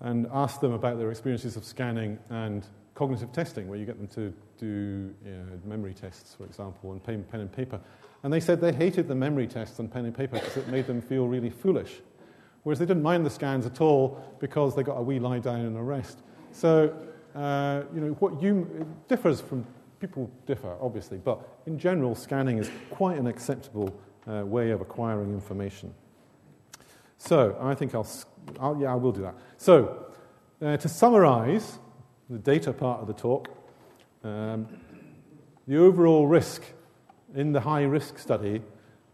and 0.00 0.26
asked 0.32 0.60
them 0.60 0.72
about 0.72 0.98
their 0.98 1.10
experiences 1.10 1.56
of 1.56 1.64
scanning 1.64 2.18
and 2.28 2.66
cognitive 2.94 3.32
testing, 3.32 3.68
where 3.68 3.78
you 3.78 3.86
get 3.86 3.98
them 3.98 4.06
to 4.06 4.32
do 4.58 5.14
you 5.24 5.30
know, 5.30 5.44
memory 5.64 5.94
tests, 5.94 6.34
for 6.34 6.44
example, 6.44 6.92
and 6.92 7.02
pen, 7.02 7.24
pen 7.24 7.40
and 7.40 7.52
paper. 7.52 7.80
And 8.22 8.32
they 8.32 8.40
said 8.40 8.60
they 8.60 8.72
hated 8.72 9.08
the 9.08 9.14
memory 9.14 9.46
tests 9.46 9.80
on 9.80 9.88
pen 9.88 10.04
and 10.04 10.14
paper 10.14 10.38
because 10.38 10.56
it 10.56 10.68
made 10.68 10.86
them 10.86 11.00
feel 11.00 11.26
really 11.26 11.50
foolish. 11.50 12.00
Whereas 12.64 12.78
they 12.78 12.86
didn't 12.86 13.02
mind 13.02 13.24
the 13.24 13.30
scans 13.30 13.66
at 13.66 13.80
all 13.80 14.22
because 14.40 14.74
they 14.74 14.82
got 14.82 14.96
a 14.96 15.02
wee 15.02 15.18
lie 15.18 15.38
down 15.38 15.60
and 15.60 15.76
a 15.76 15.82
rest. 15.82 16.18
So, 16.50 16.94
uh, 17.34 17.82
you 17.94 18.00
know, 18.00 18.12
what 18.14 18.42
you 18.42 18.86
differs 19.06 19.40
from 19.40 19.66
people 20.00 20.30
differ, 20.46 20.76
obviously, 20.80 21.18
but 21.18 21.46
in 21.66 21.78
general, 21.78 22.14
scanning 22.14 22.58
is 22.58 22.70
quite 22.90 23.18
an 23.18 23.26
acceptable 23.26 23.94
uh, 24.26 24.44
way 24.44 24.70
of 24.70 24.80
acquiring 24.80 25.32
information. 25.32 25.94
So 27.18 27.56
I 27.60 27.74
think 27.74 27.94
I'll, 27.94 28.06
I'll, 28.60 28.78
yeah, 28.80 28.92
I 28.92 28.96
will 28.96 29.12
do 29.12 29.22
that. 29.22 29.34
So 29.56 30.06
uh, 30.60 30.76
to 30.78 30.88
summarize 30.88 31.78
the 32.30 32.38
data 32.38 32.72
part 32.72 33.00
of 33.00 33.06
the 33.06 33.12
talk, 33.12 33.48
um, 34.22 34.66
the 35.66 35.76
overall 35.76 36.26
risk 36.26 36.62
in 37.34 37.52
the 37.52 37.60
high 37.60 37.82
risk 37.82 38.18
study 38.18 38.62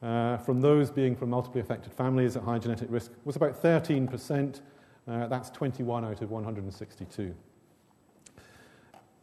uh, 0.03 0.39
from 0.39 0.61
those 0.61 0.91
being 0.91 1.15
from 1.15 1.31
multiply 1.31 1.61
affected 1.61 1.93
families 1.93 2.37
at 2.37 2.43
high 2.43 2.59
genetic 2.59 2.89
risk 2.91 3.13
was 3.25 3.37
about 3.37 3.63
13%. 3.63 4.61
Uh, 5.07 5.27
that's 5.29 5.51
21 5.51 6.05
out 6.05 6.23
of 6.23 6.31
162. 6.31 7.35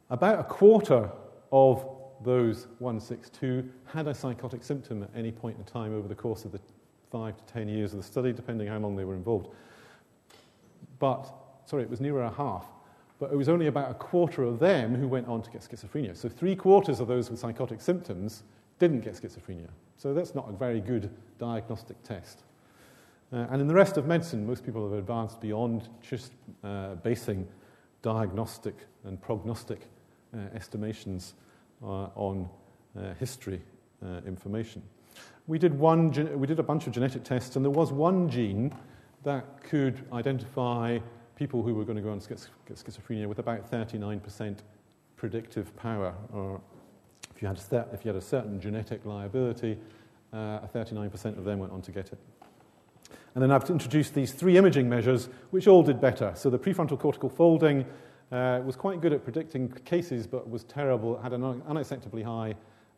About 0.10 0.40
a 0.40 0.44
quarter 0.44 1.10
of 1.52 1.88
those 2.24 2.68
162 2.80 3.70
had 3.86 4.08
a 4.08 4.14
psychotic 4.14 4.64
symptom 4.64 5.04
at 5.04 5.10
any 5.16 5.32
point 5.32 5.58
in 5.58 5.64
time 5.64 5.96
over 5.96 6.08
the 6.08 6.16
course 6.16 6.46
of 6.46 6.52
the 6.52 6.60
five 7.12 7.38
to 7.38 7.44
ten 7.46 7.68
years 7.68 7.94
of 7.94 8.00
the 8.00 8.06
study, 8.06 8.34
depending 8.34 8.68
how 8.68 8.78
long 8.78 8.96
they 8.96 9.06
were 9.06 9.16
involved. 9.16 9.50
But, 11.00 11.32
sorry, 11.66 11.84
it 11.84 11.90
was 11.90 12.02
nearer 12.02 12.24
a 12.24 12.32
half. 12.32 12.66
But 13.20 13.32
it 13.32 13.36
was 13.36 13.50
only 13.50 13.68
about 13.68 13.90
a 13.90 13.94
quarter 13.94 14.44
of 14.44 14.60
them 14.60 14.94
who 14.94 15.08
went 15.08 15.28
on 15.28 15.42
to 15.42 15.50
get 15.50 15.62
schizophrenia. 15.62 16.16
So 16.16 16.30
three 16.30 16.56
quarters 16.56 17.00
of 17.00 17.08
those 17.08 17.30
with 17.30 17.40
psychotic 17.40 17.82
symptoms 17.82 18.44
didn't 18.80 19.02
get 19.02 19.14
schizophrenia. 19.14 19.70
So 19.98 20.14
that's 20.14 20.36
not 20.36 20.48
a 20.48 20.52
very 20.52 20.80
good 20.80 21.10
diagnostic 21.40 22.02
test. 22.04 22.44
Uh, 23.34 23.48
and 23.50 23.60
in 23.60 23.68
the 23.68 23.74
rest 23.74 23.98
of 23.98 24.06
medicine, 24.06 24.46
most 24.46 24.64
people 24.64 24.88
have 24.90 24.98
advanced 24.98 25.42
beyond 25.42 25.90
just 26.02 26.32
uh, 26.64 26.96
basing 26.96 27.48
diagnostic 28.02 28.76
and 29.04 29.20
prognostic 29.22 29.82
uh, 30.34 30.40
estimations 30.54 31.34
uh, 31.84 32.08
on 32.16 32.48
uh, 32.98 33.14
history 33.16 33.62
uh, 34.06 34.22
information. 34.26 34.82
We 35.48 35.60
did, 35.60 35.78
one, 35.78 36.12
we 36.40 36.48
did 36.48 36.60
a 36.60 36.64
bunch 36.64 36.88
of 36.88 36.94
genetic 36.94 37.24
tests, 37.24 37.56
and 37.56 37.66
there 37.66 37.72
was 37.72 37.92
one 37.92 38.30
gene 38.30 38.74
that 39.24 39.64
could 39.64 40.06
identify 40.14 41.00
people 41.36 41.64
who 41.64 41.74
were 41.74 41.86
going 41.86 41.98
to 41.98 42.02
go 42.02 42.12
on 42.12 42.20
get 42.20 42.40
schizophrenia 42.70 43.28
with 43.28 43.40
about 43.40 43.70
39% 43.70 44.58
predictive 45.16 45.76
power. 45.76 46.14
Or 46.34 46.62
if 47.38 47.44
you 47.44 47.48
had 47.48 47.60
a, 47.72 47.86
if 47.94 48.04
you 48.04 48.10
had 48.10 48.16
a 48.16 48.26
certain 48.26 48.60
genetic 48.60 49.06
liability, 49.06 49.78
uh, 50.34 50.62
39% 50.74 51.38
of 51.38 51.44
them 51.44 51.60
went 51.60 51.72
on 51.72 51.84
to 51.84 51.92
get 51.92 52.12
it. 52.12 52.18
And 53.36 53.44
then 53.44 53.52
I've 53.52 53.70
introduced 53.70 54.16
these 54.16 54.32
three 54.32 54.58
imaging 54.58 54.90
measures, 54.90 55.30
which 55.52 55.68
all 55.68 55.84
did 55.84 56.02
better. 56.02 56.32
So 56.36 56.50
the 56.50 56.58
prefrontal 56.58 57.00
cortical 57.00 57.30
folding 57.30 57.86
uh, 58.32 58.62
was 58.66 58.76
quite 58.76 59.02
good 59.02 59.14
at 59.14 59.24
predicting 59.24 59.70
cases, 59.86 60.26
but 60.26 60.50
was 60.50 60.64
terrible, 60.64 61.20
It 61.20 61.22
had 61.22 61.34
an 61.34 61.42
unacceptably 61.62 62.24
high 62.24 62.56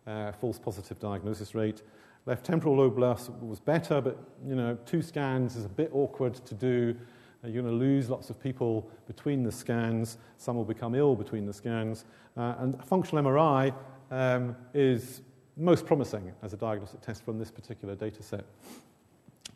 uh, 0.08 0.32
false 0.32 0.58
positive 0.58 1.00
diagnosis 1.00 1.54
rate. 1.54 1.82
Left 2.26 2.46
temporal 2.46 2.78
lobe 2.78 2.98
was 3.42 3.60
better, 3.60 4.00
but 4.00 4.18
you 4.48 4.56
know, 4.56 4.78
two 4.86 5.02
scans 5.02 5.58
is 5.58 5.66
a 5.66 5.70
bit 5.70 5.90
awkward 5.94 6.36
to 6.46 6.56
do. 6.56 6.96
Uh, 7.44 7.50
you're 7.50 7.62
going 7.62 7.74
to 7.74 7.78
lose 7.78 8.10
lots 8.10 8.30
of 8.30 8.40
people 8.42 8.90
between 9.06 9.44
the 9.44 9.52
scans. 9.52 10.18
Some 10.38 10.56
will 10.56 10.64
become 10.64 10.96
ill 10.96 11.14
between 11.14 11.46
the 11.46 11.54
scans. 11.54 12.06
Uh, 12.38 12.56
and 12.60 12.86
functional 12.86 13.22
MRI 13.22 13.74
um, 14.12 14.56
is 14.74 15.22
most 15.58 15.86
promising 15.86 16.32
as 16.42 16.54
a 16.54 16.58
diagnostic 16.58 17.02
test 17.02 17.24
from 17.24 17.38
this 17.38 17.52
particular 17.52 17.96
data 17.96 18.24
set, 18.24 18.46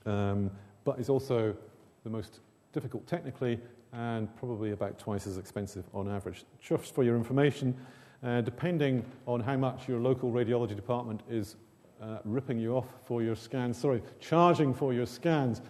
um, 0.05 0.51
but 0.83 0.99
is 0.99 1.09
also 1.09 1.55
the 2.03 2.09
most 2.09 2.39
difficult 2.73 3.07
technically 3.07 3.59
and 3.93 4.35
probably 4.35 4.71
about 4.71 4.97
twice 4.97 5.27
as 5.27 5.37
expensive 5.37 5.85
on 5.93 6.09
average. 6.09 6.43
Just 6.59 6.93
for 6.93 7.03
your 7.03 7.15
information, 7.15 7.75
uh, 8.23 8.41
depending 8.41 9.05
on 9.27 9.39
how 9.39 9.55
much 9.55 9.87
your 9.87 9.99
local 9.99 10.31
radiology 10.31 10.75
department 10.75 11.21
is 11.29 11.55
uh, 12.01 12.17
ripping 12.25 12.57
you 12.57 12.75
off 12.75 12.87
for 13.05 13.21
your 13.21 13.35
scans, 13.35 13.77
sorry, 13.77 14.01
charging 14.19 14.73
for 14.73 14.93
your 14.93 15.05
scans, 15.05 15.61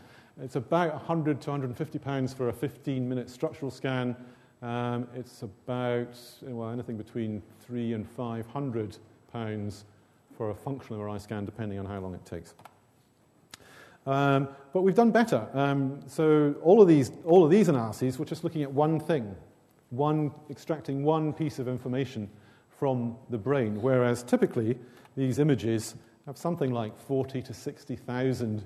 it's 0.41 0.55
about 0.55 0.93
100 0.93 1.41
to 1.41 1.51
150 1.51 1.99
pounds 1.99 2.34
for 2.34 2.49
a 2.49 2.53
15 2.53 3.07
minute 3.07 3.29
structural 3.29 3.69
scan. 3.69 4.15
Um, 4.64 5.09
it's 5.14 5.41
about 5.41 6.18
well, 6.41 6.70
anything 6.70 6.95
between 6.95 7.43
three 7.59 7.91
and 7.91 8.09
500 8.09 8.97
pounds 9.32 9.84
for 10.38 10.51
a 10.51 10.55
functional 10.55 11.01
MRI 11.01 11.20
scan, 11.20 11.43
depending 11.43 11.80
on 11.80 11.86
how 11.86 11.99
long 11.99 12.16
it 12.16 12.26
takes. 12.26 12.53
Um, 14.05 14.47
but 14.72 14.84
we've 14.84 14.95
done 14.95 15.11
better. 15.11 15.49
Um, 15.53 15.99
so 16.07 16.55
all 16.64 16.82
of, 16.82 16.88
these, 16.88 17.11
all 17.26 17.43
of 17.43 17.51
these 17.51 17.68
analyses, 17.68 18.18
we're 18.18 18.26
just 18.26 18.45
looking 18.45 18.64
at 18.64 18.72
one 18.72 19.01
thing, 19.01 19.36
one, 19.89 20.32
extracting 20.49 21.03
one 21.03 21.34
piece 21.34 21.59
of 21.59 21.68
information 21.68 22.30
from 22.70 23.18
the 23.30 23.38
brain, 23.38 23.82
whereas 23.82 24.24
typically 24.24 24.78
these 25.18 25.39
images 25.39 25.95
have 26.26 26.38
something 26.38 26.72
like 26.72 26.97
40 26.97 27.41
to 27.41 27.53
60,000 27.53 28.66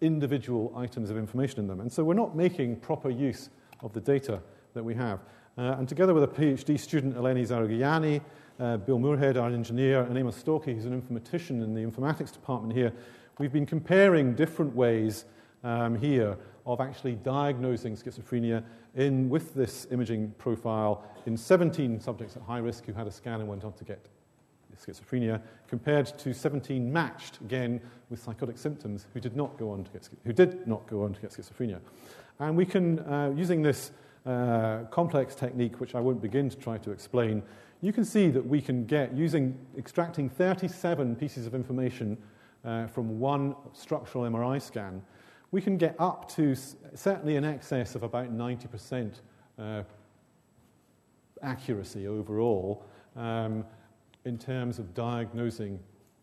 individual 0.00 0.72
items 0.76 1.10
of 1.10 1.16
information 1.16 1.60
in 1.60 1.68
them. 1.68 1.80
And 1.80 1.92
so 1.92 2.02
we're 2.02 2.14
not 2.14 2.36
making 2.36 2.76
proper 2.76 3.08
use 3.08 3.50
of 3.82 3.92
the 3.92 4.00
data 4.00 4.40
that 4.78 4.84
we 4.84 4.94
have. 4.94 5.18
Uh, 5.58 5.74
and 5.76 5.88
together 5.88 6.14
with 6.14 6.22
a 6.22 6.28
PhD 6.28 6.78
student, 6.78 7.16
Eleni 7.16 7.44
Zarogianni, 7.44 8.20
uh, 8.60 8.76
Bill 8.76 9.00
Moorhead, 9.00 9.36
our 9.36 9.48
engineer, 9.48 10.02
and 10.02 10.16
Amos 10.16 10.40
Storkey, 10.40 10.72
who's 10.72 10.84
an 10.84 11.02
informatician 11.02 11.64
in 11.64 11.74
the 11.74 11.80
informatics 11.80 12.32
department 12.32 12.72
here, 12.72 12.92
we've 13.38 13.52
been 13.52 13.66
comparing 13.66 14.36
different 14.36 14.72
ways 14.76 15.24
um, 15.64 15.96
here 15.96 16.36
of 16.64 16.80
actually 16.80 17.16
diagnosing 17.16 17.96
schizophrenia 17.96 18.62
in, 18.94 19.28
with 19.28 19.52
this 19.52 19.88
imaging 19.90 20.30
profile 20.38 21.04
in 21.26 21.36
17 21.36 21.98
subjects 21.98 22.36
at 22.36 22.42
high 22.42 22.58
risk 22.58 22.84
who 22.84 22.92
had 22.92 23.08
a 23.08 23.10
scan 23.10 23.40
and 23.40 23.48
went 23.48 23.64
on 23.64 23.72
to 23.72 23.84
get 23.84 24.08
schizophrenia, 24.80 25.42
compared 25.66 26.06
to 26.06 26.32
17 26.32 26.92
matched, 26.92 27.40
again, 27.40 27.80
with 28.10 28.22
psychotic 28.22 28.56
symptoms 28.56 29.08
who 29.12 29.18
did 29.18 29.34
not 29.34 29.58
go 29.58 29.72
on 29.72 29.82
to 29.82 29.90
get, 29.90 30.08
who 30.24 30.32
did 30.32 30.68
not 30.68 30.86
go 30.86 31.02
on 31.02 31.12
to 31.14 31.20
get 31.20 31.30
schizophrenia. 31.30 31.80
And 32.38 32.56
we 32.56 32.64
can, 32.64 33.00
uh, 33.00 33.32
using 33.34 33.62
this 33.62 33.90
uh, 34.28 34.84
complex 34.90 35.34
technique, 35.34 35.80
which 35.80 35.94
I 35.94 36.00
won't 36.00 36.20
begin 36.20 36.50
to 36.50 36.56
try 36.56 36.76
to 36.78 36.90
explain, 36.90 37.42
you 37.80 37.92
can 37.92 38.04
see 38.04 38.28
that 38.28 38.44
we 38.44 38.60
can 38.60 38.84
get, 38.84 39.16
using 39.16 39.58
extracting 39.78 40.28
37 40.28 41.16
pieces 41.16 41.46
of 41.46 41.54
information 41.54 42.18
uh, 42.64 42.86
from 42.88 43.18
one 43.18 43.54
structural 43.72 44.24
MRI 44.24 44.60
scan, 44.60 45.02
we 45.50 45.62
can 45.62 45.78
get 45.78 45.96
up 45.98 46.28
to 46.32 46.54
certainly 46.94 47.36
in 47.36 47.44
excess 47.44 47.94
of 47.94 48.02
about 48.02 48.30
90% 48.30 49.20
uh, 49.58 49.82
accuracy 51.42 52.06
overall 52.06 52.84
um, 53.16 53.64
in 54.26 54.36
terms 54.36 54.78
of 54.78 54.92
diagnosing 54.92 55.78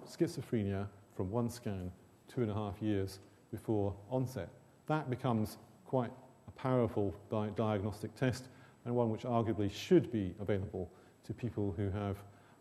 schizophrenia 0.06 0.88
from 1.16 1.32
one 1.32 1.50
scan 1.50 1.92
two 2.28 2.42
and 2.42 2.52
a 2.52 2.54
half 2.54 2.80
years 2.82 3.20
before 3.50 3.96
onset. 4.12 4.50
That 4.86 5.10
becomes 5.10 5.58
quite 5.86 6.12
powerful 6.56 7.14
di- 7.30 7.50
diagnostic 7.56 8.16
test 8.16 8.46
and 8.86 8.96
one 8.96 9.10
which 9.10 9.24
arguably 9.24 9.72
should 9.72 10.12
be 10.12 10.34
available 10.40 10.90
to 11.24 11.34
people 11.34 11.74
who 11.78 11.90
have 11.90 12.18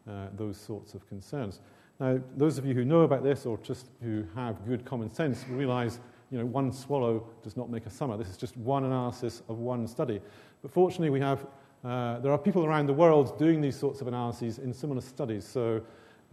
uh, 0.09 0.26
those 0.36 0.57
sorts 0.57 0.95
of 0.95 1.07
concerns. 1.09 1.61
Now, 2.01 2.20
those 2.36 2.59
of 2.59 2.66
you 2.66 2.74
who 2.74 2.84
know 2.84 3.03
about 3.03 3.22
this 3.22 3.47
or 3.47 3.59
just 3.59 3.88
who 4.03 4.24
have 4.34 4.66
good 4.66 4.84
common 4.84 5.11
sense 5.11 5.45
realize 5.49 6.01
you 6.30 6.38
know, 6.38 6.47
one 6.47 6.72
swallow 6.72 7.24
does 7.42 7.57
not 7.57 7.70
make 7.70 7.86
a 7.86 7.90
summer. 7.90 8.16
This 8.16 8.28
is 8.28 8.36
just 8.36 8.57
one 8.57 8.84
analysis 8.84 9.42
of 9.49 9.59
one 9.59 9.86
study. 9.86 10.20
But 10.62 10.72
fortunately, 10.72 11.11
we 11.11 11.20
have, 11.20 11.47
uh, 11.84 12.18
there 12.20 12.32
are 12.32 12.38
people 12.38 12.64
around 12.64 12.86
the 12.86 12.95
world 12.95 13.38
doing 13.38 13.61
these 13.61 13.76
sorts 13.76 14.01
of 14.01 14.09
analyses 14.09 14.59
in 14.59 14.72
similar 14.72 15.01
studies. 15.01 15.47
So, 15.47 15.82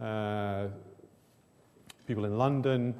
uh, 0.00 0.68
people 2.06 2.24
in 2.24 2.36
London, 2.36 2.94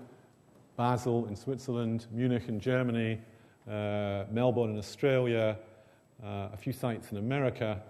Basel 0.76 1.26
in 1.26 1.34
Switzerland, 1.34 2.06
Munich 2.12 2.44
in 2.48 2.60
Germany, 2.60 3.20
uh, 3.68 4.24
Melbourne 4.30 4.70
in 4.70 4.78
Australia, 4.78 5.56
uh, 6.22 6.48
a 6.52 6.56
few 6.56 6.72
sites 6.72 7.12
in 7.12 7.18
America 7.18 7.82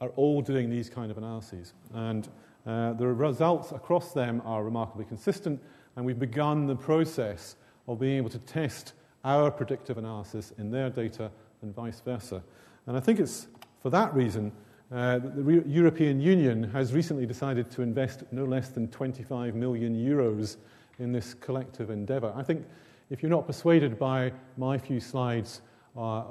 are 0.00 0.10
all 0.16 0.42
doing 0.42 0.70
these 0.70 0.90
kind 0.90 1.10
of 1.10 1.18
analyses. 1.18 1.72
And 1.92 2.28
uh, 2.66 2.94
the 2.94 3.06
results 3.06 3.72
across 3.72 4.12
them 4.12 4.42
are 4.44 4.64
remarkably 4.64 5.04
consistent, 5.04 5.62
and 5.96 6.04
we've 6.04 6.18
begun 6.18 6.66
the 6.66 6.76
process 6.76 7.56
of 7.86 8.00
being 8.00 8.16
able 8.16 8.30
to 8.30 8.38
test 8.40 8.94
our 9.24 9.50
predictive 9.50 9.98
analysis 9.98 10.52
in 10.58 10.70
their 10.70 10.90
data 10.90 11.30
and 11.62 11.74
vice 11.74 12.00
versa. 12.00 12.42
And 12.86 12.96
I 12.96 13.00
think 13.00 13.20
it's 13.20 13.46
for 13.82 13.90
that 13.90 14.14
reason 14.14 14.52
uh, 14.92 15.18
that 15.18 15.36
the 15.36 15.42
Re- 15.42 15.62
European 15.66 16.20
Union 16.20 16.64
has 16.64 16.92
recently 16.92 17.26
decided 17.26 17.70
to 17.70 17.82
invest 17.82 18.24
no 18.32 18.44
less 18.44 18.68
than 18.68 18.88
25 18.88 19.54
million 19.54 19.94
euros 19.94 20.56
in 20.98 21.12
this 21.12 21.34
collective 21.34 21.90
endeavour. 21.90 22.32
I 22.36 22.42
think 22.42 22.66
if 23.10 23.22
you're 23.22 23.30
not 23.30 23.46
persuaded 23.46 23.98
by 23.98 24.32
my 24.56 24.78
few 24.78 25.00
slides 25.00 25.60
uh, 25.96 26.22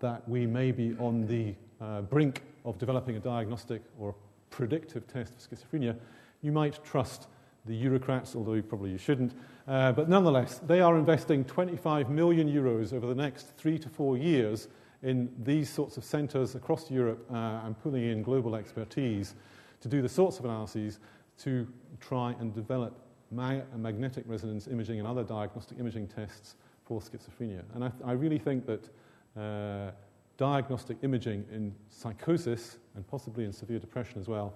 that 0.00 0.28
we 0.28 0.46
may 0.46 0.72
be 0.72 0.96
on 0.98 1.26
the 1.26 1.54
uh, 1.80 2.00
brink 2.02 2.42
of 2.64 2.78
developing 2.78 3.16
a 3.16 3.20
diagnostic 3.20 3.82
or 3.98 4.14
predictive 4.50 5.06
test 5.06 5.34
for 5.34 5.54
schizophrenia, 5.54 5.96
you 6.42 6.52
might 6.52 6.84
trust 6.84 7.28
the 7.66 7.84
Eurocrats, 7.84 8.34
although 8.34 8.60
probably 8.60 8.90
you 8.90 8.98
shouldn't. 8.98 9.34
Uh, 9.68 9.92
but 9.92 10.08
nonetheless, 10.08 10.60
they 10.66 10.80
are 10.80 10.98
investing 10.98 11.44
25 11.44 12.10
million 12.10 12.48
euros 12.48 12.92
over 12.92 13.06
the 13.06 13.14
next 13.14 13.56
three 13.56 13.78
to 13.78 13.88
four 13.88 14.16
years 14.16 14.68
in 15.02 15.30
these 15.44 15.68
sorts 15.68 15.96
of 15.96 16.04
centres 16.04 16.54
across 16.54 16.90
Europe 16.90 17.24
uh, 17.32 17.60
and 17.64 17.80
pulling 17.82 18.04
in 18.04 18.22
global 18.22 18.56
expertise 18.56 19.34
to 19.80 19.88
do 19.88 20.02
the 20.02 20.08
sorts 20.08 20.38
of 20.38 20.44
analyses 20.44 20.98
to 21.38 21.66
try 22.00 22.34
and 22.40 22.54
develop 22.54 23.01
magnetic 23.32 24.24
resonance 24.26 24.68
imaging 24.68 24.98
and 24.98 25.08
other 25.08 25.24
diagnostic 25.24 25.78
imaging 25.78 26.06
tests 26.06 26.56
for 26.84 27.00
schizophrenia. 27.00 27.62
And 27.74 27.84
I, 27.84 27.88
th- 27.88 28.02
I 28.04 28.12
really 28.12 28.38
think 28.38 28.66
that 28.66 28.88
uh, 29.40 29.92
diagnostic 30.36 30.98
imaging 31.02 31.44
in 31.52 31.74
psychosis 31.88 32.78
and 32.94 33.06
possibly 33.06 33.44
in 33.44 33.52
severe 33.52 33.78
depression 33.78 34.20
as 34.20 34.28
well, 34.28 34.54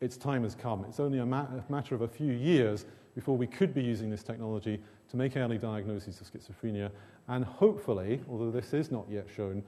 its 0.00 0.16
time 0.16 0.44
has 0.44 0.54
come. 0.54 0.84
It's 0.88 1.00
only 1.00 1.18
a, 1.18 1.26
ma- 1.26 1.46
a, 1.46 1.64
matter 1.70 1.94
of 1.94 2.02
a 2.02 2.08
few 2.08 2.32
years 2.32 2.86
before 3.14 3.36
we 3.36 3.46
could 3.46 3.74
be 3.74 3.82
using 3.82 4.08
this 4.08 4.22
technology 4.22 4.80
to 5.10 5.16
make 5.16 5.36
early 5.36 5.58
diagnoses 5.58 6.20
of 6.20 6.30
schizophrenia 6.32 6.90
and 7.28 7.44
hopefully, 7.44 8.20
although 8.28 8.50
this 8.50 8.72
is 8.72 8.90
not 8.90 9.06
yet 9.08 9.26
shown, 9.34 9.62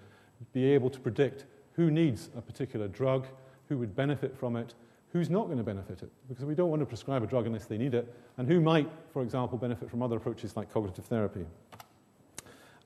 be 0.52 0.64
able 0.64 0.90
to 0.90 0.98
predict 0.98 1.44
who 1.74 1.90
needs 1.90 2.30
a 2.36 2.40
particular 2.40 2.88
drug, 2.88 3.26
who 3.68 3.78
would 3.78 3.94
benefit 3.94 4.36
from 4.36 4.56
it, 4.56 4.74
who's 5.12 5.28
not 5.28 5.46
going 5.46 5.58
to 5.58 5.64
benefit 5.64 6.02
it, 6.02 6.10
because 6.28 6.44
we 6.44 6.54
don't 6.54 6.70
want 6.70 6.80
to 6.80 6.86
prescribe 6.86 7.22
a 7.22 7.26
drug 7.26 7.46
unless 7.46 7.66
they 7.66 7.78
need 7.78 7.94
it, 7.94 8.14
and 8.38 8.48
who 8.48 8.60
might, 8.60 8.90
for 9.12 9.22
example, 9.22 9.58
benefit 9.58 9.90
from 9.90 10.02
other 10.02 10.16
approaches 10.16 10.56
like 10.56 10.72
cognitive 10.72 11.04
therapy. 11.04 11.44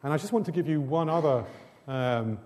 And 0.03 0.13
I 0.13 0.17
just 0.17 0.33
want 0.33 0.45
to 0.47 0.53
give 0.53 0.69
you 0.69 0.81
one 0.81 1.09
other 1.09 1.45
um, 1.87 2.39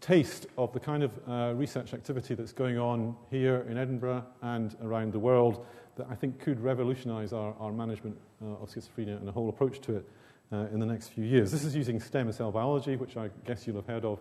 taste 0.00 0.46
of 0.58 0.72
the 0.72 0.80
kind 0.80 1.02
of 1.02 1.12
uh, 1.28 1.52
research 1.54 1.94
activity 1.94 2.34
that's 2.34 2.52
going 2.52 2.78
on 2.78 3.14
here 3.30 3.66
in 3.68 3.76
Edinburgh 3.76 4.24
and 4.42 4.76
around 4.82 5.12
the 5.12 5.18
world 5.18 5.64
that 5.96 6.06
I 6.10 6.14
think 6.14 6.40
could 6.40 6.60
revolutionize 6.60 7.32
our, 7.32 7.54
our 7.60 7.72
management 7.72 8.16
uh, 8.42 8.62
of 8.62 8.70
schizophrenia 8.70 9.16
and 9.16 9.28
the 9.28 9.32
whole 9.32 9.48
approach 9.48 9.80
to 9.82 9.96
it 9.96 10.08
uh, 10.52 10.66
in 10.72 10.80
the 10.80 10.86
next 10.86 11.08
few 11.08 11.24
years. 11.24 11.52
This 11.52 11.64
is 11.64 11.76
using 11.76 12.00
stem 12.00 12.32
cell 12.32 12.50
biology, 12.50 12.96
which 12.96 13.16
I 13.16 13.30
guess 13.46 13.66
you'll 13.66 13.76
have 13.76 13.86
heard 13.86 14.04
of 14.04 14.20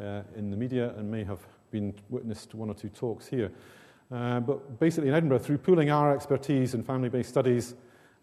uh, 0.00 0.22
in 0.36 0.50
the 0.50 0.56
media 0.56 0.94
and 0.96 1.10
may 1.10 1.24
have 1.24 1.40
been 1.70 1.94
witnessed 2.08 2.54
one 2.54 2.70
or 2.70 2.74
two 2.74 2.88
talks 2.88 3.26
here. 3.26 3.50
Uh, 4.10 4.40
but 4.40 4.78
basically, 4.78 5.08
in 5.08 5.14
Edinburgh, 5.14 5.40
through 5.40 5.58
pooling 5.58 5.90
our 5.90 6.14
expertise 6.14 6.74
in 6.74 6.82
family 6.82 7.08
based 7.08 7.28
studies, 7.28 7.74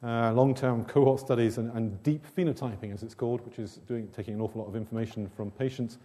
uh, 0.03 0.31
long 0.33 0.53
term 0.53 0.85
cohort 0.85 1.19
studies, 1.19 1.57
and, 1.57 1.71
and, 1.71 2.01
deep 2.03 2.25
phenotyping, 2.35 2.93
as 2.93 3.03
it's 3.03 3.15
called, 3.15 3.41
which 3.45 3.59
is 3.59 3.79
doing, 3.87 4.07
taking 4.15 4.33
an 4.33 4.41
awful 4.41 4.61
lot 4.61 4.67
of 4.67 4.75
information 4.75 5.29
from 5.35 5.51
patients, 5.51 5.97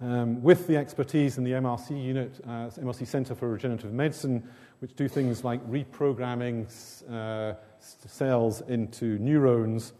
um, 0.00 0.42
with 0.42 0.66
the 0.66 0.76
expertise 0.76 1.38
in 1.38 1.44
the 1.44 1.52
MRC 1.52 2.02
unit, 2.02 2.40
uh, 2.44 2.70
MRC 2.80 3.06
Centre 3.06 3.34
for 3.34 3.48
Regenerative 3.48 3.92
Medicine, 3.92 4.48
which 4.80 4.94
do 4.94 5.08
things 5.08 5.42
like 5.44 5.64
reprogramming 5.68 6.66
uh, 7.10 7.54
cells 7.80 8.62
into 8.68 9.18
neurons, 9.18 9.92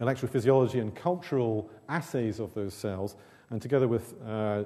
electrophysiology 0.00 0.80
and 0.80 0.94
cultural 0.94 1.70
assays 1.88 2.40
of 2.40 2.54
those 2.54 2.74
cells, 2.74 3.16
and 3.50 3.60
together 3.60 3.88
with 3.88 4.14
uh, 4.26 4.64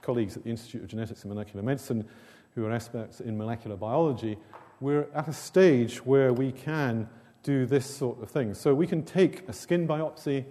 colleagues 0.00 0.36
at 0.36 0.44
the 0.44 0.50
Institute 0.50 0.82
of 0.82 0.88
Genetics 0.88 1.22
and 1.22 1.32
Molecular 1.32 1.62
Medicine, 1.64 2.08
who 2.54 2.66
are 2.66 2.72
experts 2.72 3.20
in 3.20 3.36
molecular 3.36 3.76
biology, 3.76 4.38
we're 4.80 5.08
at 5.14 5.28
a 5.28 5.32
stage 5.32 6.04
where 6.04 6.32
we 6.32 6.52
can 6.52 7.08
do 7.42 7.66
this 7.66 7.86
sort 7.86 8.22
of 8.22 8.30
thing. 8.30 8.54
So 8.54 8.74
we 8.74 8.86
can 8.86 9.02
take 9.02 9.48
a 9.48 9.52
skin 9.52 9.86
biopsy 9.86 10.44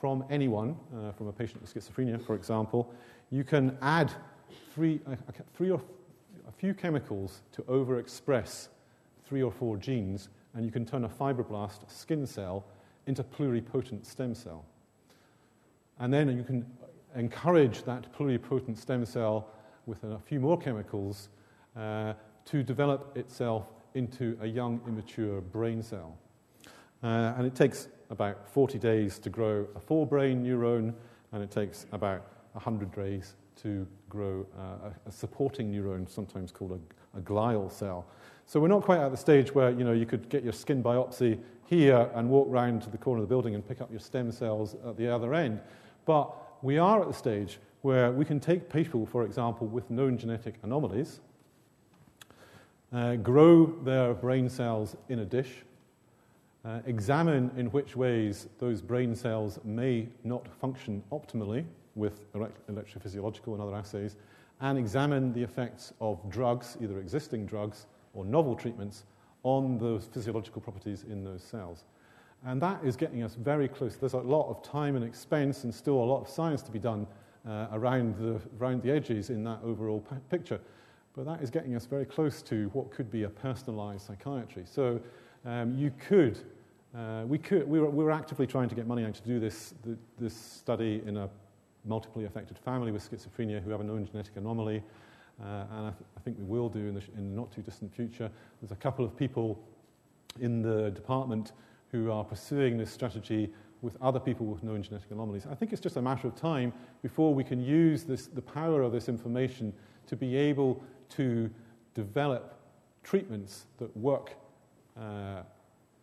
from 0.00 0.24
anyone, 0.30 0.76
uh, 0.96 1.12
from 1.12 1.28
a 1.28 1.32
patient 1.32 1.60
with 1.60 1.74
schizophrenia, 1.74 2.24
for 2.24 2.34
example. 2.34 2.92
You 3.30 3.44
can 3.44 3.76
add 3.82 4.12
three, 4.74 5.00
uh, 5.06 5.16
three 5.54 5.70
or 5.70 5.80
a 6.46 6.52
few 6.52 6.74
chemicals 6.74 7.42
to 7.52 7.62
overexpress 7.62 8.68
three 9.26 9.42
or 9.42 9.52
four 9.52 9.76
genes, 9.76 10.28
and 10.54 10.64
you 10.64 10.70
can 10.70 10.86
turn 10.86 11.04
a 11.04 11.08
fibroblast 11.08 11.90
skin 11.90 12.26
cell 12.26 12.64
into 13.06 13.22
pluripotent 13.22 14.06
stem 14.06 14.34
cell. 14.34 14.64
And 15.98 16.12
then 16.12 16.34
you 16.36 16.44
can 16.44 16.64
encourage 17.16 17.82
that 17.82 18.12
pluripotent 18.16 18.78
stem 18.78 19.04
cell 19.04 19.48
with 19.86 20.04
a 20.04 20.18
few 20.20 20.40
more 20.40 20.58
chemicals 20.58 21.28
uh, 21.78 22.14
to 22.44 22.62
develop 22.62 23.16
itself 23.16 23.66
into 23.94 24.36
a 24.40 24.46
young, 24.46 24.80
immature 24.86 25.40
brain 25.40 25.82
cell. 25.82 26.16
Uh, 27.02 27.34
and 27.36 27.46
it 27.46 27.54
takes 27.54 27.88
about 28.10 28.48
40 28.48 28.78
days 28.78 29.18
to 29.18 29.30
grow 29.30 29.66
a 29.76 29.80
forebrain 29.80 30.42
neuron, 30.42 30.94
and 31.32 31.42
it 31.42 31.50
takes 31.50 31.86
about 31.92 32.26
100 32.52 32.92
days 32.92 33.34
to 33.62 33.86
grow 34.08 34.46
uh, 34.56 34.88
a, 34.88 35.08
a, 35.08 35.12
supporting 35.12 35.72
neuron, 35.72 36.08
sometimes 36.08 36.50
called 36.50 36.72
a, 36.72 37.18
a, 37.18 37.20
glial 37.20 37.70
cell. 37.70 38.06
So 38.46 38.60
we're 38.60 38.68
not 38.68 38.82
quite 38.82 39.00
at 39.00 39.10
the 39.10 39.16
stage 39.16 39.54
where 39.54 39.70
you 39.70 39.84
know 39.84 39.92
you 39.92 40.06
could 40.06 40.28
get 40.28 40.42
your 40.42 40.52
skin 40.52 40.82
biopsy 40.82 41.38
here 41.66 42.08
and 42.14 42.30
walk 42.30 42.46
round 42.50 42.82
to 42.82 42.90
the 42.90 42.96
corner 42.96 43.22
of 43.22 43.28
the 43.28 43.32
building 43.32 43.54
and 43.54 43.66
pick 43.66 43.80
up 43.80 43.90
your 43.90 44.00
stem 44.00 44.32
cells 44.32 44.74
at 44.86 44.96
the 44.96 45.08
other 45.08 45.34
end. 45.34 45.60
But 46.06 46.34
we 46.62 46.78
are 46.78 47.02
at 47.02 47.08
the 47.08 47.14
stage 47.14 47.58
where 47.82 48.10
we 48.10 48.24
can 48.24 48.40
take 48.40 48.72
people, 48.72 49.06
for 49.06 49.24
example, 49.24 49.66
with 49.66 49.90
known 49.90 50.16
genetic 50.16 50.54
anomalies, 50.62 51.20
uh, 52.92 53.16
grow 53.16 53.66
their 53.84 54.14
brain 54.14 54.48
cells 54.48 54.96
in 55.08 55.20
a 55.20 55.24
dish, 55.24 55.64
uh, 56.64 56.80
examine 56.86 57.50
in 57.56 57.66
which 57.66 57.96
ways 57.96 58.48
those 58.58 58.80
brain 58.80 59.14
cells 59.14 59.58
may 59.64 60.08
not 60.24 60.48
function 60.60 61.02
optimally 61.12 61.64
with 61.94 62.32
electrophysiological 62.32 63.52
and 63.52 63.60
other 63.60 63.74
assays, 63.74 64.16
and 64.60 64.78
examine 64.78 65.32
the 65.32 65.42
effects 65.42 65.92
of 66.00 66.18
drugs, 66.28 66.76
either 66.80 66.98
existing 66.98 67.46
drugs 67.46 67.86
or 68.14 68.24
novel 68.24 68.54
treatments, 68.54 69.04
on 69.44 69.78
those 69.78 70.06
physiological 70.06 70.60
properties 70.60 71.04
in 71.08 71.24
those 71.24 71.42
cells. 71.42 71.84
And 72.44 72.60
that 72.62 72.84
is 72.84 72.96
getting 72.96 73.22
us 73.22 73.34
very 73.34 73.68
close. 73.68 73.96
There's 73.96 74.12
a 74.14 74.18
lot 74.18 74.48
of 74.48 74.62
time 74.62 74.96
and 74.96 75.04
expense 75.04 75.64
and 75.64 75.74
still 75.74 75.94
a 75.94 76.04
lot 76.04 76.20
of 76.20 76.28
science 76.28 76.62
to 76.62 76.70
be 76.70 76.78
done 76.78 77.06
uh, 77.48 77.66
around, 77.72 78.16
the, 78.16 78.40
around 78.60 78.82
the 78.82 78.90
edges 78.90 79.30
in 79.30 79.44
that 79.44 79.60
overall 79.64 80.00
p- 80.00 80.16
picture. 80.28 80.60
But 81.18 81.26
that 81.26 81.42
is 81.42 81.50
getting 81.50 81.74
us 81.74 81.84
very 81.84 82.04
close 82.04 82.42
to 82.42 82.70
what 82.74 82.92
could 82.92 83.10
be 83.10 83.24
a 83.24 83.28
personalized 83.28 84.06
psychiatry. 84.06 84.62
So 84.64 85.00
um, 85.44 85.76
you 85.76 85.90
could, 85.98 86.38
uh, 86.96 87.24
we 87.26 87.38
could, 87.38 87.68
we 87.68 87.80
were, 87.80 87.90
we 87.90 88.04
were, 88.04 88.12
actively 88.12 88.46
trying 88.46 88.68
to 88.68 88.76
get 88.76 88.86
money 88.86 89.04
out 89.04 89.14
to 89.16 89.22
do 89.22 89.40
this, 89.40 89.74
the, 89.82 89.98
this 90.16 90.32
study 90.32 91.02
in 91.04 91.16
a 91.16 91.28
multiply 91.84 92.22
affected 92.22 92.56
family 92.56 92.92
with 92.92 93.02
schizophrenia 93.10 93.60
who 93.60 93.70
have 93.70 93.80
a 93.80 93.84
known 93.84 94.06
genetic 94.06 94.36
anomaly. 94.36 94.80
Uh, 95.42 95.64
and 95.72 95.86
I, 95.86 95.90
th- 95.90 96.04
I, 96.16 96.20
think 96.20 96.36
we 96.38 96.44
will 96.44 96.68
do 96.68 96.86
in 96.86 96.94
the, 96.94 97.00
sh- 97.00 97.10
in 97.16 97.30
the 97.30 97.36
not 97.36 97.50
too 97.50 97.62
distant 97.62 97.92
future. 97.92 98.30
There's 98.62 98.70
a 98.70 98.76
couple 98.76 99.04
of 99.04 99.16
people 99.16 99.58
in 100.38 100.62
the 100.62 100.92
department 100.92 101.50
who 101.90 102.12
are 102.12 102.22
pursuing 102.22 102.78
this 102.78 102.92
strategy 102.92 103.50
with 103.82 103.96
other 104.00 104.20
people 104.20 104.46
with 104.46 104.62
known 104.62 104.84
genetic 104.84 105.10
anomalies. 105.10 105.48
I 105.50 105.56
think 105.56 105.72
it's 105.72 105.82
just 105.82 105.96
a 105.96 106.02
matter 106.02 106.28
of 106.28 106.36
time 106.36 106.72
before 107.02 107.34
we 107.34 107.42
can 107.42 107.60
use 107.60 108.04
this, 108.04 108.28
the 108.28 108.42
power 108.42 108.82
of 108.82 108.92
this 108.92 109.08
information 109.08 109.72
to 110.06 110.14
be 110.14 110.36
able 110.36 110.80
to 111.10 111.50
develop 111.94 112.54
treatments 113.02 113.66
that 113.78 113.94
work 113.96 114.34
uh, 115.00 115.42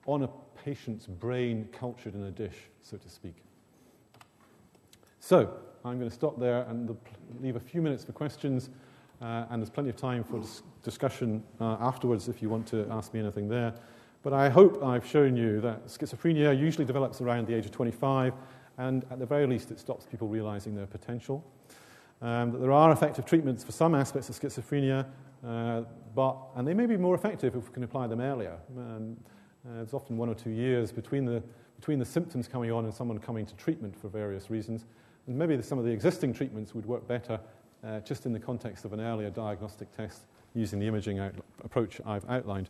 on 0.06 0.24
a 0.24 0.30
patient's 0.64 1.06
brain 1.08 1.68
cultured 1.72 2.16
in 2.16 2.24
a 2.24 2.32
dish, 2.32 2.58
so 2.82 2.98
to 2.98 3.10
speak. 3.10 3.36
So, 5.20 5.58
I'm 5.84 6.00
going 6.00 6.10
to 6.10 6.16
stop 6.16 6.40
there 6.40 6.64
and 6.64 6.98
leave 7.42 7.56
a 7.56 7.60
few 7.60 7.82
minutes 7.82 8.04
for 8.04 8.12
questions, 8.12 8.70
uh, 9.22 9.46
and 9.50 9.62
there's 9.62 9.70
plenty 9.70 9.90
of 9.90 9.96
time 9.96 10.24
for 10.24 10.40
dis- 10.40 10.64
discussion 10.84 11.44
uh, 11.62 11.78
afterwards 11.80 12.28
if 12.28 12.42
you 12.42 12.50
want 12.50 12.66
to 12.68 12.88
ask 12.90 13.14
me 13.14 13.20
anything 13.20 13.48
there. 13.48 13.74
But 14.24 14.34
I 14.34 14.50
hope 14.50 14.84
I've 14.84 15.06
shown 15.06 15.38
you 15.38 15.62
that 15.62 15.86
schizophrenia 15.86 16.60
usually 16.60 16.86
develops 16.86 17.22
around 17.22 17.46
the 17.46 17.54
age 17.54 17.66
of 17.66 17.72
25, 17.72 18.34
and 18.80 19.06
at 19.12 19.20
the 19.20 19.26
very 19.26 19.46
least, 19.46 19.70
it 19.70 19.80
stops 19.80 20.06
people 20.06 20.28
realizing 20.28 20.76
their 20.76 20.88
potential. 20.88 21.44
Um, 22.26 22.52
that 22.54 22.58
there 22.58 22.72
are 22.72 22.92
effective 22.92 23.24
treatments 23.24 23.64
for 23.64 23.72
some 23.72 23.94
aspects 23.94 24.30
of 24.30 24.36
schizophrenia, 24.36 25.06
uh, 25.46 25.84
but, 26.16 26.36
and 26.56 26.68
they 26.68 26.74
may 26.74 26.88
be 26.88 26.98
more 26.98 27.14
effective 27.14 27.56
if 27.56 27.68
we 27.68 27.72
can 27.72 27.84
apply 27.84 28.08
them 28.08 28.20
earlier. 28.20 28.58
Um, 28.76 29.16
uh, 29.64 29.76
there's 29.76 29.94
often 29.94 30.18
one 30.18 30.28
or 30.28 30.34
two 30.34 30.50
years 30.50 30.92
between 30.92 31.26
the, 31.26 31.44
between 31.76 32.00
the 32.00 32.06
symptoms 32.06 32.48
coming 32.48 32.72
on 32.72 32.86
and 32.86 32.92
someone 32.92 33.20
coming 33.20 33.46
to 33.46 33.54
treatment 33.58 33.96
for 33.96 34.08
various 34.08 34.50
reasons. 34.50 34.86
And 35.28 35.38
maybe 35.38 35.62
some 35.62 35.78
of 35.78 35.86
the 35.86 35.92
existing 35.92 36.34
treatments 36.34 36.74
would 36.74 36.88
work 36.88 37.08
better 37.08 37.40
uh, 37.84 38.00
just 38.00 38.26
in 38.26 38.34
the 38.34 38.40
context 38.40 38.86
of 38.86 38.94
an 38.94 39.02
earlier 39.02 39.30
diagnostic 39.30 39.96
test 39.96 40.22
using 40.56 40.80
the 40.80 40.88
imaging 40.88 41.20
out- 41.20 41.36
approach 41.64 42.02
I've 42.08 42.28
outlined. 42.28 42.70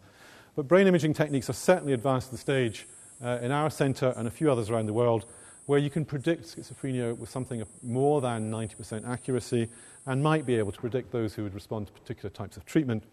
But 0.58 0.68
brain 0.68 0.86
imaging 0.86 1.14
techniques 1.14 1.50
are 1.50 1.54
certainly 1.54 1.94
advanced 1.94 2.28
to 2.28 2.32
the 2.34 2.42
stage 2.42 2.90
uh, 3.24 3.40
in 3.42 3.54
our 3.54 3.70
centre 3.70 4.14
and 4.18 4.28
a 4.28 4.32
few 4.32 4.52
others 4.52 4.70
around 4.70 4.88
the 4.88 4.94
world 4.94 5.26
where 5.66 5.80
you 5.80 5.90
can 5.90 6.06
predict 6.06 6.44
schizophrenia 6.44 7.18
with 7.18 7.30
something 7.30 7.62
of 7.62 7.68
more 7.84 8.22
than 8.22 8.52
90% 8.52 9.08
accuracy 9.08 9.68
and 10.06 10.22
might 10.22 10.46
be 10.46 10.56
able 10.56 10.72
to 10.72 10.80
predict 10.80 11.12
those 11.12 11.34
who 11.34 11.44
would 11.44 11.56
respond 11.56 11.88
to 11.88 11.94
particular 11.94 12.30
types 12.30 12.58
of 12.58 12.66
treatment. 12.66 13.04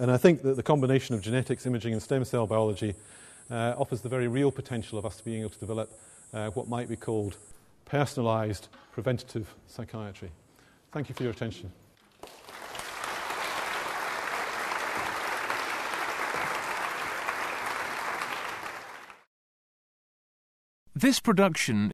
And 0.00 0.10
I 0.10 0.16
think 0.16 0.42
that 0.42 0.56
the 0.56 0.62
combination 0.62 1.14
of 1.14 1.22
genetics, 1.22 1.66
imaging, 1.66 1.92
and 1.92 2.02
stem 2.02 2.24
cell 2.24 2.46
biology 2.46 2.94
uh, 3.50 3.74
offers 3.78 4.00
the 4.00 4.08
very 4.08 4.28
real 4.28 4.50
potential 4.50 4.98
of 4.98 5.06
us 5.06 5.20
being 5.20 5.40
able 5.40 5.50
to 5.50 5.58
develop 5.58 5.98
uh, 6.32 6.50
what 6.50 6.68
might 6.68 6.88
be 6.88 6.96
called 6.96 7.36
personalized 7.84 8.68
preventative 8.92 9.54
psychiatry. 9.66 10.30
Thank 10.92 11.08
you 11.08 11.14
for 11.14 11.22
your 11.22 11.32
attention. 11.32 11.70
This 20.98 21.20
production 21.20 21.84